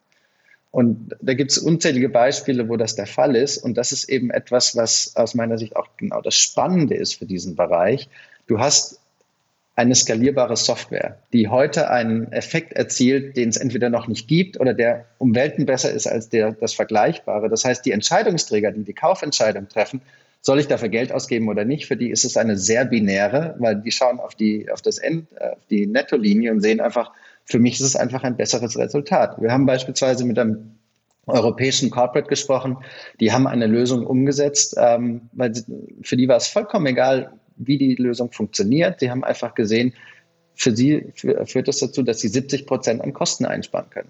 Und 0.72 1.16
da 1.22 1.34
gibt 1.34 1.52
es 1.52 1.58
unzählige 1.58 2.10
Beispiele, 2.10 2.70
wo 2.70 2.78
das 2.78 2.96
der 2.96 3.06
Fall 3.06 3.36
ist. 3.36 3.58
Und 3.58 3.78
das 3.78 3.92
ist 3.92 4.10
eben 4.10 4.30
etwas, 4.32 4.76
was 4.76 5.16
aus 5.16 5.36
meiner 5.36 5.58
Sicht 5.58 5.76
auch 5.76 5.88
genau 5.98 6.22
das 6.22 6.36
Spannende 6.36 6.96
ist 6.96 7.16
für 7.16 7.26
diesen 7.26 7.56
Bereich. 7.56 8.10
Du 8.48 8.60
hast 8.60 9.00
eine 9.76 9.94
skalierbare 9.94 10.56
Software, 10.56 11.18
die 11.34 11.50
heute 11.50 11.90
einen 11.90 12.32
Effekt 12.32 12.74
erzielt, 12.74 13.36
den 13.36 13.50
es 13.50 13.58
entweder 13.58 13.90
noch 13.90 14.08
nicht 14.08 14.28
gibt 14.28 14.60
oder 14.60 14.74
der 14.74 15.06
um 15.18 15.36
Welten 15.36 15.66
besser 15.66 15.92
ist 15.92 16.08
als 16.08 16.30
der, 16.30 16.54
das 16.54 16.74
Vergleichbare. 16.74 17.50
Das 17.50 17.66
heißt, 17.66 17.86
die 17.86 17.92
Entscheidungsträger, 17.92 18.72
die 18.72 18.84
die 18.84 18.94
Kaufentscheidung 18.94 19.68
treffen, 19.68 20.02
soll 20.42 20.60
ich 20.60 20.68
dafür 20.68 20.90
Geld 20.90 21.12
ausgeben 21.12 21.50
oder 21.50 21.66
nicht? 21.66 21.88
Für 21.88 21.98
die 21.98 22.10
ist 22.10 22.24
es 22.24 22.38
eine 22.38 22.56
sehr 22.56 22.86
binäre, 22.86 23.56
weil 23.58 23.82
die 23.82 23.92
schauen 23.92 24.20
auf 24.20 24.36
die, 24.36 24.72
auf 24.72 24.82
das 24.82 24.98
End, 24.98 25.28
auf 25.42 25.66
die 25.70 25.88
Nettolinie 25.88 26.52
und 26.52 26.62
sehen 26.62 26.80
einfach, 26.80 27.12
für 27.44 27.60
mich 27.60 27.76
ist 27.76 27.86
es 27.86 27.96
einfach 27.96 28.24
ein 28.24 28.38
besseres 28.38 28.78
Resultat. 28.78 29.42
Wir 29.42 29.52
haben 29.52 29.66
beispielsweise 29.66 30.24
mit 30.24 30.40
einem 30.40 30.76
europäischen 31.26 31.90
Corporate 31.90 32.30
gesprochen, 32.30 32.78
die 33.20 33.32
haben 33.32 33.48
eine 33.48 33.66
Lösung 33.66 34.06
umgesetzt, 34.06 34.76
ähm, 34.78 35.30
weil 35.34 35.56
sie, 35.56 35.66
für 36.04 36.16
die 36.16 36.28
war 36.28 36.38
es 36.38 36.48
vollkommen 36.48 36.86
egal, 36.86 37.34
wie 37.58 37.78
die 37.78 37.96
Lösung 37.96 38.32
funktioniert. 38.32 39.00
Sie 39.00 39.10
haben 39.10 39.24
einfach 39.24 39.56
gesehen, 39.56 39.94
für 40.56 40.76
sie 40.76 41.12
führt 41.16 41.68
das 41.68 41.80
dazu, 41.80 42.02
dass 42.02 42.20
sie 42.20 42.30
70 42.30 42.66
Prozent 42.66 43.02
an 43.02 43.14
Kosten 43.14 43.46
einsparen 43.46 43.90
können. 43.90 44.10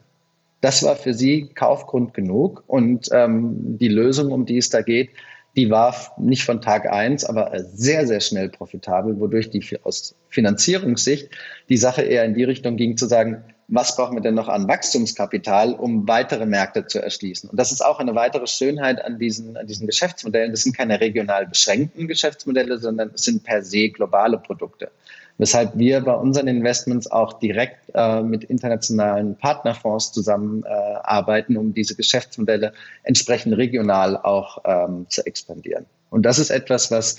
Das 0.62 0.84
war 0.84 0.96
für 0.96 1.14
sie 1.14 1.50
Kaufgrund 1.54 2.14
genug 2.14 2.64
und 2.68 3.10
ähm, 3.12 3.78
die 3.78 3.88
Lösung, 3.88 4.32
um 4.32 4.46
die 4.46 4.58
es 4.58 4.70
da 4.70 4.82
geht, 4.82 5.10
die 5.56 5.70
war 5.70 5.96
nicht 6.18 6.44
von 6.44 6.62
Tag 6.62 6.92
eins, 6.92 7.24
aber 7.24 7.52
sehr, 7.60 8.06
sehr 8.08 8.20
schnell 8.20 8.50
profitabel, 8.50 9.20
wodurch 9.20 9.50
die 9.50 9.64
aus 9.84 10.16
Finanzierungssicht 10.30 11.30
die 11.70 11.78
Sache 11.78 12.02
eher 12.02 12.26
in 12.26 12.34
die 12.34 12.44
Richtung 12.44 12.76
ging, 12.76 12.98
zu 12.98 13.06
sagen, 13.06 13.44
was 13.68 13.96
brauchen 13.96 14.16
wir 14.16 14.22
denn 14.22 14.36
noch 14.36 14.48
an 14.48 14.68
Wachstumskapital, 14.68 15.74
um 15.74 16.08
weitere 16.08 16.46
Märkte 16.46 16.86
zu 16.86 17.02
erschließen? 17.02 17.50
Und 17.50 17.60
das 17.60 17.72
ist 17.72 17.84
auch 17.84 18.00
eine 18.00 18.14
weitere 18.14 18.48
Schönheit 18.48 19.04
an 19.04 19.18
diesen, 19.18 19.58
an 19.58 19.66
diesen 19.66 19.88
Geschäftsmodellen. 19.88 20.52
Das 20.52 20.64
sind 20.64 20.78
keine 20.78 21.00
regional 21.00 21.48
beschränkten 21.48 22.08
Geschäftsmodelle, 22.08 22.78
sondern 22.78 23.12
es 23.16 23.24
sind 23.24 23.44
per 23.44 23.64
se 23.64 23.90
globale 23.90 24.38
Produkte. 24.38 24.92
Weshalb 25.38 25.78
wir 25.78 26.00
bei 26.02 26.14
unseren 26.14 26.48
Investments 26.48 27.12
auch 27.12 27.34
direkt 27.40 27.92
äh, 27.94 28.22
mit 28.22 28.46
internationalen 28.46 29.36
Partnerfonds 29.36 30.14
zusammenarbeiten, 30.14 31.56
äh, 31.56 31.60
um 31.60 31.74
diese 31.74 31.96
Geschäftsmodelle 31.96 32.72
entsprechend 33.04 33.58
regional 33.58 34.16
auch 34.16 34.60
ähm, 34.64 35.08
zu 35.10 35.26
expandieren. 35.26 35.86
Und 36.10 36.24
das 36.24 36.40
ist 36.40 36.52
etwas, 36.52 36.92
was 36.92 37.18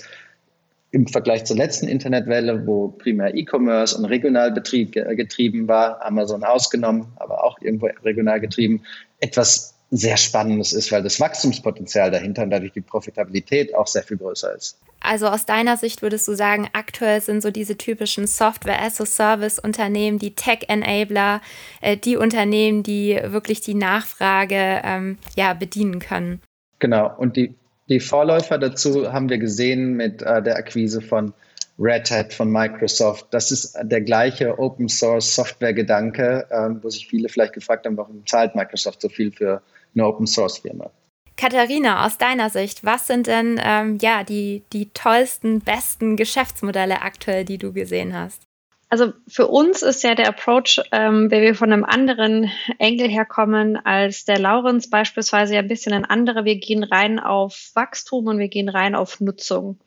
im 0.91 1.07
Vergleich 1.07 1.45
zur 1.45 1.57
letzten 1.57 1.87
Internetwelle, 1.87 2.65
wo 2.65 2.89
primär 2.89 3.35
E-Commerce 3.35 3.97
und 3.97 4.05
regional 4.05 4.51
betrieb, 4.51 4.93
getrieben 4.93 5.67
war, 5.67 6.03
Amazon 6.05 6.43
ausgenommen, 6.43 7.07
aber 7.17 7.43
auch 7.43 7.59
irgendwo 7.61 7.87
regional 8.03 8.39
getrieben, 8.39 8.83
etwas 9.19 9.77
sehr 9.89 10.17
Spannendes 10.17 10.73
ist, 10.73 10.91
weil 10.91 11.01
das 11.01 11.19
Wachstumspotenzial 11.19 12.11
dahinter 12.11 12.43
und 12.43 12.49
dadurch 12.49 12.73
die 12.73 12.81
Profitabilität 12.81 13.73
auch 13.73 13.87
sehr 13.87 14.03
viel 14.03 14.17
größer 14.17 14.53
ist. 14.53 14.79
Also 14.99 15.27
aus 15.27 15.45
deiner 15.45 15.77
Sicht 15.77 16.01
würdest 16.01 16.27
du 16.27 16.33
sagen, 16.33 16.67
aktuell 16.73 17.21
sind 17.21 17.41
so 17.41 17.51
diese 17.51 17.77
typischen 17.77 18.27
Software-as-a-Service-Unternehmen, 18.27 20.19
die 20.19 20.35
Tech-Enabler, 20.35 21.41
äh, 21.81 21.95
die 21.95 22.17
Unternehmen, 22.17 22.83
die 22.83 23.19
wirklich 23.23 23.61
die 23.61 23.75
Nachfrage 23.75 24.81
ähm, 24.83 25.17
ja, 25.35 25.53
bedienen 25.53 25.99
können. 25.99 26.41
Genau, 26.79 27.15
und 27.17 27.37
die 27.37 27.55
die 27.89 27.99
Vorläufer 27.99 28.57
dazu 28.57 29.11
haben 29.11 29.29
wir 29.29 29.37
gesehen 29.37 29.93
mit 29.93 30.21
äh, 30.21 30.41
der 30.41 30.57
Akquise 30.57 31.01
von 31.01 31.33
Red 31.79 32.09
Hat 32.09 32.33
von 32.33 32.51
Microsoft. 32.51 33.27
Das 33.31 33.51
ist 33.51 33.77
der 33.81 34.01
gleiche 34.01 34.57
Open 34.59 34.89
Source 34.89 35.35
Software 35.35 35.73
Gedanke, 35.73 36.47
äh, 36.49 36.69
wo 36.81 36.89
sich 36.89 37.07
viele 37.07 37.29
vielleicht 37.29 37.53
gefragt 37.53 37.85
haben, 37.85 37.97
warum 37.97 38.25
zahlt 38.25 38.55
Microsoft 38.55 39.01
so 39.01 39.09
viel 39.09 39.31
für 39.31 39.61
eine 39.93 40.05
Open 40.05 40.27
Source 40.27 40.59
Firma? 40.59 40.89
Katharina, 41.37 42.05
aus 42.05 42.17
deiner 42.17 42.49
Sicht, 42.49 42.83
was 42.83 43.05
sind 43.05 43.27
denn 43.27 43.61
ähm, 43.63 43.99
ja 44.01 44.23
die, 44.23 44.63
die 44.73 44.89
tollsten, 44.89 45.59
besten 45.59 46.15
Geschäftsmodelle 46.15 47.03
aktuell, 47.03 47.45
die 47.45 47.59
du 47.59 47.73
gesehen 47.73 48.17
hast? 48.17 48.46
Also 48.89 49.11
für 49.27 49.47
uns 49.47 49.81
ist 49.81 50.03
ja 50.03 50.15
der 50.15 50.29
Approach, 50.29 50.81
ähm, 50.93 51.29
wenn 51.29 51.41
wir 51.41 51.55
von 51.55 51.73
einem 51.73 51.83
anderen 51.83 52.49
Engel 52.79 53.09
herkommen 53.09 53.75
als 53.75 54.23
der 54.23 54.39
Laurens 54.39 54.89
beispielsweise 54.89 55.55
ja 55.55 55.59
ein 55.59 55.67
bisschen 55.67 55.93
ein 55.93 56.05
anderer. 56.05 56.45
Wir 56.45 56.57
gehen 56.57 56.83
rein 56.83 57.19
auf 57.19 57.71
Wachstum 57.73 58.27
und 58.27 58.39
wir 58.39 58.47
gehen 58.47 58.69
rein 58.69 58.95
auf 58.95 59.19
Nutzung. 59.19 59.77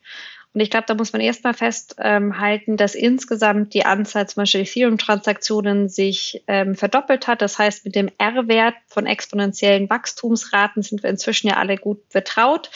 Und 0.53 0.59
ich 0.59 0.69
glaube, 0.69 0.85
da 0.85 0.95
muss 0.95 1.13
man 1.13 1.21
erstmal 1.21 1.53
festhalten, 1.53 2.75
dass 2.75 2.93
insgesamt 2.93 3.73
die 3.73 3.85
Anzahl 3.85 4.27
zum 4.27 4.41
Beispiel 4.41 4.61
Ethereum-Transaktionen 4.61 5.87
sich 5.87 6.43
ähm, 6.47 6.75
verdoppelt 6.75 7.27
hat. 7.27 7.41
Das 7.41 7.57
heißt, 7.57 7.85
mit 7.85 7.95
dem 7.95 8.09
R-Wert 8.17 8.75
von 8.87 9.05
exponentiellen 9.05 9.89
Wachstumsraten 9.89 10.83
sind 10.83 11.03
wir 11.03 11.09
inzwischen 11.09 11.47
ja 11.47 11.55
alle 11.55 11.77
gut 11.77 12.01
vertraut. 12.09 12.69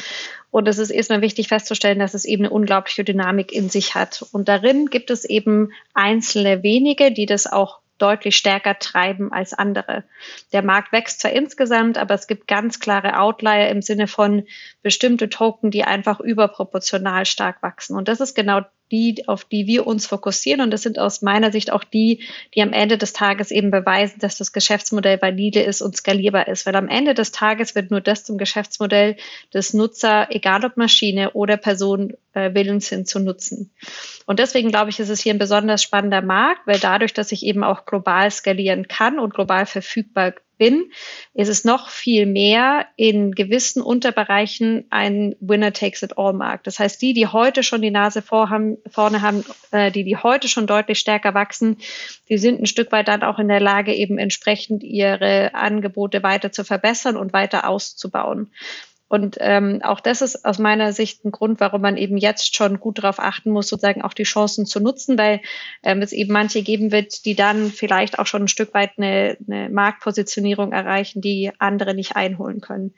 Und 0.56 0.70
es 0.70 0.78
ist 0.78 0.89
erstmal 0.89 1.20
wichtig 1.20 1.49
festzustellen, 1.49 1.99
dass 1.99 2.14
es 2.14 2.24
eben 2.24 2.45
eine 2.45 2.53
unglaubliche 2.53 3.03
Dynamik 3.03 3.51
in 3.51 3.68
sich 3.68 3.93
hat. 3.93 4.26
Und 4.32 4.47
darin 4.47 4.86
gibt 4.86 5.10
es 5.10 5.26
eben 5.26 5.74
einzelne 5.93 6.64
wenige, 6.64 7.12
die 7.12 7.26
das 7.26 7.45
auch 7.45 7.82
deutlich 7.97 8.38
stärker 8.38 8.80
treiben 8.80 9.34
als 9.34 9.51
andere. 9.51 10.06
Der 10.53 10.62
Markt 10.62 10.93
wächst 10.93 11.20
zwar 11.20 11.34
insgesamt, 11.34 11.97
aber 11.97 12.14
es 12.14 12.28
gibt 12.28 12.47
ganz 12.47 12.80
klare 12.80 13.20
Outlier 13.20 13.68
im 13.68 13.82
Sinne 13.82 14.08
von 14.08 14.47
bestimmte 14.82 15.28
Token, 15.28 15.72
die 15.72 15.84
einfach 15.84 16.22
überproportional 16.22 17.26
stark 17.26 17.62
wachsen. 17.62 17.97
Und 17.97 18.08
das 18.08 18.22
ist 18.22 18.34
genau 18.34 18.62
die, 18.91 19.27
auf 19.27 19.45
die 19.45 19.67
wir 19.67 19.88
uns 19.88 20.05
fokussieren. 20.05 20.61
Und 20.61 20.71
das 20.71 20.83
sind 20.83 20.99
aus 20.99 21.21
meiner 21.21 21.51
Sicht 21.51 21.71
auch 21.71 21.83
die, 21.83 22.23
die 22.53 22.61
am 22.61 22.73
Ende 22.73 22.97
des 22.97 23.13
Tages 23.13 23.51
eben 23.51 23.71
beweisen, 23.71 24.19
dass 24.19 24.38
das 24.38 24.51
Geschäftsmodell 24.51 25.21
valide 25.21 25.61
ist 25.61 25.81
und 25.81 25.97
skalierbar 25.97 26.47
ist. 26.47 26.65
Weil 26.65 26.75
am 26.75 26.88
Ende 26.88 27.13
des 27.13 27.31
Tages 27.31 27.75
wird 27.75 27.91
nur 27.91 28.01
das 28.01 28.23
zum 28.23 28.38
Geschäftsmodell 28.38 29.17
des 29.53 29.73
Nutzer, 29.73 30.27
egal 30.29 30.63
ob 30.65 30.77
Maschine 30.77 31.31
oder 31.31 31.57
Person, 31.57 32.13
äh, 32.33 32.53
willens 32.53 32.88
sind 32.88 33.07
zu 33.07 33.19
nutzen. 33.19 33.71
Und 34.25 34.39
deswegen 34.39 34.69
glaube 34.69 34.89
ich, 34.89 34.99
ist 34.99 35.09
es 35.09 35.21
hier 35.21 35.33
ein 35.33 35.39
besonders 35.39 35.81
spannender 35.81 36.21
Markt, 36.21 36.67
weil 36.67 36.79
dadurch, 36.79 37.13
dass 37.13 37.31
ich 37.31 37.43
eben 37.45 37.63
auch 37.63 37.86
global 37.86 38.29
skalieren 38.29 38.88
kann 38.88 39.19
und 39.19 39.33
global 39.33 39.65
verfügbar 39.65 40.33
bin, 40.58 40.91
ist 41.34 41.49
es 41.49 41.66
noch 41.66 41.89
viel 41.89 42.26
mehr 42.26 42.88
in 42.95 43.34
gewissen 43.34 43.82
Unterbereichen 43.82 44.86
ein 44.89 45.36
Winner-Takes-it-all-Markt. 45.39 46.68
Das 46.68 46.80
heißt, 46.80 47.01
die, 47.01 47.14
die 47.14 47.28
heute 47.28 47.64
schon 47.64 47.82
die 47.82 47.91
Nase 47.91 48.22
vorhaben, 48.22 48.78
vorne 48.89 49.22
haben, 49.22 49.43
äh, 49.72 49.91
die, 49.91 50.03
die 50.03 50.18
heute 50.18 50.47
schon 50.47 50.68
deutlich 50.68 50.99
stärker 50.99 51.34
wachsen, 51.34 51.78
die 52.30 52.38
sind 52.38 52.62
ein 52.62 52.66
Stück 52.66 52.91
weit 52.91 53.08
dann 53.08 53.24
auch 53.24 53.39
in 53.39 53.47
der 53.47 53.60
Lage, 53.60 53.93
eben 53.93 54.18
entsprechend 54.18 54.84
ihre 54.84 55.53
Angebote 55.53 56.24
weiter 56.24 56.51
zu 56.51 56.64
verbessern 56.64 57.18
und 57.18 57.34
weiter 57.34 57.68
auszubauen. 57.68 58.51
Und 59.08 59.38
ähm, 59.39 59.82
auch 59.84 59.99
das 59.99 60.22
ist 60.22 60.45
aus 60.45 60.58
meiner 60.58 60.91
Sicht 60.91 61.24
ein 61.26 61.32
Grund, 61.32 61.60
warum 61.60 61.82
man 61.82 61.95
eben 61.95 62.18
jetzt 62.18 62.56
schon 62.56 62.80
gut 62.80 62.97
darauf 62.97 63.20
achten 63.20 63.51
muss, 63.51 63.68
sozusagen 63.68 64.01
auch 64.01 64.14
die 64.14 64.24
Chancen 64.24 64.66
zu 64.66 64.80
nutzen, 64.80 65.18
weil 65.18 65.41
ähm, 65.84 66.01
es 66.01 66.12
eben 66.12 66.34
manche 66.34 66.64
geben 66.64 66.91
wird, 66.91 67.26
die 67.26 67.36
dann 67.36 67.72
vielleicht 67.72 68.18
auch 68.18 68.26
schon 68.26 68.43
ein 68.43 68.47
Stück 68.47 68.74
weit 68.74 68.91
eine, 68.97 69.38
eine 69.47 69.70
Marktpositionierung 69.70 70.72
erreichen, 70.72 71.22
die 71.22 71.51
andere 71.60 71.93
nicht 71.93 72.16
einholen 72.16 72.62
können. 72.62 72.95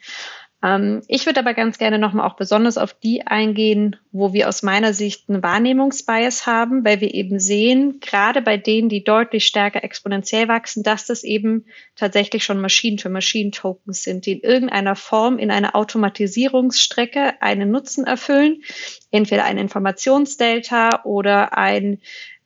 Ähm, 0.63 1.03
ich 1.07 1.25
würde 1.25 1.39
aber 1.39 1.53
ganz 1.53 1.77
gerne 1.77 1.99
nochmal 1.99 2.27
auch 2.27 2.35
besonders 2.35 2.77
auf 2.77 2.93
die 2.93 3.27
eingehen, 3.27 3.95
wo 4.11 4.33
wir 4.33 4.49
aus 4.49 4.63
meiner 4.63 4.93
Sicht 4.93 5.29
einen 5.29 5.43
Wahrnehmungsbias 5.43 6.47
haben, 6.47 6.83
weil 6.83 6.99
wir 6.99 7.13
eben 7.13 7.39
sehen, 7.39 7.99
gerade 7.99 8.41
bei 8.41 8.57
denen, 8.57 8.89
die 8.89 9.03
deutlich 9.03 9.45
stärker 9.45 9.83
exponentiell 9.83 10.47
wachsen, 10.47 10.81
dass 10.81 11.05
das 11.05 11.23
eben 11.23 11.65
tatsächlich 11.95 12.43
schon 12.43 12.59
Maschinen 12.59 12.97
für 12.97 13.09
Maschinen-Tokens 13.09 14.01
sind, 14.01 14.25
die 14.25 14.33
in 14.33 14.41
irgendeiner 14.41 14.95
Form 14.95 15.37
in 15.37 15.51
einer 15.51 15.75
Automatisierungsstrecke 15.75 17.41
einen 17.41 17.69
Nutzen 17.69 18.05
erfüllen, 18.05 18.63
entweder 19.11 19.45
ein 19.45 19.59
Informationsdelta 19.59 21.03
oder 21.03 21.55
ein 21.57 21.99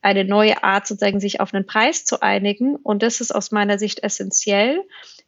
eine 0.04 0.24
neue 0.24 0.64
Art, 0.64 0.86
sozusagen 0.86 1.20
sich 1.20 1.40
auf 1.40 1.54
einen 1.54 1.64
Preis 1.64 2.04
zu 2.04 2.22
einigen. 2.22 2.74
Und 2.74 3.04
das 3.04 3.20
ist 3.20 3.32
aus 3.32 3.52
meiner 3.52 3.78
Sicht 3.78 4.02
essentiell, 4.02 4.82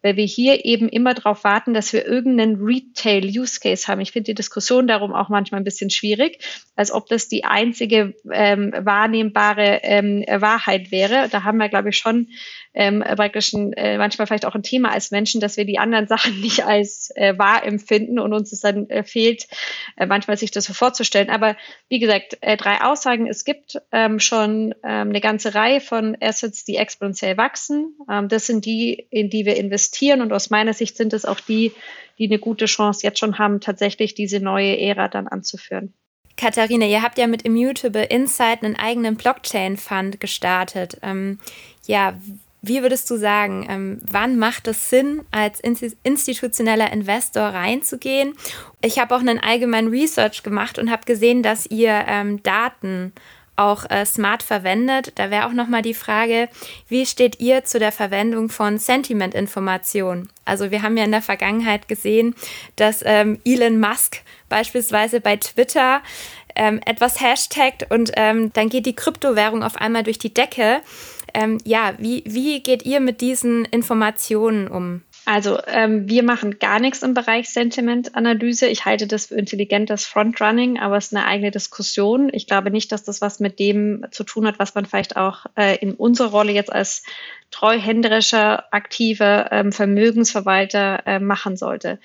weil 0.04 0.16
wir 0.16 0.26
hier 0.26 0.66
eben 0.66 0.90
immer 0.90 1.14
darauf 1.14 1.44
warten, 1.44 1.72
dass 1.72 1.94
wir 1.94 2.06
irgendeinen 2.06 2.62
Retail-Use-Case 2.62 3.88
haben. 3.88 4.02
Ich 4.02 4.12
finde 4.12 4.26
die 4.26 4.34
Diskussion 4.34 4.86
darum 4.86 5.14
auch 5.14 5.30
manchmal 5.30 5.62
ein 5.62 5.64
bisschen 5.64 5.88
schwierig, 5.88 6.44
als 6.76 6.92
ob 6.92 7.06
das 7.08 7.26
die 7.26 7.44
einzige 7.44 8.14
ähm, 8.30 8.74
wahrnehmbare 8.78 9.80
ähm, 9.82 10.22
Wahrheit 10.28 10.90
wäre. 10.90 11.30
Da 11.30 11.42
haben 11.44 11.56
wir, 11.56 11.70
glaube 11.70 11.88
ich, 11.88 11.96
schon 11.96 12.28
ähm, 12.74 13.04
praktisch 13.16 13.52
ein, 13.52 13.72
äh, 13.74 13.98
manchmal 13.98 14.26
vielleicht 14.26 14.44
auch 14.44 14.54
ein 14.54 14.62
Thema 14.62 14.90
als 14.90 15.10
Menschen, 15.10 15.40
dass 15.40 15.56
wir 15.56 15.64
die 15.64 15.78
anderen 15.78 16.06
Sachen 16.08 16.40
nicht 16.40 16.64
als 16.64 17.10
äh, 17.14 17.38
wahr 17.38 17.64
empfinden 17.64 18.18
und 18.18 18.32
uns 18.32 18.52
es 18.52 18.60
dann 18.60 18.90
äh, 18.90 19.04
fehlt, 19.04 19.46
äh, 19.96 20.06
manchmal 20.06 20.36
sich 20.36 20.50
das 20.50 20.64
so 20.64 20.74
vorzustellen. 20.74 21.30
Aber 21.30 21.56
wie 21.88 22.00
gesagt, 22.00 22.38
äh, 22.40 22.56
drei 22.56 22.82
Aussagen. 22.82 23.26
Es 23.26 23.44
gibt 23.44 23.80
ähm, 23.92 24.18
schon 24.18 24.74
ähm, 24.82 25.08
eine 25.10 25.20
ganze 25.20 25.54
Reihe 25.54 25.80
von 25.80 26.16
Assets, 26.20 26.64
die 26.64 26.76
exponentiell 26.76 27.36
wachsen. 27.36 27.96
Ähm, 28.10 28.28
das 28.28 28.46
sind 28.46 28.64
die, 28.64 29.06
in 29.10 29.30
die 29.30 29.46
wir 29.46 29.56
investieren 29.56 30.20
und 30.20 30.32
aus 30.32 30.50
meiner 30.50 30.74
Sicht 30.74 30.96
sind 30.96 31.12
es 31.12 31.24
auch 31.24 31.40
die, 31.40 31.72
die 32.18 32.26
eine 32.26 32.38
gute 32.38 32.66
Chance 32.66 33.00
jetzt 33.04 33.18
schon 33.18 33.38
haben, 33.38 33.60
tatsächlich 33.60 34.14
diese 34.14 34.40
neue 34.40 34.78
Ära 34.78 35.08
dann 35.08 35.28
anzuführen. 35.28 35.94
Katharina, 36.36 36.86
ihr 36.86 37.02
habt 37.02 37.18
ja 37.18 37.26
mit 37.26 37.42
Immutable 37.42 38.04
Insight 38.04 38.64
einen 38.64 38.76
eigenen 38.76 39.16
Blockchain-Fund 39.16 40.20
gestartet. 40.20 40.98
Ähm, 41.02 41.38
ja, 41.86 42.18
wie 42.66 42.82
würdest 42.82 43.10
du 43.10 43.16
sagen, 43.16 43.66
ähm, 43.68 43.98
wann 44.10 44.38
macht 44.38 44.68
es 44.68 44.88
Sinn, 44.88 45.22
als 45.30 45.60
institutioneller 45.60 46.90
Investor 46.92 47.42
reinzugehen? 47.42 48.34
Ich 48.80 48.98
habe 48.98 49.14
auch 49.14 49.20
einen 49.20 49.38
allgemeinen 49.38 49.88
Research 49.88 50.42
gemacht 50.42 50.78
und 50.78 50.90
habe 50.90 51.04
gesehen, 51.04 51.42
dass 51.42 51.66
ihr 51.66 52.04
ähm, 52.08 52.42
Daten 52.42 53.12
auch 53.56 53.88
äh, 53.88 54.04
smart 54.04 54.42
verwendet. 54.42 55.12
Da 55.16 55.30
wäre 55.30 55.46
auch 55.46 55.52
nochmal 55.52 55.82
die 55.82 55.94
Frage, 55.94 56.48
wie 56.88 57.06
steht 57.06 57.38
ihr 57.38 57.64
zu 57.64 57.78
der 57.78 57.92
Verwendung 57.92 58.48
von 58.48 58.78
Sentiment-Informationen? 58.78 60.28
Also 60.44 60.70
wir 60.70 60.82
haben 60.82 60.96
ja 60.96 61.04
in 61.04 61.12
der 61.12 61.22
Vergangenheit 61.22 61.86
gesehen, 61.86 62.34
dass 62.76 63.02
ähm, 63.04 63.40
Elon 63.44 63.78
Musk 63.78 64.22
beispielsweise 64.48 65.20
bei 65.20 65.36
Twitter 65.36 66.02
etwas 66.56 67.20
hashtagt 67.20 67.90
und 67.90 68.12
dann 68.16 68.68
geht 68.68 68.86
die 68.86 68.94
Kryptowährung 68.94 69.64
auf 69.64 69.74
einmal 69.74 70.04
durch 70.04 70.20
die 70.20 70.32
Decke. 70.32 70.82
Ähm, 71.34 71.58
ja, 71.64 71.94
wie, 71.98 72.22
wie 72.26 72.62
geht 72.62 72.84
ihr 72.84 73.00
mit 73.00 73.20
diesen 73.20 73.64
Informationen 73.66 74.68
um? 74.68 75.02
Also 75.26 75.58
ähm, 75.66 76.08
wir 76.08 76.22
machen 76.22 76.58
gar 76.58 76.78
nichts 76.78 77.02
im 77.02 77.14
Bereich 77.14 77.48
Sentiment-Analyse. 77.48 78.66
Ich 78.66 78.84
halte 78.84 79.06
das 79.06 79.26
für 79.26 79.36
intelligentes 79.36 80.04
Frontrunning, 80.04 80.78
aber 80.78 80.98
es 80.98 81.06
ist 81.06 81.16
eine 81.16 81.26
eigene 81.26 81.50
Diskussion. 81.50 82.30
Ich 82.32 82.46
glaube 82.46 82.70
nicht, 82.70 82.92
dass 82.92 83.04
das 83.04 83.22
was 83.22 83.40
mit 83.40 83.58
dem 83.58 84.06
zu 84.10 84.24
tun 84.24 84.46
hat, 84.46 84.58
was 84.58 84.74
man 84.74 84.84
vielleicht 84.84 85.16
auch 85.16 85.46
äh, 85.56 85.76
in 85.78 85.94
unserer 85.94 86.28
Rolle 86.28 86.52
jetzt 86.52 86.72
als 86.72 87.04
treuhänderischer, 87.50 88.72
aktiver 88.72 89.50
ähm, 89.50 89.72
Vermögensverwalter 89.72 91.06
äh, 91.06 91.18
machen 91.20 91.56
sollte. 91.56 91.98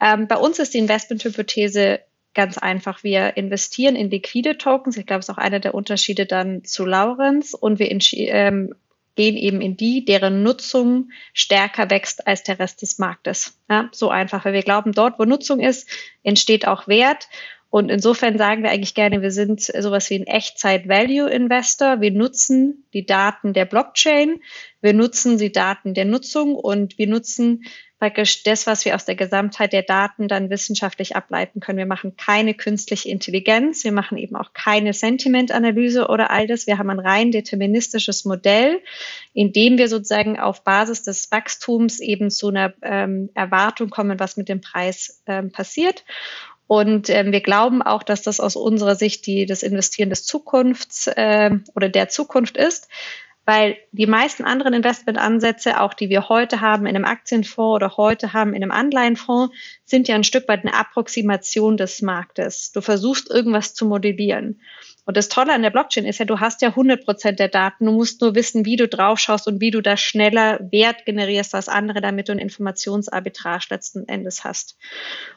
Ähm, 0.00 0.26
bei 0.26 0.36
uns 0.36 0.58
ist 0.58 0.74
die 0.74 0.78
Investmenthypothese 0.78 2.00
ganz 2.38 2.56
einfach. 2.56 3.02
Wir 3.02 3.36
investieren 3.36 3.96
in 3.96 4.10
liquide 4.10 4.58
Tokens. 4.58 4.96
Ich 4.96 5.06
glaube, 5.06 5.18
es 5.18 5.28
ist 5.28 5.34
auch 5.34 5.38
einer 5.38 5.58
der 5.58 5.74
Unterschiede 5.74 6.24
dann 6.24 6.62
zu 6.62 6.86
Laurenz. 6.86 7.52
Und 7.52 7.80
wir 7.80 7.90
ähm, 7.90 8.76
gehen 9.16 9.36
eben 9.36 9.60
in 9.60 9.76
die, 9.76 10.04
deren 10.04 10.44
Nutzung 10.44 11.10
stärker 11.32 11.90
wächst 11.90 12.28
als 12.28 12.44
der 12.44 12.60
Rest 12.60 12.80
des 12.82 13.00
Marktes. 13.00 13.58
Ja, 13.68 13.88
so 13.90 14.08
einfach, 14.08 14.44
weil 14.44 14.52
wir 14.52 14.62
glauben, 14.62 14.92
dort, 14.92 15.18
wo 15.18 15.24
Nutzung 15.24 15.58
ist, 15.58 15.90
entsteht 16.22 16.64
auch 16.68 16.86
Wert. 16.86 17.28
Und 17.70 17.90
insofern 17.90 18.38
sagen 18.38 18.62
wir 18.62 18.70
eigentlich 18.70 18.94
gerne, 18.94 19.20
wir 19.20 19.32
sind 19.32 19.60
sowas 19.60 20.08
wie 20.08 20.20
ein 20.20 20.28
Echtzeit-Value-Investor. 20.28 22.00
Wir 22.00 22.12
nutzen 22.12 22.84
die 22.94 23.04
Daten 23.04 23.52
der 23.52 23.64
Blockchain, 23.64 24.40
wir 24.80 24.94
nutzen 24.94 25.38
die 25.38 25.50
Daten 25.50 25.92
der 25.92 26.04
Nutzung 26.04 26.54
und 26.54 26.98
wir 26.98 27.08
nutzen 27.08 27.64
praktisch 27.98 28.44
das, 28.44 28.66
was 28.66 28.84
wir 28.84 28.94
aus 28.94 29.04
der 29.04 29.16
Gesamtheit 29.16 29.72
der 29.72 29.82
Daten 29.82 30.28
dann 30.28 30.50
wissenschaftlich 30.50 31.16
ableiten 31.16 31.60
können. 31.60 31.78
Wir 31.78 31.86
machen 31.86 32.16
keine 32.16 32.54
künstliche 32.54 33.08
Intelligenz, 33.08 33.82
wir 33.82 33.92
machen 33.92 34.18
eben 34.18 34.36
auch 34.36 34.52
keine 34.52 34.92
Sentimentanalyse 34.92 36.06
oder 36.06 36.30
all 36.30 36.46
das. 36.46 36.66
Wir 36.66 36.78
haben 36.78 36.90
ein 36.90 37.00
rein 37.00 37.32
deterministisches 37.32 38.24
Modell, 38.24 38.80
in 39.34 39.52
dem 39.52 39.78
wir 39.78 39.88
sozusagen 39.88 40.38
auf 40.38 40.62
Basis 40.62 41.02
des 41.02 41.30
Wachstums 41.32 41.98
eben 41.98 42.30
zu 42.30 42.48
einer 42.48 42.72
ähm, 42.82 43.30
Erwartung 43.34 43.90
kommen, 43.90 44.20
was 44.20 44.36
mit 44.36 44.48
dem 44.48 44.60
Preis 44.60 45.22
ähm, 45.26 45.50
passiert. 45.50 46.04
Und 46.68 47.08
ähm, 47.08 47.32
wir 47.32 47.40
glauben 47.40 47.82
auch, 47.82 48.02
dass 48.02 48.22
das 48.22 48.40
aus 48.40 48.54
unserer 48.54 48.94
Sicht 48.94 49.26
die, 49.26 49.46
das 49.46 49.62
Investieren 49.62 50.10
des 50.10 50.24
Zukunfts 50.24 51.06
äh, 51.08 51.50
oder 51.74 51.88
der 51.88 52.10
Zukunft 52.10 52.56
ist 52.56 52.88
weil 53.48 53.78
die 53.92 54.06
meisten 54.06 54.44
anderen 54.44 54.74
Investmentansätze, 54.74 55.80
auch 55.80 55.94
die 55.94 56.10
wir 56.10 56.28
heute 56.28 56.60
haben 56.60 56.84
in 56.84 56.94
einem 56.94 57.06
Aktienfonds 57.06 57.76
oder 57.76 57.96
heute 57.96 58.34
haben 58.34 58.52
in 58.52 58.62
einem 58.62 58.70
Anleihenfonds, 58.70 59.56
sind 59.86 60.06
ja 60.06 60.16
ein 60.16 60.24
Stück 60.24 60.46
weit 60.48 60.66
eine 60.66 60.74
Approximation 60.74 61.78
des 61.78 62.02
Marktes. 62.02 62.72
Du 62.72 62.82
versuchst 62.82 63.30
irgendwas 63.30 63.72
zu 63.72 63.86
modellieren. 63.86 64.60
Und 65.08 65.16
das 65.16 65.30
Tolle 65.30 65.54
an 65.54 65.62
der 65.62 65.70
Blockchain 65.70 66.04
ist 66.04 66.18
ja, 66.18 66.26
du 66.26 66.38
hast 66.38 66.60
ja 66.60 66.68
100 66.68 67.02
Prozent 67.02 67.38
der 67.38 67.48
Daten. 67.48 67.86
Du 67.86 67.92
musst 67.92 68.20
nur 68.20 68.34
wissen, 68.34 68.66
wie 68.66 68.76
du 68.76 68.86
draufschaust 68.86 69.48
und 69.48 69.58
wie 69.58 69.70
du 69.70 69.80
da 69.80 69.96
schneller 69.96 70.60
Wert 70.70 71.06
generierst 71.06 71.54
als 71.54 71.70
andere, 71.70 72.02
damit 72.02 72.28
du 72.28 72.32
ein 72.32 72.38
Informationsarbitrage 72.38 73.68
letzten 73.70 74.06
Endes 74.06 74.44
hast. 74.44 74.76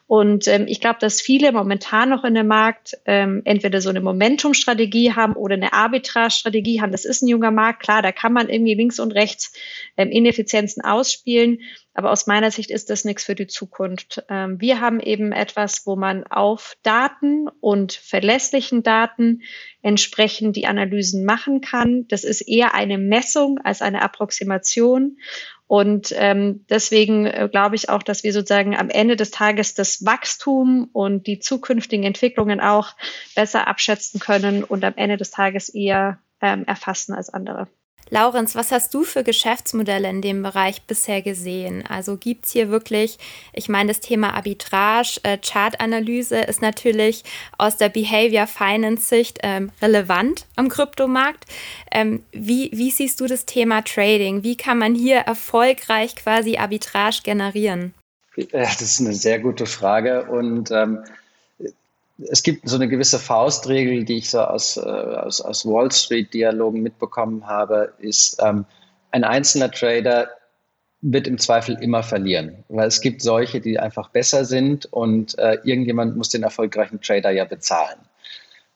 Und 0.07 0.45
ähm, 0.49 0.65
ich 0.67 0.81
glaube, 0.81 0.99
dass 0.99 1.21
viele 1.21 1.53
momentan 1.53 2.09
noch 2.09 2.25
in 2.25 2.33
dem 2.33 2.47
Markt 2.47 2.97
ähm, 3.05 3.43
entweder 3.45 3.79
so 3.79 3.89
eine 3.89 4.01
Momentum-Strategie 4.01 5.13
haben 5.13 5.37
oder 5.37 5.53
eine 5.53 5.71
Arbitrage-Strategie 5.71 6.81
haben. 6.81 6.91
Das 6.91 7.05
ist 7.05 7.21
ein 7.21 7.29
junger 7.29 7.51
Markt, 7.51 7.81
klar, 7.81 8.01
da 8.01 8.11
kann 8.11 8.33
man 8.33 8.49
irgendwie 8.49 8.73
links 8.73 8.99
und 8.99 9.13
rechts 9.13 9.53
ähm, 9.95 10.09
Ineffizienzen 10.09 10.83
ausspielen. 10.83 11.59
Aber 11.93 12.11
aus 12.11 12.25
meiner 12.25 12.51
Sicht 12.51 12.71
ist 12.71 12.89
das 12.89 13.03
nichts 13.03 13.25
für 13.25 13.35
die 13.35 13.47
Zukunft. 13.47 14.23
Ähm, 14.29 14.61
wir 14.61 14.79
haben 14.79 14.99
eben 15.01 15.33
etwas, 15.33 15.85
wo 15.85 15.95
man 15.95 16.25
auf 16.25 16.77
Daten 16.83 17.49
und 17.59 17.91
verlässlichen 17.93 18.81
Daten 18.81 19.41
entsprechend 19.81 20.55
die 20.55 20.67
Analysen 20.67 21.25
machen 21.25 21.59
kann. 21.59 22.07
Das 22.07 22.23
ist 22.23 22.41
eher 22.41 22.73
eine 22.73 22.97
Messung 22.97 23.59
als 23.63 23.81
eine 23.81 24.01
Approximation. 24.01 25.17
Und 25.67 26.13
ähm, 26.17 26.65
deswegen 26.69 27.25
äh, 27.25 27.49
glaube 27.51 27.75
ich 27.75 27.89
auch, 27.89 28.03
dass 28.03 28.23
wir 28.23 28.31
sozusagen 28.33 28.75
am 28.75 28.89
Ende 28.89 29.15
des 29.15 29.31
Tages 29.31 29.73
das 29.73 30.05
Wachstum 30.05 30.89
und 30.93 31.27
die 31.27 31.39
zukünftigen 31.39 32.05
Entwicklungen 32.05 32.61
auch 32.61 32.95
besser 33.35 33.67
abschätzen 33.67 34.19
können 34.19 34.63
und 34.63 34.83
am 34.83 34.93
Ende 34.95 35.17
des 35.17 35.31
Tages 35.31 35.69
eher 35.69 36.19
ähm, 36.41 36.65
erfassen 36.65 37.13
als 37.13 37.29
andere. 37.29 37.67
Laurenz, 38.09 38.55
was 38.55 38.71
hast 38.71 38.93
du 38.93 39.03
für 39.03 39.23
Geschäftsmodelle 39.23 40.09
in 40.09 40.21
dem 40.21 40.43
Bereich 40.43 40.81
bisher 40.81 41.21
gesehen? 41.21 41.83
Also 41.87 42.17
gibt 42.17 42.45
es 42.45 42.51
hier 42.51 42.69
wirklich, 42.69 43.17
ich 43.53 43.69
meine, 43.69 43.89
das 43.89 44.01
Thema 44.01 44.33
Arbitrage, 44.33 45.19
äh, 45.23 45.37
Chartanalyse 45.37 46.41
ist 46.41 46.61
natürlich 46.61 47.23
aus 47.57 47.77
der 47.77 47.89
Behavior 47.89 48.47
Finance 48.47 49.07
Sicht 49.07 49.39
ähm, 49.43 49.71
relevant 49.81 50.45
am 50.55 50.67
Kryptomarkt. 50.67 51.45
Ähm, 51.91 52.23
wie, 52.31 52.69
wie 52.73 52.91
siehst 52.91 53.19
du 53.21 53.27
das 53.27 53.45
Thema 53.45 53.81
Trading? 53.81 54.43
Wie 54.43 54.57
kann 54.57 54.77
man 54.77 54.93
hier 54.93 55.17
erfolgreich 55.17 56.15
quasi 56.15 56.57
Arbitrage 56.57 57.21
generieren? 57.23 57.93
Das 58.51 58.81
ist 58.81 58.99
eine 58.99 59.13
sehr 59.13 59.39
gute 59.39 59.65
Frage 59.65 60.23
und 60.25 60.71
ähm, 60.71 60.99
es 62.29 62.43
gibt 62.43 62.67
so 62.67 62.75
eine 62.75 62.87
gewisse 62.87 63.19
Faustregel, 63.19 64.03
die 64.05 64.17
ich 64.17 64.29
so 64.29 64.41
aus, 64.41 64.77
äh, 64.77 64.81
aus, 64.81 65.41
aus 65.41 65.65
Wall 65.65 65.91
Street-Dialogen 65.91 66.81
mitbekommen 66.81 67.47
habe, 67.47 67.93
ist, 67.99 68.37
ähm, 68.43 68.65
ein 69.11 69.23
einzelner 69.23 69.71
Trader 69.71 70.29
wird 71.01 71.27
im 71.27 71.37
Zweifel 71.37 71.77
immer 71.81 72.03
verlieren, 72.03 72.63
weil 72.69 72.87
es 72.87 73.01
gibt 73.01 73.21
solche, 73.21 73.59
die 73.59 73.79
einfach 73.79 74.09
besser 74.09 74.45
sind 74.45 74.85
und 74.91 75.37
äh, 75.39 75.57
irgendjemand 75.63 76.15
muss 76.15 76.29
den 76.29 76.43
erfolgreichen 76.43 77.01
Trader 77.01 77.31
ja 77.31 77.45
bezahlen. 77.45 77.99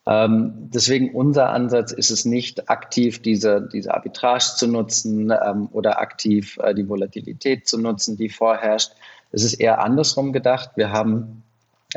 Ähm, 0.08 0.70
deswegen 0.74 1.14
unser 1.16 1.50
Ansatz 1.50 1.92
ist 1.92 2.12
es 2.12 2.26
nicht 2.26 2.70
aktiv 2.70 3.22
diese, 3.22 3.68
diese 3.72 3.94
Arbitrage 3.94 4.56
zu 4.56 4.68
nutzen 4.68 5.32
ähm, 5.32 5.70
oder 5.72 6.00
aktiv 6.00 6.60
äh, 6.62 6.76
die 6.76 6.88
Volatilität 6.88 7.68
zu 7.68 7.80
nutzen, 7.80 8.18
die 8.18 8.30
vorherrscht. 8.30 8.92
Es 9.32 9.44
ist 9.44 9.56
eher 9.56 9.80
andersrum 9.80 10.32
gedacht. 10.32 10.72
Wir 10.76 10.92
haben 10.92 11.44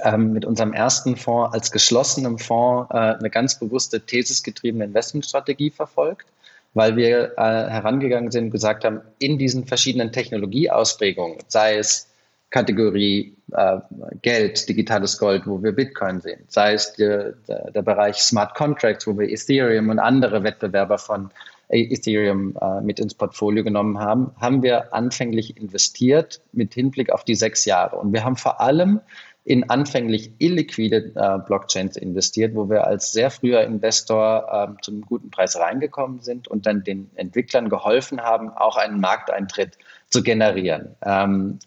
ähm, 0.04 0.32
mit 0.32 0.44
unserem 0.44 0.72
ersten 0.72 1.16
Fonds 1.16 1.54
als 1.54 1.70
geschlossenem 1.70 2.38
Fonds 2.38 2.90
äh, 2.90 2.96
eine 2.96 3.30
ganz 3.30 3.58
bewusste 3.58 4.00
thesisgetriebene 4.00 4.84
Investmentstrategie 4.84 5.70
verfolgt, 5.70 6.26
weil 6.74 6.96
wir 6.96 7.32
äh, 7.36 7.40
herangegangen 7.40 8.30
sind 8.30 8.44
und 8.44 8.50
gesagt 8.50 8.84
haben, 8.84 9.00
in 9.18 9.38
diesen 9.38 9.66
verschiedenen 9.66 10.12
Technologieausprägungen, 10.12 11.38
sei 11.48 11.76
es 11.76 12.08
Kategorie 12.50 13.36
äh, 13.52 13.78
Geld, 14.22 14.68
digitales 14.68 15.18
Gold, 15.18 15.46
wo 15.46 15.62
wir 15.62 15.72
Bitcoin 15.72 16.20
sehen, 16.20 16.44
sei 16.48 16.72
es 16.72 16.94
der, 16.94 17.32
der, 17.46 17.70
der 17.70 17.82
Bereich 17.82 18.16
Smart 18.16 18.54
Contracts, 18.54 19.06
wo 19.06 19.18
wir 19.18 19.28
Ethereum 19.28 19.90
und 19.90 19.98
andere 19.98 20.42
Wettbewerber 20.42 20.98
von 20.98 21.30
Ethereum 21.68 22.56
äh, 22.60 22.80
mit 22.80 22.98
ins 22.98 23.14
Portfolio 23.14 23.62
genommen 23.62 23.98
haben, 23.98 24.32
haben 24.40 24.62
wir 24.62 24.94
anfänglich 24.94 25.56
investiert 25.56 26.40
mit 26.52 26.72
Hinblick 26.74 27.12
auf 27.12 27.24
die 27.24 27.34
sechs 27.34 27.64
Jahre. 27.66 27.96
Und 27.96 28.12
wir 28.12 28.24
haben 28.24 28.36
vor 28.36 28.60
allem 28.60 29.00
in 29.44 29.70
anfänglich 29.70 30.32
illiquide 30.38 31.12
äh, 31.14 31.38
Blockchains 31.46 31.96
investiert, 31.96 32.54
wo 32.54 32.68
wir 32.68 32.86
als 32.86 33.12
sehr 33.12 33.30
früher 33.30 33.62
Investor 33.62 34.46
äh, 34.52 34.82
zum 34.82 35.00
guten 35.00 35.30
Preis 35.30 35.56
reingekommen 35.56 36.20
sind 36.20 36.48
und 36.48 36.66
dann 36.66 36.84
den 36.84 37.10
Entwicklern 37.14 37.70
geholfen 37.70 38.20
haben, 38.20 38.50
auch 38.50 38.76
einen 38.76 39.00
Markteintritt 39.00 39.78
zu 40.10 40.22
generieren. 40.22 40.96
Ähm, 41.02 41.60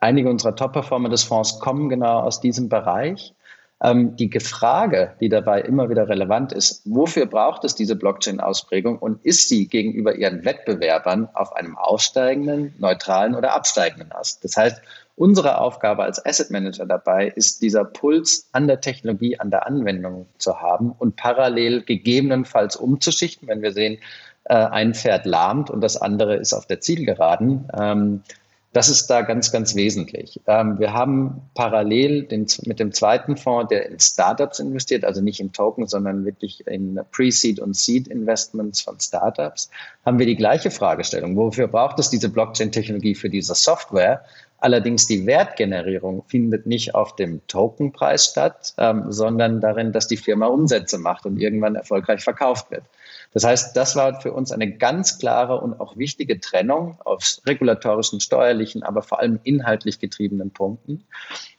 einige 0.00 0.30
unserer 0.30 0.56
Top-Performer 0.56 1.10
des 1.10 1.22
Fonds 1.22 1.60
kommen 1.60 1.88
genau 1.88 2.20
aus 2.20 2.40
diesem 2.40 2.68
Bereich. 2.68 3.34
Ähm, 3.82 4.14
die 4.14 4.30
Frage, 4.38 5.16
die 5.20 5.28
dabei 5.28 5.60
immer 5.60 5.90
wieder 5.90 6.08
relevant 6.08 6.52
ist, 6.52 6.82
wofür 6.84 7.26
braucht 7.26 7.64
es 7.64 7.74
diese 7.74 7.96
Blockchain-Ausprägung 7.96 8.98
und 8.98 9.24
ist 9.24 9.48
sie 9.48 9.66
gegenüber 9.66 10.14
ihren 10.14 10.44
Wettbewerbern 10.44 11.28
auf 11.34 11.52
einem 11.54 11.76
aussteigenden, 11.76 12.74
neutralen 12.78 13.34
oder 13.34 13.54
absteigenden 13.54 14.12
Ast? 14.12 14.44
Das 14.44 14.56
heißt, 14.56 14.80
Unsere 15.14 15.58
Aufgabe 15.58 16.04
als 16.04 16.24
Asset 16.24 16.50
Manager 16.50 16.86
dabei 16.86 17.28
ist, 17.28 17.60
dieser 17.62 17.84
Puls 17.84 18.48
an 18.52 18.66
der 18.66 18.80
Technologie, 18.80 19.38
an 19.38 19.50
der 19.50 19.66
Anwendung 19.66 20.26
zu 20.38 20.60
haben 20.60 20.90
und 20.90 21.16
parallel 21.16 21.82
gegebenenfalls 21.82 22.76
umzuschichten, 22.76 23.46
wenn 23.46 23.62
wir 23.62 23.72
sehen, 23.72 23.98
äh, 24.44 24.54
ein 24.54 24.94
Pferd 24.94 25.26
lahmt 25.26 25.70
und 25.70 25.82
das 25.82 26.00
andere 26.00 26.36
ist 26.36 26.54
auf 26.54 26.66
der 26.66 26.80
Zielgeraden. 26.80 27.68
Das 28.72 28.88
ist 28.88 29.08
da 29.08 29.20
ganz, 29.20 29.52
ganz 29.52 29.74
wesentlich. 29.74 30.40
Ähm, 30.46 30.78
wir 30.78 30.94
haben 30.94 31.42
parallel 31.54 32.22
den, 32.22 32.46
mit 32.64 32.80
dem 32.80 32.92
zweiten 32.92 33.36
Fonds, 33.36 33.68
der 33.68 33.86
in 33.86 34.00
Startups 34.00 34.60
investiert, 34.60 35.04
also 35.04 35.20
nicht 35.20 35.40
in 35.40 35.52
Token, 35.52 35.86
sondern 35.86 36.24
wirklich 36.24 36.66
in 36.66 36.98
Pre-Seed 37.10 37.60
und 37.60 37.76
Seed-Investments 37.76 38.80
von 38.80 38.98
Startups, 38.98 39.68
haben 40.06 40.18
wir 40.18 40.24
die 40.24 40.36
gleiche 40.36 40.70
Fragestellung. 40.70 41.36
Wofür 41.36 41.68
braucht 41.68 41.98
es 41.98 42.08
diese 42.08 42.30
Blockchain-Technologie 42.30 43.14
für 43.14 43.28
diese 43.28 43.54
Software? 43.54 44.24
Allerdings 44.56 45.06
die 45.06 45.26
Wertgenerierung 45.26 46.22
findet 46.28 46.66
nicht 46.66 46.94
auf 46.94 47.16
dem 47.16 47.46
Tokenpreis 47.48 48.26
statt, 48.26 48.72
ähm, 48.78 49.10
sondern 49.10 49.60
darin, 49.60 49.92
dass 49.92 50.06
die 50.06 50.16
Firma 50.16 50.46
Umsätze 50.46 50.98
macht 50.98 51.26
und 51.26 51.38
irgendwann 51.38 51.74
erfolgreich 51.74 52.22
verkauft 52.22 52.70
wird. 52.70 52.84
Das 53.32 53.44
heißt, 53.44 53.76
das 53.76 53.96
war 53.96 54.20
für 54.20 54.32
uns 54.32 54.52
eine 54.52 54.76
ganz 54.76 55.18
klare 55.18 55.60
und 55.60 55.80
auch 55.80 55.96
wichtige 55.96 56.38
Trennung 56.38 56.98
aus 57.04 57.42
regulatorischen, 57.46 58.20
steuerlichen, 58.20 58.82
aber 58.82 59.02
vor 59.02 59.20
allem 59.20 59.40
inhaltlich 59.42 59.98
getriebenen 59.98 60.50
Punkten. 60.50 61.04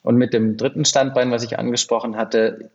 Und 0.03 0.17
mit 0.17 0.33
dem 0.33 0.55
dritten 0.57 0.85
Standbein, 0.85 1.31
was 1.31 1.43
ich 1.43 1.57
angesprochen 1.57 2.15
hatte, 2.15 2.71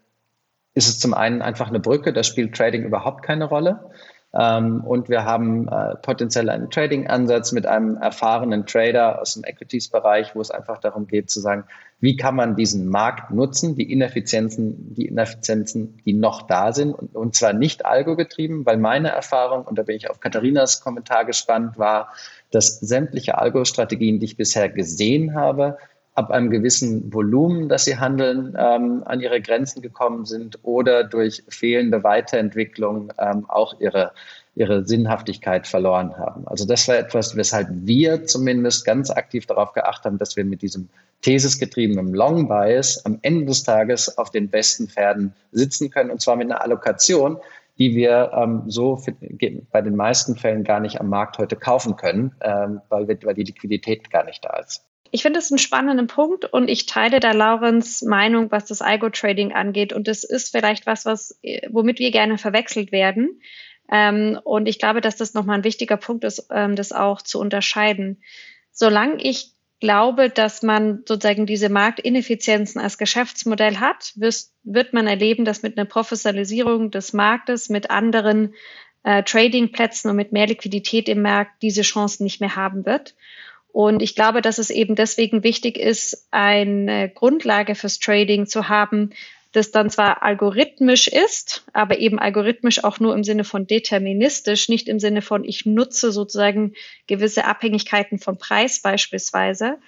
ist 0.75 0.89
es 0.89 0.99
zum 0.99 1.15
einen 1.15 1.43
einfach 1.43 1.69
eine 1.69 1.81
Brücke, 1.81 2.13
da 2.13 2.23
spielt 2.23 2.57
Trading 2.57 2.85
überhaupt 2.85 3.23
keine 3.23 3.45
Rolle. 3.45 3.91
Ähm, 4.39 4.83
und 4.85 5.09
wir 5.09 5.25
haben 5.25 5.67
äh, 5.67 5.97
potenziell 5.97 6.49
einen 6.49 6.71
Trading-Ansatz 6.71 7.51
mit 7.51 7.67
einem 7.67 7.97
erfahrenen 7.97 8.67
Trader 8.67 9.21
aus 9.21 9.35
dem 9.35 9.43
Equities-Bereich, 9.43 10.37
wo 10.37 10.41
es 10.41 10.53
einfach 10.53 10.79
darum 10.79 11.09
geht 11.09 11.29
zu 11.29 11.41
sagen, 11.41 11.65
wie 11.99 12.17
kann 12.17 12.37
man 12.37 12.55
diesen 12.55 12.87
Markt 12.89 13.33
nutzen, 13.33 13.75
die 13.75 13.91
Ineffizienzen, 13.91 14.95
die 14.95 15.07
Ineffizienzen, 15.07 15.97
die 16.05 16.13
noch 16.13 16.43
da 16.43 16.73
sind 16.73 16.95
und, 16.95 17.17
und 17.17 17.35
zwar 17.35 17.53
nicht 17.53 17.85
algo-getrieben, 17.85 18.65
weil 18.65 18.77
meine 18.77 19.09
Erfahrung, 19.09 19.65
und 19.65 19.77
da 19.77 19.83
bin 19.83 19.97
ich 19.97 20.09
auf 20.09 20.21
Katharinas 20.21 20.83
Kommentar 20.83 21.25
gespannt, 21.25 21.77
war, 21.77 22.13
dass 22.53 22.79
sämtliche 22.79 23.39
Algo-Strategien, 23.39 24.21
die 24.21 24.27
ich 24.27 24.37
bisher 24.37 24.69
gesehen 24.69 25.35
habe, 25.35 25.79
ab 26.19 26.33
einem 26.33 26.51
gewissen 26.51 27.15
Volumen, 27.15 27.69
das 27.69 27.85
sie 27.85 27.97
handeln, 27.97 28.57
ähm, 28.59 29.05
an 29.05 29.21
ihre 29.21 29.41
Grenzen 29.41 29.83
gekommen 29.83 30.25
sind 30.25 30.59
oder 30.65 31.05
durch 31.05 31.45
fehlende 31.49 32.03
Weiterentwicklung 32.03 33.13
ähm, 33.19 33.49
auch 33.49 33.81
ihre, 33.81 34.11
ihre 34.57 34.85
Sinnhaftigkeit 34.85 35.69
verloren 35.69 36.19
haben. 36.19 36.43
Also 36.49 36.67
das 36.67 36.89
war 36.89 36.99
etwas, 36.99 37.37
weshalb 37.37 37.69
wir 37.71 38.25
zumindest 38.27 38.85
ganz 38.85 39.11
aktiv 39.13 39.47
darauf 39.47 39.73
geachtet 39.75 40.07
haben, 40.07 40.19
dass 40.19 40.35
wir 40.37 40.45
mit 40.45 40.61
diesem 40.61 40.89
thesisgetriebenen 41.23 42.13
Long 42.13 42.49
Bias 42.49 43.07
am 43.07 43.21
Ende 43.23 43.47
des 43.47 43.63
Tages 43.63 44.19
auf 44.19 44.31
den 44.33 44.49
besten 44.49 44.89
Pferden 44.89 45.35
sitzen 45.53 45.89
können 45.89 46.11
und 46.11 46.21
zwar 46.21 46.35
mit 46.35 46.51
einer 46.51 46.63
Allokation, 46.63 47.39
die 47.79 47.95
wir 47.95 48.33
ähm, 48.35 48.65
so 48.67 48.97
für, 48.97 49.15
bei 49.71 49.83
den 49.83 49.95
meisten 49.95 50.35
Fällen 50.35 50.65
gar 50.65 50.81
nicht 50.81 51.01
am 51.01 51.11
Markt 51.11 51.39
heute 51.39 51.55
kaufen 51.55 51.95
können, 51.95 52.33
ähm, 52.41 52.81
weil, 52.89 53.07
wir, 53.07 53.17
weil 53.23 53.35
die 53.35 53.45
Liquidität 53.45 54.11
gar 54.11 54.25
nicht 54.25 54.45
da 54.45 54.57
ist. 54.57 54.88
Ich 55.11 55.23
finde 55.23 55.39
es 55.39 55.51
einen 55.51 55.59
spannenden 55.59 56.07
Punkt 56.07 56.45
und 56.45 56.69
ich 56.69 56.87
teile 56.87 57.21
da 57.21 57.33
Laurens 57.33 58.03
Meinung, 58.03 58.51
was 58.51 58.67
das 58.67 58.83
Algo-Trading 58.83 59.53
angeht. 59.53 59.93
Und 59.93 60.09
das 60.09 60.25
ist 60.25 60.51
vielleicht 60.51 60.87
was, 60.87 61.05
was, 61.05 61.41
womit 61.71 61.99
wir 61.99 62.11
gerne 62.11 62.39
verwechselt 62.39 62.93
werden. 62.93 63.41
Ähm, 63.91 64.39
und 64.45 64.67
ich 64.67 64.79
glaube, 64.79 65.01
dass 65.01 65.17
das 65.17 65.35
nochmal 65.35 65.59
ein 65.59 65.65
wichtiger 65.65 65.97
Punkt 65.97 66.25
ist, 66.25 66.49
ähm, 66.51 66.77
das 66.77 66.93
auch 66.93 67.23
zu 67.23 67.41
unterscheiden. 67.41 68.23
Solange 68.71 69.23
ich 69.23 69.53
glaube, 69.81 70.29
dass 70.29 70.63
man 70.63 71.05
sozusagen 71.07 71.47
diese 71.47 71.69
Marktineffizienzen 71.69 72.81
als 72.81 72.99
Geschäftsmodell 72.99 73.79
hat, 73.79 74.13
wirst, 74.17 74.53
wird 74.63 74.93
man 74.93 75.07
erleben, 75.07 75.45
dass 75.45 75.63
mit 75.63 75.79
einer 75.79 75.87
Professionalisierung 75.87 76.91
des 76.91 77.13
Marktes, 77.13 77.69
mit 77.69 77.91
anderen 77.91 78.55
äh, 79.05 79.23
Tradingplätzen 79.23 80.11
und 80.11 80.17
mit 80.17 80.33
mehr 80.33 80.47
Liquidität 80.47 81.09
im 81.09 81.23
Markt 81.23 81.63
diese 81.63 81.83
Chancen 81.83 82.25
nicht 82.25 82.41
mehr 82.41 82.57
haben 82.57 82.85
wird. 82.85 83.15
Und 83.73 84.03
ich 84.03 84.15
glaube, 84.15 84.43
dass 84.43 84.59
es 84.59 84.71
eben 84.71 84.95
deswegen 84.95 85.45
wichtig 85.45 85.79
ist, 85.79 86.27
eine 86.31 87.11
Grundlage 87.11 87.75
fürs 87.75 87.99
Trading 87.99 88.47
zu 88.47 88.69
haben, 88.69 89.11
das 89.53 89.71
dann 89.71 89.91
zwar 89.91 90.23
algorithmisch 90.23 91.09
ist, 91.09 91.65
aber 91.73 91.99
eben 91.99 92.19
algorithmisch 92.19 92.85
auch 92.85 93.01
nur 93.01 93.15
im 93.15 93.25
Sinne 93.25 93.45
von 93.45 93.67
deterministisch, 93.67 94.69
nicht 94.69 94.89
im 94.89 95.01
Sinne 95.01 95.23
von 95.23 95.45
ich 95.45 95.65
nutze 95.65 96.13
sozusagen 96.13 96.75
gewisse 97.07 97.45
Abhängigkeiten 97.45 98.19
vom 98.19 98.37
Preis 98.37 98.81
beispielsweise. 98.81 99.79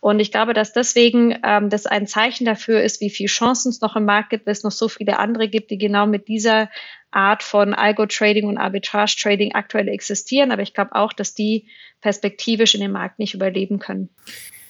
Und 0.00 0.20
ich 0.20 0.30
glaube, 0.30 0.54
dass 0.54 0.72
deswegen 0.72 1.38
ähm, 1.44 1.70
das 1.70 1.86
ein 1.86 2.06
Zeichen 2.06 2.44
dafür 2.44 2.82
ist, 2.82 3.00
wie 3.00 3.10
viele 3.10 3.28
Chancen 3.28 3.70
es 3.70 3.80
noch 3.80 3.96
im 3.96 4.04
Markt 4.04 4.30
gibt, 4.30 4.46
weil 4.46 4.52
es 4.52 4.62
noch 4.62 4.70
so 4.70 4.88
viele 4.88 5.18
andere 5.18 5.48
gibt, 5.48 5.70
die 5.70 5.78
genau 5.78 6.06
mit 6.06 6.28
dieser 6.28 6.68
Art 7.10 7.42
von 7.42 7.74
Algo-Trading 7.74 8.46
und 8.46 8.58
Arbitrage-Trading 8.58 9.54
aktuell 9.54 9.88
existieren. 9.88 10.52
Aber 10.52 10.62
ich 10.62 10.74
glaube 10.74 10.94
auch, 10.94 11.12
dass 11.12 11.34
die 11.34 11.66
perspektivisch 12.02 12.74
in 12.74 12.82
dem 12.82 12.92
Markt 12.92 13.18
nicht 13.18 13.34
überleben 13.34 13.78
können. 13.78 14.10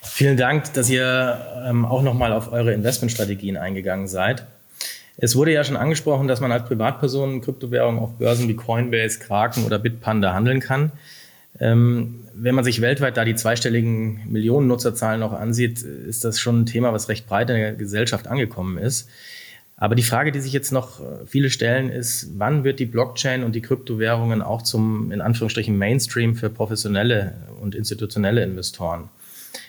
Vielen 0.02 0.36
Dank, 0.36 0.72
dass 0.74 0.88
ihr 0.88 1.64
ähm, 1.68 1.84
auch 1.84 2.02
nochmal 2.02 2.32
auf 2.32 2.52
eure 2.52 2.72
Investmentstrategien 2.72 3.56
eingegangen 3.56 4.06
seid. 4.06 4.46
Es 5.18 5.34
wurde 5.34 5.52
ja 5.52 5.64
schon 5.64 5.76
angesprochen, 5.76 6.28
dass 6.28 6.40
man 6.40 6.52
als 6.52 6.66
Privatperson 6.66 7.40
Kryptowährungen 7.40 8.00
auf 8.00 8.18
Börsen 8.18 8.48
wie 8.48 8.54
Coinbase, 8.54 9.18
Kraken 9.18 9.64
oder 9.64 9.78
Bitpanda 9.78 10.32
handeln 10.32 10.60
kann. 10.60 10.92
Ähm, 11.58 12.26
wenn 12.34 12.54
man 12.54 12.64
sich 12.64 12.80
weltweit 12.80 13.16
da 13.16 13.24
die 13.24 13.34
zweistelligen 13.34 14.30
Millionen 14.30 14.66
Nutzerzahlen 14.66 15.20
noch 15.20 15.32
ansieht, 15.32 15.82
ist 15.82 16.24
das 16.24 16.38
schon 16.38 16.60
ein 16.60 16.66
Thema, 16.66 16.92
was 16.92 17.08
recht 17.08 17.26
breit 17.26 17.48
in 17.50 17.56
der 17.56 17.72
Gesellschaft 17.72 18.26
angekommen 18.26 18.78
ist. 18.78 19.08
Aber 19.78 19.94
die 19.94 20.02
Frage, 20.02 20.32
die 20.32 20.40
sich 20.40 20.52
jetzt 20.52 20.72
noch 20.72 21.00
äh, 21.00 21.26
viele 21.26 21.50
stellen, 21.50 21.90
ist, 21.90 22.28
wann 22.38 22.64
wird 22.64 22.78
die 22.78 22.86
Blockchain 22.86 23.44
und 23.44 23.54
die 23.54 23.60
Kryptowährungen 23.60 24.40
auch 24.40 24.62
zum, 24.62 25.12
in 25.12 25.20
Anführungsstrichen, 25.20 25.76
Mainstream 25.76 26.34
für 26.34 26.48
professionelle 26.48 27.34
und 27.60 27.74
institutionelle 27.74 28.42
Investoren? 28.42 29.10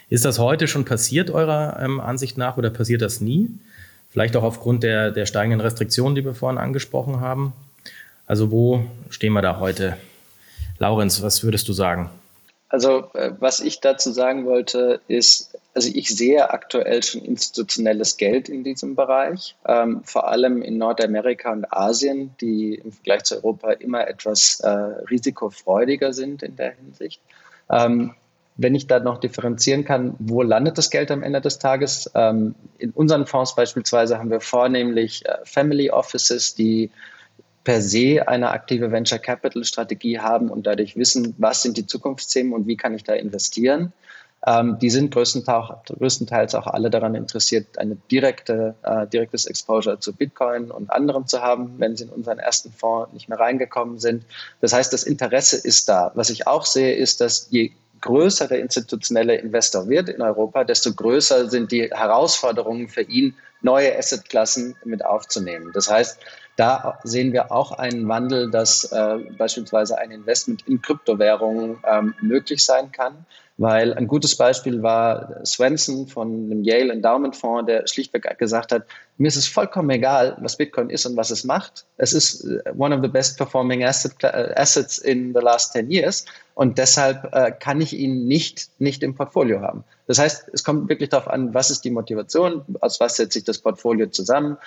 Ist 0.10 0.24
das 0.24 0.40
heute 0.40 0.68
schon 0.68 0.86
passiert, 0.86 1.30
eurer 1.30 1.80
ähm, 1.82 2.00
Ansicht 2.00 2.38
nach, 2.38 2.56
oder 2.56 2.70
passiert 2.70 3.02
das 3.02 3.20
nie? 3.20 3.50
Vielleicht 4.10 4.38
auch 4.38 4.44
aufgrund 4.44 4.84
der, 4.84 5.12
der 5.12 5.26
steigenden 5.26 5.60
Restriktionen, 5.60 6.16
die 6.16 6.24
wir 6.24 6.34
vorhin 6.34 6.58
angesprochen 6.58 7.20
haben. 7.20 7.52
Also 8.26 8.50
wo 8.52 8.86
stehen 9.10 9.34
wir 9.34 9.42
da 9.42 9.60
heute? 9.60 9.98
Laurenz, 10.80 11.22
was 11.22 11.44
würdest 11.44 11.68
du 11.68 11.74
sagen? 11.74 12.10
Also 12.70 13.10
äh, 13.14 13.32
was 13.40 13.60
ich 13.60 13.80
dazu 13.80 14.12
sagen 14.12 14.46
wollte, 14.46 15.00
ist, 15.08 15.58
also 15.74 15.90
ich 15.94 16.10
sehe 16.10 16.50
aktuell 16.50 17.02
schon 17.02 17.22
institutionelles 17.22 18.18
Geld 18.18 18.50
in 18.50 18.64
diesem 18.64 18.96
Bereich, 18.96 19.56
ähm, 19.66 20.02
vor 20.04 20.28
allem 20.28 20.62
in 20.62 20.78
Nordamerika 20.78 21.52
und 21.52 21.72
Asien, 21.72 22.32
die 22.42 22.76
im 22.76 22.92
Vergleich 22.92 23.24
zu 23.24 23.36
Europa 23.36 23.72
immer 23.72 24.08
etwas 24.08 24.60
äh, 24.60 24.70
risikofreudiger 24.70 26.12
sind 26.12 26.44
in 26.44 26.58
der 26.58 26.72
Hinsicht. 26.72 27.22
Ähm, 27.70 28.16
wenn 28.58 28.76
ich 28.76 28.88
da 28.88 29.00
noch 29.00 29.20
differenzieren 29.20 29.86
kann, 29.86 30.16
wo 30.20 30.42
landet 30.42 30.78
das 30.78 30.90
Geld 30.90 31.12
am 31.12 31.24
Ende 31.24 31.40
des 31.42 31.60
Tages? 31.60 32.10
Ähm, 32.16 32.56
in 32.80 32.90
unseren 32.90 33.28
Fonds 33.28 33.56
beispielsweise 33.56 34.18
haben 34.18 34.32
wir 34.32 34.42
vornehmlich 34.42 35.26
äh, 35.26 35.38
Family 35.44 35.92
Offices, 35.92 36.56
die 36.56 36.92
per 37.68 37.82
se 37.82 38.26
eine 38.26 38.52
aktive 38.52 38.94
Venture 38.94 39.20
Capital 39.20 39.66
Strategie 39.66 40.20
haben 40.20 40.50
und 40.50 40.66
dadurch 40.66 40.96
wissen, 40.96 41.36
was 41.38 41.64
sind 41.64 41.76
die 41.76 41.86
Zukunftsthemen 41.86 42.54
und 42.54 42.66
wie 42.66 42.78
kann 42.78 42.94
ich 42.94 43.04
da 43.04 43.12
investieren. 43.12 43.92
Ähm, 44.46 44.80
die 44.80 44.90
sind 44.90 45.14
größtenteils, 45.14 46.56
auch 46.56 46.68
alle 46.68 46.90
daran 46.90 47.14
interessiert, 47.14 47.78
eine 47.78 47.98
direkte, 48.10 48.74
äh, 48.84 49.06
direktes 49.08 49.48
Exposure 49.48 50.00
zu 50.00 50.14
Bitcoin 50.14 50.72
und 50.72 50.90
anderem 50.92 51.28
zu 51.28 51.42
haben, 51.42 51.74
wenn 51.78 51.98
sie 51.98 52.06
in 52.06 52.10
unseren 52.10 52.40
ersten 52.40 52.72
Fonds 52.72 53.12
nicht 53.12 53.28
mehr 53.28 53.38
reingekommen 53.38 54.00
sind. 54.00 54.24
Das 54.62 54.72
heißt, 54.72 54.94
das 54.94 55.04
Interesse 55.04 55.58
ist 55.58 55.90
da. 55.90 56.14
Was 56.16 56.30
ich 56.30 56.48
auch 56.48 56.64
sehe, 56.64 56.96
ist, 56.96 57.20
dass 57.20 57.48
je 57.50 57.74
größer 58.00 58.48
der 58.48 58.62
institutionelle 58.62 59.36
Investor 59.36 59.90
wird 59.90 60.08
in 60.08 60.22
Europa, 60.22 60.64
desto 60.64 60.94
größer 60.94 61.50
sind 61.50 61.74
die 61.74 61.90
Herausforderungen 61.92 62.88
für 62.88 63.02
ihn, 63.02 63.36
neue 63.62 63.98
Assetklassen 63.98 64.78
mit 64.86 65.04
aufzunehmen. 65.04 65.72
Das 65.74 65.92
heißt, 65.92 66.18
da 66.58 67.00
sehen 67.04 67.34
wir 67.34 67.52
auch 67.52 67.72
einen 67.72 68.08
Wandel, 68.08 68.50
dass 68.50 68.92
äh, 68.92 69.20
beispielsweise 69.38 69.98
ein 69.98 70.12
Investment 70.12 70.68
in 70.68 70.82
Kryptowährungen 70.82 71.78
ähm, 71.88 72.16
möglich 72.22 72.66
sein 72.66 72.92
kann. 72.92 73.26
Weil 73.60 73.96
ein 73.96 74.08
gutes 74.08 74.36
Beispiel 74.36 74.84
war 74.84 75.44
Swenson 75.44 76.08
von 76.08 76.50
dem 76.50 76.64
Yale 76.64 76.94
Endowment 76.94 77.36
Fonds, 77.36 77.66
der 77.66 77.88
schlichtweg 77.88 78.38
gesagt 78.38 78.72
hat, 78.72 78.86
mir 79.18 79.28
ist 79.28 79.36
es 79.36 79.48
vollkommen 79.48 79.90
egal, 79.90 80.38
was 80.42 80.58
Bitcoin 80.58 80.92
ist 80.92 81.08
und 81.08 81.18
was 81.18 81.32
es 81.32 81.44
macht. 81.44 81.86
Es 81.98 82.14
ist 82.14 82.44
äh, 82.44 82.62
one 82.78 82.96
of 82.96 83.02
the 83.02 83.08
best 83.08 83.38
performing 83.38 83.84
asset, 83.84 84.14
äh, 84.24 84.54
assets 84.56 85.00
in 85.00 85.34
the 85.34 85.42
last 85.42 85.74
10 85.74 85.90
years 85.90 86.26
und 86.54 86.78
deshalb 86.78 87.34
äh, 87.34 87.52
kann 87.52 87.82
ich 87.82 87.94
ihn 87.94 88.28
nicht, 88.28 88.70
nicht 88.80 89.02
im 89.02 89.16
Portfolio 89.16 89.62
haben. 89.62 89.84
Das 90.06 90.20
heißt, 90.20 90.50
es 90.54 90.64
kommt 90.64 90.88
wirklich 90.90 91.10
darauf 91.10 91.28
an, 91.28 91.54
was 91.54 91.72
ist 91.72 91.84
die 91.84 91.92
Motivation, 91.92 92.64
aus 92.82 93.00
was 93.00 93.16
setzt 93.16 93.34
sich 93.34 93.44
das 93.44 93.58
Portfolio 93.58 94.08
zusammen 94.08 94.58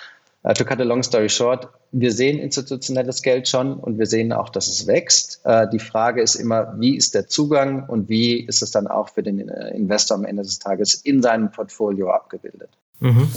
Uh, 0.43 0.55
to 0.55 0.64
cut 0.64 0.80
a 0.80 0.84
long 0.84 1.03
story 1.03 1.28
short, 1.28 1.68
wir 1.93 2.12
sehen 2.12 2.38
institutionelles 2.38 3.20
Geld 3.20 3.47
schon 3.47 3.74
und 3.74 3.99
wir 3.99 4.07
sehen 4.07 4.32
auch, 4.32 4.49
dass 4.49 4.68
es 4.68 4.86
wächst. 4.86 5.43
Uh, 5.45 5.66
die 5.70 5.78
Frage 5.78 6.22
ist 6.22 6.34
immer, 6.34 6.74
wie 6.78 6.97
ist 6.97 7.14
der 7.14 7.26
Zugang 7.26 7.86
und 7.88 8.09
wie 8.09 8.41
ist 8.41 8.62
es 8.62 8.70
dann 8.70 8.86
auch 8.86 9.11
für 9.11 9.22
den 9.22 9.51
äh, 9.51 9.76
Investor 9.76 10.16
am 10.16 10.24
Ende 10.24 10.43
des 10.43 10.59
Tages 10.59 10.95
in 10.95 11.20
seinem 11.20 11.51
Portfolio 11.51 12.11
abgebildet? 12.11 12.70
Mhm. 13.01 13.28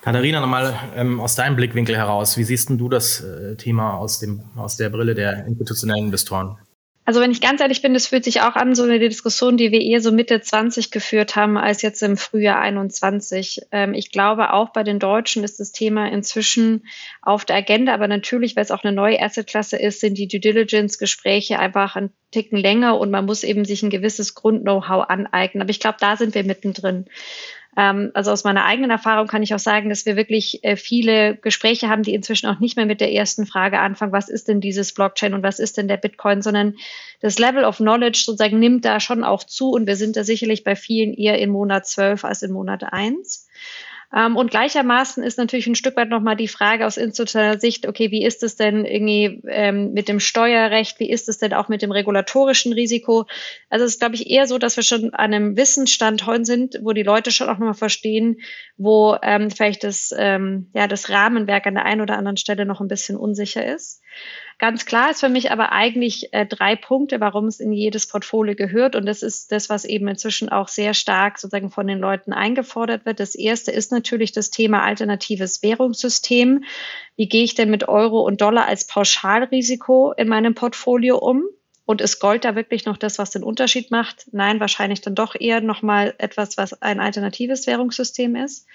Katharina, 0.00 0.40
nochmal 0.40 0.74
ähm, 0.96 1.20
aus 1.20 1.34
deinem 1.34 1.56
Blickwinkel 1.56 1.94
heraus, 1.94 2.38
wie 2.38 2.44
siehst 2.44 2.70
du 2.70 2.88
das 2.88 3.20
äh, 3.20 3.56
Thema 3.56 3.98
aus, 3.98 4.18
dem, 4.18 4.40
aus 4.56 4.78
der 4.78 4.88
Brille 4.88 5.14
der 5.14 5.44
institutionellen 5.44 6.06
Investoren? 6.06 6.56
Also 7.06 7.20
wenn 7.20 7.30
ich 7.32 7.40
ganz 7.40 7.60
ehrlich 7.60 7.82
bin, 7.82 7.94
das 7.94 8.06
fühlt 8.06 8.24
sich 8.24 8.42
auch 8.42 8.54
an, 8.54 8.74
so 8.74 8.82
eine 8.82 8.98
Diskussion, 8.98 9.56
die 9.56 9.72
wir 9.72 9.80
eher 9.80 10.00
so 10.00 10.12
Mitte 10.12 10.40
20 10.40 10.90
geführt 10.90 11.34
haben, 11.34 11.56
als 11.56 11.82
jetzt 11.82 12.02
im 12.02 12.16
Frühjahr 12.16 12.60
21. 12.60 13.62
Ähm, 13.72 13.94
ich 13.94 14.12
glaube, 14.12 14.52
auch 14.52 14.70
bei 14.70 14.84
den 14.84 14.98
Deutschen 14.98 15.42
ist 15.42 15.58
das 15.58 15.72
Thema 15.72 16.08
inzwischen 16.10 16.86
auf 17.22 17.44
der 17.44 17.56
Agenda, 17.56 17.94
aber 17.94 18.06
natürlich, 18.06 18.54
weil 18.54 18.64
es 18.64 18.70
auch 18.70 18.84
eine 18.84 18.94
neue 18.94 19.20
Assetklasse 19.20 19.76
ist, 19.76 20.00
sind 20.00 20.18
die 20.18 20.28
Due 20.28 20.40
Diligence-Gespräche 20.40 21.58
einfach 21.58 21.96
ein 21.96 22.10
Ticken 22.30 22.58
länger 22.58 22.98
und 22.98 23.10
man 23.10 23.26
muss 23.26 23.42
eben 23.42 23.64
sich 23.64 23.82
ein 23.82 23.90
gewisses 23.90 24.34
Grund-Know-how 24.34 25.08
aneignen. 25.08 25.62
Aber 25.62 25.70
ich 25.70 25.80
glaube, 25.80 25.98
da 26.00 26.16
sind 26.16 26.34
wir 26.34 26.44
mittendrin. 26.44 27.06
Ähm, 27.76 28.10
also 28.14 28.32
aus 28.32 28.44
meiner 28.44 28.64
eigenen 28.64 28.90
Erfahrung 28.90 29.26
kann 29.26 29.42
ich 29.42 29.54
auch 29.54 29.60
sagen, 29.60 29.88
dass 29.88 30.06
wir 30.06 30.16
wirklich 30.16 30.64
äh, 30.64 30.76
viele 30.76 31.36
Gespräche 31.36 31.88
haben, 31.88 32.02
die 32.02 32.14
inzwischen 32.14 32.48
auch 32.48 32.58
nicht 32.58 32.76
mehr 32.76 32.86
mit 32.86 33.00
der 33.00 33.12
ersten 33.12 33.46
Frage 33.46 33.78
anfangen, 33.78 34.12
was 34.12 34.28
ist 34.28 34.48
denn 34.48 34.60
dieses 34.60 34.92
Blockchain 34.92 35.34
und 35.34 35.42
was 35.42 35.58
ist 35.58 35.76
denn 35.76 35.88
der 35.88 35.96
Bitcoin, 35.96 36.42
sondern 36.42 36.74
das 37.20 37.38
Level 37.38 37.64
of 37.64 37.76
Knowledge 37.76 38.22
sozusagen 38.24 38.58
nimmt 38.58 38.84
da 38.84 38.98
schon 38.98 39.22
auch 39.22 39.44
zu 39.44 39.70
und 39.70 39.86
wir 39.86 39.96
sind 39.96 40.16
da 40.16 40.24
sicherlich 40.24 40.64
bei 40.64 40.74
vielen 40.74 41.14
eher 41.14 41.38
in 41.38 41.50
Monat 41.50 41.86
12 41.86 42.24
als 42.24 42.42
in 42.42 42.52
Monat 42.52 42.92
1. 42.92 43.46
Ähm, 44.14 44.36
und 44.36 44.50
gleichermaßen 44.50 45.22
ist 45.22 45.38
natürlich 45.38 45.66
ein 45.68 45.76
Stück 45.76 45.96
weit 45.96 46.08
nochmal 46.08 46.36
die 46.36 46.48
Frage 46.48 46.86
aus 46.86 46.96
institutioneller 46.96 47.60
Sicht, 47.60 47.86
okay, 47.86 48.10
wie 48.10 48.24
ist 48.24 48.42
es 48.42 48.56
denn 48.56 48.84
irgendwie 48.84 49.40
ähm, 49.46 49.92
mit 49.92 50.08
dem 50.08 50.18
Steuerrecht, 50.18 50.98
wie 50.98 51.10
ist 51.10 51.28
es 51.28 51.38
denn 51.38 51.54
auch 51.54 51.68
mit 51.68 51.82
dem 51.82 51.92
regulatorischen 51.92 52.72
Risiko? 52.72 53.26
Also 53.68 53.84
es 53.84 53.92
ist, 53.92 54.00
glaube 54.00 54.16
ich, 54.16 54.28
eher 54.28 54.46
so, 54.46 54.58
dass 54.58 54.76
wir 54.76 54.82
schon 54.82 55.14
an 55.14 55.32
einem 55.32 55.56
Wissensstand 55.56 56.26
heute 56.26 56.44
sind, 56.44 56.80
wo 56.82 56.92
die 56.92 57.04
Leute 57.04 57.30
schon 57.30 57.48
auch 57.48 57.58
nochmal 57.58 57.74
verstehen, 57.74 58.40
wo 58.76 59.16
ähm, 59.22 59.50
vielleicht 59.50 59.84
das, 59.84 60.12
ähm, 60.16 60.70
ja, 60.74 60.88
das 60.88 61.08
Rahmenwerk 61.08 61.66
an 61.66 61.74
der 61.74 61.84
einen 61.84 62.00
oder 62.00 62.18
anderen 62.18 62.36
Stelle 62.36 62.66
noch 62.66 62.80
ein 62.80 62.88
bisschen 62.88 63.16
unsicher 63.16 63.64
ist. 63.64 64.02
Ganz 64.60 64.84
klar 64.84 65.10
ist 65.10 65.20
für 65.20 65.30
mich 65.30 65.50
aber 65.50 65.72
eigentlich 65.72 66.34
äh, 66.34 66.44
drei 66.44 66.76
Punkte, 66.76 67.18
warum 67.18 67.46
es 67.46 67.60
in 67.60 67.72
jedes 67.72 68.06
Portfolio 68.06 68.54
gehört. 68.54 68.94
Und 68.94 69.06
das 69.06 69.22
ist 69.22 69.50
das, 69.52 69.70
was 69.70 69.86
eben 69.86 70.06
inzwischen 70.06 70.50
auch 70.50 70.68
sehr 70.68 70.92
stark 70.92 71.38
sozusagen 71.38 71.70
von 71.70 71.86
den 71.86 71.98
Leuten 71.98 72.34
eingefordert 72.34 73.06
wird. 73.06 73.20
Das 73.20 73.34
erste 73.34 73.70
ist 73.70 73.90
natürlich 73.90 74.32
das 74.32 74.50
Thema 74.50 74.82
alternatives 74.82 75.62
Währungssystem. 75.62 76.64
Wie 77.16 77.26
gehe 77.26 77.42
ich 77.42 77.54
denn 77.54 77.70
mit 77.70 77.88
Euro 77.88 78.20
und 78.20 78.42
Dollar 78.42 78.66
als 78.66 78.86
Pauschalrisiko 78.86 80.12
in 80.12 80.28
meinem 80.28 80.54
Portfolio 80.54 81.16
um? 81.16 81.44
Und 81.86 82.02
ist 82.02 82.20
Gold 82.20 82.44
da 82.44 82.54
wirklich 82.54 82.84
noch 82.84 82.98
das, 82.98 83.18
was 83.18 83.30
den 83.30 83.42
Unterschied 83.42 83.90
macht? 83.90 84.26
Nein, 84.30 84.60
wahrscheinlich 84.60 85.00
dann 85.00 85.14
doch 85.14 85.34
eher 85.34 85.62
nochmal 85.62 86.14
etwas, 86.18 86.58
was 86.58 86.82
ein 86.82 87.00
alternatives 87.00 87.66
Währungssystem 87.66 88.36
ist. 88.36 88.66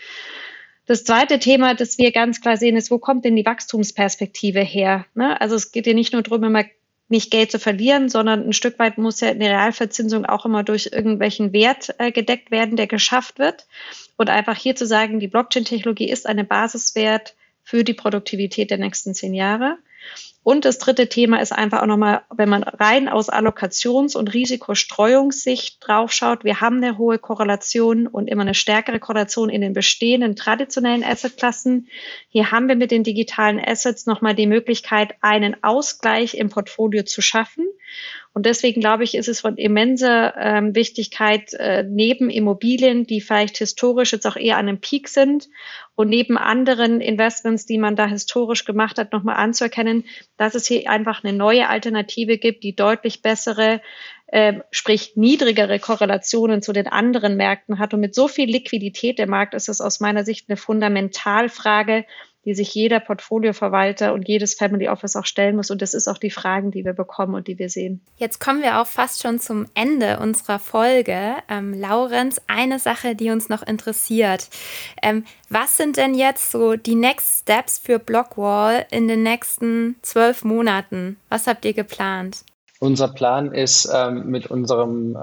Das 0.86 1.04
zweite 1.04 1.40
Thema, 1.40 1.74
das 1.74 1.98
wir 1.98 2.12
ganz 2.12 2.42
klar 2.42 2.58
sehen, 2.58 2.76
ist, 2.76 2.92
wo 2.92 3.00
kommt 3.00 3.26
denn 3.26 3.36
die 3.36 3.46
Wachstumsperspektive 3.46 4.62
her? 4.62 5.06
Ne? 5.16 5.40
Also 5.42 5.56
es 5.56 5.72
geht 5.72 5.88
ja 5.88 5.94
nicht 5.94 6.14
nur 6.14 6.22
darum, 6.22 6.44
immer 6.44 6.64
nicht 7.08 7.32
Geld 7.32 7.52
zu 7.52 7.60
verlieren, 7.60 8.10
sondern 8.10 8.48
ein 8.48 8.54
Stück 8.54 8.80
weit 8.80 8.98
muss 8.98 9.22
ja 9.22 9.30
eine 9.30 9.50
Realverzinsung 9.50 10.26
auch 10.26 10.46
immer 10.46 10.64
durch 10.64 10.90
irgendwelchen 10.92 11.54
Wert 11.54 11.94
äh, 12.00 12.12
gedeckt 12.12 12.52
werden, 12.52 12.78
der 12.78 12.88
geschafft 12.88 13.38
wird. 13.40 13.68
Und 14.18 14.30
einfach 14.30 14.58
hier 14.58 14.76
zu 14.76 14.86
sagen, 14.86 15.20
die 15.20 15.28
Blockchain-Technologie 15.28 16.10
ist 16.10 16.26
eine 16.26 16.44
Basiswert 16.44 17.36
für 17.64 17.84
die 17.84 17.94
Produktivität 17.94 18.72
der 18.72 18.78
nächsten 18.78 19.14
zehn 19.14 19.34
Jahre. 19.34 19.78
Und 20.46 20.64
das 20.64 20.78
dritte 20.78 21.10
Thema 21.10 21.42
ist 21.42 21.52
einfach 21.52 21.82
auch 21.82 21.88
nochmal, 21.88 22.22
wenn 22.30 22.50
man 22.50 22.62
rein 22.62 23.10
aus 23.10 23.32
Allokations- 23.32 24.16
und 24.16 24.32
Risikostreuungssicht 24.32 25.78
draufschaut, 25.80 26.44
wir 26.44 26.62
haben 26.62 26.78
eine 26.78 27.00
hohe 27.00 27.18
Korrelation 27.18 28.06
und 28.06 28.28
immer 28.28 28.44
eine 28.44 28.54
stärkere 28.54 29.00
Korrelation 29.00 29.50
in 29.50 29.62
den 29.62 29.74
bestehenden 29.74 30.36
traditionellen 30.36 31.04
Assetklassen. 31.04 31.88
Hier 32.30 32.52
haben 32.52 32.68
wir 32.68 32.76
mit 32.76 32.92
den 32.92 33.04
digitalen 33.04 33.60
Assets 33.60 34.06
nochmal 34.06 34.36
die 34.36 34.46
Möglichkeit, 34.46 35.16
einen 35.22 35.64
Ausgleich 35.64 36.36
im 36.36 36.50
Portfolio 36.50 37.02
zu 37.02 37.24
schaffen. 37.24 37.66
Und 38.36 38.46
deswegen 38.46 38.82
glaube 38.82 39.06
ich, 39.06 39.16
ist 39.16 39.30
es 39.30 39.40
von 39.40 39.56
immenser 39.56 40.36
ähm, 40.36 40.76
Wichtigkeit, 40.76 41.54
äh, 41.54 41.84
neben 41.84 42.30
Immobilien, 42.30 43.08
die 43.08 43.22
vielleicht 43.22 43.58
historisch 43.60 44.12
jetzt 44.12 44.28
auch 44.28 44.36
eher 44.36 44.58
an 44.58 44.68
einem 44.68 44.82
Peak 44.82 45.08
sind 45.08 45.48
und 45.96 46.10
neben 46.10 46.38
anderen 46.38 47.00
Investments, 47.00 47.66
die 47.66 47.78
man 47.78 47.96
da 47.96 48.06
historisch 48.08 48.66
gemacht 48.66 48.98
hat, 48.98 49.14
nochmal 49.14 49.38
anzuerkennen, 49.38 50.04
dass 50.36 50.54
es 50.54 50.68
hier 50.68 50.90
einfach 50.90 51.24
eine 51.24 51.32
neue 51.32 51.70
Alternative 51.70 52.38
gibt, 52.38 52.66
die 52.66 52.76
deutlich 52.76 53.22
bessere, 53.22 53.82
äh, 54.28 54.56
sprich 54.70 55.14
niedrigere 55.16 55.80
Korrelationen 55.80 56.62
zu 56.62 56.74
den 56.74 56.88
anderen 56.88 57.38
Märkten 57.38 57.80
hat. 57.80 57.94
Und 57.94 58.02
mit 58.02 58.16
so 58.16 58.28
viel 58.28 58.50
Liquidität 58.50 59.18
im 59.22 59.30
Markt 59.30 59.54
ist 59.54 59.70
es 59.70 59.80
aus 59.80 60.02
meiner 60.02 60.26
Sicht 60.26 60.50
eine 60.50 60.58
Fundamentalfrage, 60.58 62.04
die 62.46 62.54
sich 62.54 62.74
jeder 62.74 63.00
Portfolioverwalter 63.00 64.14
und 64.14 64.28
jedes 64.28 64.54
Family 64.54 64.88
Office 64.88 65.16
auch 65.16 65.26
stellen 65.26 65.56
muss. 65.56 65.72
Und 65.72 65.82
das 65.82 65.94
ist 65.94 66.08
auch 66.08 66.18
die 66.18 66.30
Fragen, 66.30 66.72
die 66.72 66.86
wir 66.86 66.94
bekommen 66.94 67.34
und 67.34 67.48
die 67.48 67.60
wir 67.60 67.70
sehen. 67.70 68.02
Jetzt 68.18 68.40
kommen 68.40 68.62
wir 68.62 68.80
auch 68.80 68.88
fast 68.88 69.22
schon 69.22 69.40
zum 69.40 69.66
Ende 69.74 70.20
unserer 70.20 70.60
Folge. 70.60 71.36
Ähm, 71.50 71.74
Laurenz, 71.74 72.40
eine 72.48 72.80
Sache, 72.80 73.16
die 73.16 73.32
uns 73.32 73.50
noch 73.50 73.64
interessiert. 73.64 74.50
Ähm, 75.02 75.26
was 75.50 75.78
sind 75.78 75.98
denn 75.98 76.14
jetzt 76.14 76.52
so 76.52 76.76
die 76.76 76.96
Next 76.96 77.42
Steps 77.42 77.80
für 77.80 78.00
Blockwall 78.00 78.86
in 78.92 79.08
den 79.08 79.24
nächsten 79.24 79.96
zwölf 80.02 80.44
Monaten? 80.44 81.18
Was 81.30 81.48
habt 81.48 81.66
ihr 81.66 81.74
geplant? 81.74 82.44
Unser 82.86 83.08
Plan 83.08 83.52
ist 83.52 83.90
ähm, 83.92 84.28
mit 84.28 84.52
unserem 84.52 85.16
äh, 85.16 85.20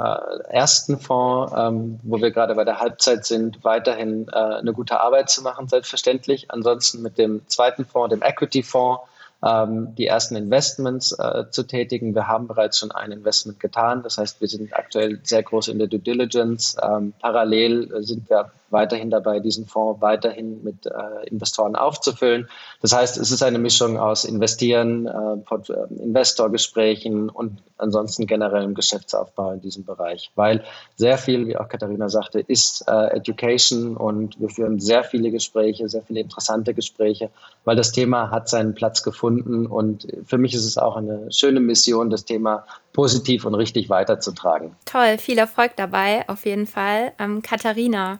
ersten 0.49 0.99
Fonds, 0.99 1.53
ähm, 1.57 2.01
wo 2.03 2.21
wir 2.21 2.33
gerade 2.33 2.57
bei 2.57 2.65
der 2.65 2.81
Halbzeit 2.81 3.25
sind, 3.25 3.63
weiterhin 3.63 4.27
äh, 4.33 4.37
eine 4.37 4.73
gute 4.73 4.99
Arbeit 5.01 5.31
zu 5.31 5.43
machen, 5.43 5.69
selbstverständlich. 5.69 6.51
Ansonsten 6.51 7.03
mit 7.03 7.19
dem 7.19 7.47
zweiten 7.47 7.85
Fonds, 7.85 8.13
dem 8.13 8.21
Equity 8.21 8.65
Fonds, 8.65 9.03
ähm, 9.45 9.95
die 9.95 10.09
ersten 10.09 10.35
Investments 10.35 11.13
äh, 11.13 11.45
zu 11.53 11.63
tätigen. 11.63 12.17
Wir 12.17 12.27
haben 12.27 12.49
bereits 12.49 12.81
schon 12.81 12.91
ein 12.91 13.13
Investment 13.13 13.61
getan. 13.61 14.03
Das 14.03 14.19
heißt, 14.19 14.41
wir 14.41 14.49
sind 14.49 14.75
aktuell 14.75 15.21
sehr 15.23 15.45
groß 15.45 15.69
in 15.69 15.79
der 15.79 15.87
Due 15.87 16.01
Diligence. 16.01 16.77
Ähm, 16.83 17.13
parallel 17.21 18.03
sind 18.03 18.29
wir 18.29 18.51
weiterhin 18.73 19.11
dabei, 19.11 19.41
diesen 19.41 19.67
Fonds 19.67 20.01
weiterhin 20.01 20.63
mit 20.65 20.87
äh, 20.87 21.29
Investoren 21.29 21.77
aufzufüllen. 21.77 22.49
Das 22.81 22.93
heißt, 22.93 23.17
es 23.19 23.31
ist 23.31 23.43
eine 23.43 23.59
Mischung 23.59 23.99
aus 23.99 24.25
Investieren, 24.25 25.07
äh, 25.07 25.55
äh, 25.55 26.03
Investorgesprächen 26.03 27.29
und 27.29 27.63
ansonsten 27.77 28.27
generellem 28.27 28.75
Geschäftsaufbau 28.75 29.53
in 29.53 29.61
diesem 29.61 29.85
Bereich. 29.85 30.31
Weil 30.35 30.65
sehr 30.97 31.19
viel, 31.19 31.47
wie 31.47 31.57
auch 31.57 31.69
Katharina 31.69 32.09
sagte, 32.09 32.41
ist 32.41 32.85
äh, 32.89 33.17
Education 33.17 33.97
und 33.97 34.41
wir 34.41 34.49
führen 34.49 34.81
sehr 34.81 35.05
viele 35.05 35.31
Gespräche, 35.31 35.89
sehr 35.89 36.03
viele 36.03 36.21
interessante 36.21 36.75
Gespräche, 36.75 37.31
weil 37.65 37.77
das 37.77 37.93
Thema 37.93 38.31
hat 38.31 38.49
seinen 38.49 38.75
Platz 38.75 39.03
gefunden 39.03 39.67
und 39.67 40.07
für 40.25 40.39
mich 40.39 40.55
ist 40.55 40.65
es 40.65 40.79
auch 40.79 40.97
eine 40.97 41.31
schöne 41.33 41.61
Mission, 41.61 42.11
das 42.11 42.25
Thema 42.25 42.65
positiv 42.93 43.45
und 43.45 43.55
richtig 43.55 43.91
weiterzutragen. 43.91 44.77
Toll, 44.85 45.19
viel 45.19 45.39
Erfolg 45.39 45.73
dabei, 45.77 46.29
auf 46.29 46.47
jeden 46.47 46.67
Fall. 46.67 47.13
Ähm, 47.19 47.43
Katharina, 47.43 48.19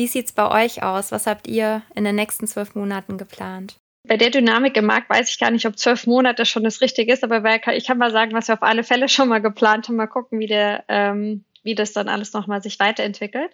wie 0.00 0.06
sieht 0.06 0.24
es 0.24 0.32
bei 0.32 0.64
euch 0.64 0.82
aus? 0.82 1.12
Was 1.12 1.26
habt 1.26 1.46
ihr 1.46 1.82
in 1.94 2.04
den 2.04 2.14
nächsten 2.14 2.46
zwölf 2.46 2.74
Monaten 2.74 3.18
geplant? 3.18 3.76
Bei 4.08 4.16
der 4.16 4.30
Dynamik 4.30 4.74
im 4.78 4.86
Markt 4.86 5.10
weiß 5.10 5.30
ich 5.30 5.38
gar 5.38 5.50
nicht, 5.50 5.66
ob 5.66 5.76
zwölf 5.76 6.06
Monate 6.06 6.46
schon 6.46 6.64
das 6.64 6.80
Richtige 6.80 7.12
ist, 7.12 7.22
aber 7.22 7.44
ich 7.74 7.86
kann 7.86 7.98
mal 7.98 8.10
sagen, 8.10 8.32
was 8.32 8.48
wir 8.48 8.54
auf 8.54 8.62
alle 8.62 8.82
Fälle 8.82 9.10
schon 9.10 9.28
mal 9.28 9.42
geplant 9.42 9.88
haben. 9.88 9.96
Mal 9.96 10.06
gucken, 10.06 10.38
wie, 10.38 10.46
der, 10.46 10.84
ähm, 10.88 11.44
wie 11.64 11.74
das 11.74 11.92
dann 11.92 12.08
alles 12.08 12.32
nochmal 12.32 12.62
sich 12.62 12.80
weiterentwickelt. 12.80 13.50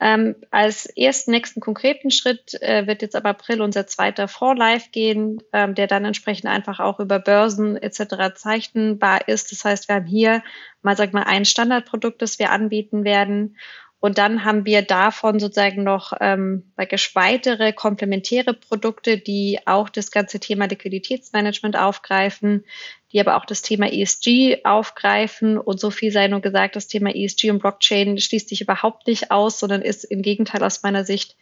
Ähm, 0.00 0.36
als 0.50 0.86
ersten 0.86 1.30
nächsten 1.30 1.60
konkreten 1.60 2.10
Schritt 2.10 2.54
äh, 2.62 2.86
wird 2.86 3.02
jetzt 3.02 3.14
ab 3.14 3.26
April 3.26 3.60
unser 3.60 3.86
zweiter 3.86 4.28
Fonds 4.28 4.58
live 4.58 4.90
gehen, 4.92 5.42
ähm, 5.52 5.74
der 5.74 5.88
dann 5.88 6.06
entsprechend 6.06 6.46
einfach 6.46 6.80
auch 6.80 7.00
über 7.00 7.18
Börsen 7.18 7.76
etc. 7.76 8.34
zeichnbar 8.34 9.28
ist. 9.28 9.52
Das 9.52 9.62
heißt, 9.62 9.88
wir 9.88 9.96
haben 9.96 10.06
hier 10.06 10.42
mal 10.80 10.96
sag 10.96 11.12
mal 11.12 11.24
ein 11.24 11.44
Standardprodukt, 11.44 12.22
das 12.22 12.38
wir 12.38 12.50
anbieten 12.50 13.04
werden 13.04 13.56
und 13.98 14.18
dann 14.18 14.44
haben 14.44 14.66
wir 14.66 14.82
davon 14.82 15.40
sozusagen 15.40 15.82
noch 15.82 16.12
ähm, 16.20 16.70
weitere 16.76 17.72
komplementäre 17.72 18.52
Produkte, 18.52 19.16
die 19.16 19.58
auch 19.64 19.88
das 19.88 20.10
ganze 20.10 20.38
Thema 20.38 20.66
Liquiditätsmanagement 20.66 21.76
aufgreifen, 21.78 22.64
die 23.12 23.20
aber 23.20 23.36
auch 23.36 23.46
das 23.46 23.62
Thema 23.62 23.90
ESG 23.90 24.64
aufgreifen. 24.64 25.56
Und 25.56 25.80
so 25.80 25.90
viel 25.90 26.12
sei 26.12 26.28
nur 26.28 26.40
gesagt, 26.40 26.76
das 26.76 26.88
Thema 26.88 27.14
ESG 27.14 27.50
und 27.50 27.60
Blockchain 27.60 28.18
schließt 28.18 28.50
sich 28.50 28.60
überhaupt 28.60 29.06
nicht 29.06 29.30
aus, 29.30 29.58
sondern 29.58 29.80
ist 29.80 30.04
im 30.04 30.20
Gegenteil 30.20 30.62
aus 30.62 30.82
meiner 30.82 31.04
Sicht 31.04 31.36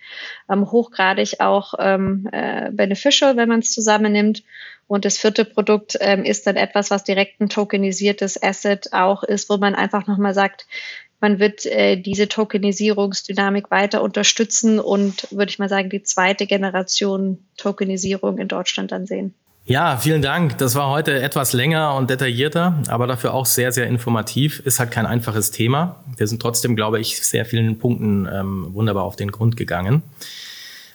ähm, 0.48 0.70
hochgradig 0.70 1.40
auch 1.40 1.74
ähm, 1.80 2.28
äh, 2.30 2.70
beneficial, 2.70 3.36
wenn 3.36 3.48
man 3.48 3.60
es 3.60 3.72
zusammennimmt. 3.72 4.44
Und 4.86 5.04
das 5.04 5.18
vierte 5.18 5.44
Produkt 5.44 5.96
ähm, 6.00 6.24
ist 6.24 6.46
dann 6.46 6.56
etwas, 6.56 6.90
was 6.90 7.04
direkt 7.04 7.40
ein 7.40 7.48
tokenisiertes 7.48 8.40
Asset 8.40 8.92
auch 8.92 9.24
ist, 9.24 9.50
wo 9.50 9.56
man 9.56 9.74
einfach 9.74 10.06
nochmal 10.06 10.34
sagt, 10.34 10.66
man 11.20 11.38
wird 11.38 11.64
äh, 11.66 11.96
diese 11.96 12.28
Tokenisierungsdynamik 12.28 13.70
weiter 13.70 14.02
unterstützen 14.02 14.78
und, 14.78 15.28
würde 15.30 15.50
ich 15.50 15.58
mal 15.58 15.68
sagen, 15.68 15.90
die 15.90 16.02
zweite 16.02 16.46
Generation 16.46 17.38
Tokenisierung 17.56 18.38
in 18.38 18.48
Deutschland 18.48 18.92
dann 18.92 19.06
sehen. 19.06 19.34
Ja, 19.66 19.96
vielen 19.96 20.20
Dank. 20.20 20.58
Das 20.58 20.74
war 20.74 20.90
heute 20.90 21.22
etwas 21.22 21.54
länger 21.54 21.94
und 21.94 22.10
detaillierter, 22.10 22.82
aber 22.88 23.06
dafür 23.06 23.32
auch 23.32 23.46
sehr, 23.46 23.72
sehr 23.72 23.86
informativ. 23.86 24.60
Ist 24.60 24.78
halt 24.78 24.90
kein 24.90 25.06
einfaches 25.06 25.50
Thema. 25.50 26.04
Wir 26.18 26.26
sind 26.26 26.42
trotzdem, 26.42 26.76
glaube 26.76 27.00
ich, 27.00 27.24
sehr 27.24 27.46
vielen 27.46 27.78
Punkten 27.78 28.28
ähm, 28.30 28.74
wunderbar 28.74 29.04
auf 29.04 29.16
den 29.16 29.30
Grund 29.30 29.56
gegangen. 29.56 30.02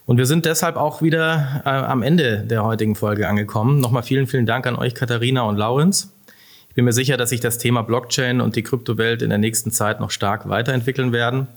Und 0.06 0.18
wir 0.18 0.28
sind 0.28 0.46
deshalb 0.46 0.76
auch 0.76 1.02
wieder 1.02 1.62
äh, 1.66 1.70
am 1.70 2.04
Ende 2.04 2.40
der 2.40 2.64
heutigen 2.64 2.96
Folge 2.96 3.28
angekommen. 3.28 3.80
Nochmal 3.80 4.04
vielen, 4.04 4.28
vielen 4.28 4.46
Dank 4.46 4.68
an 4.68 4.76
euch, 4.76 4.94
Katharina 4.94 5.42
und 5.44 5.58
Laurenz. 5.58 6.14
Ich 6.70 6.76
bin 6.76 6.86
mir 6.86 6.94
sicher, 6.94 7.18
dass 7.18 7.30
sich 7.30 7.42
das 7.42 7.58
Thema 7.58 7.82
Blockchain 7.82 8.42
und 8.42 8.56
die 8.56 8.64
Kryptowelt 8.64 9.22
in 9.22 9.30
der 9.30 9.38
nächsten 9.38 9.72
Zeit 9.72 10.00
noch 10.00 10.12
stark 10.12 10.48
weiterentwickeln 10.48 11.12
werden. 11.12 11.48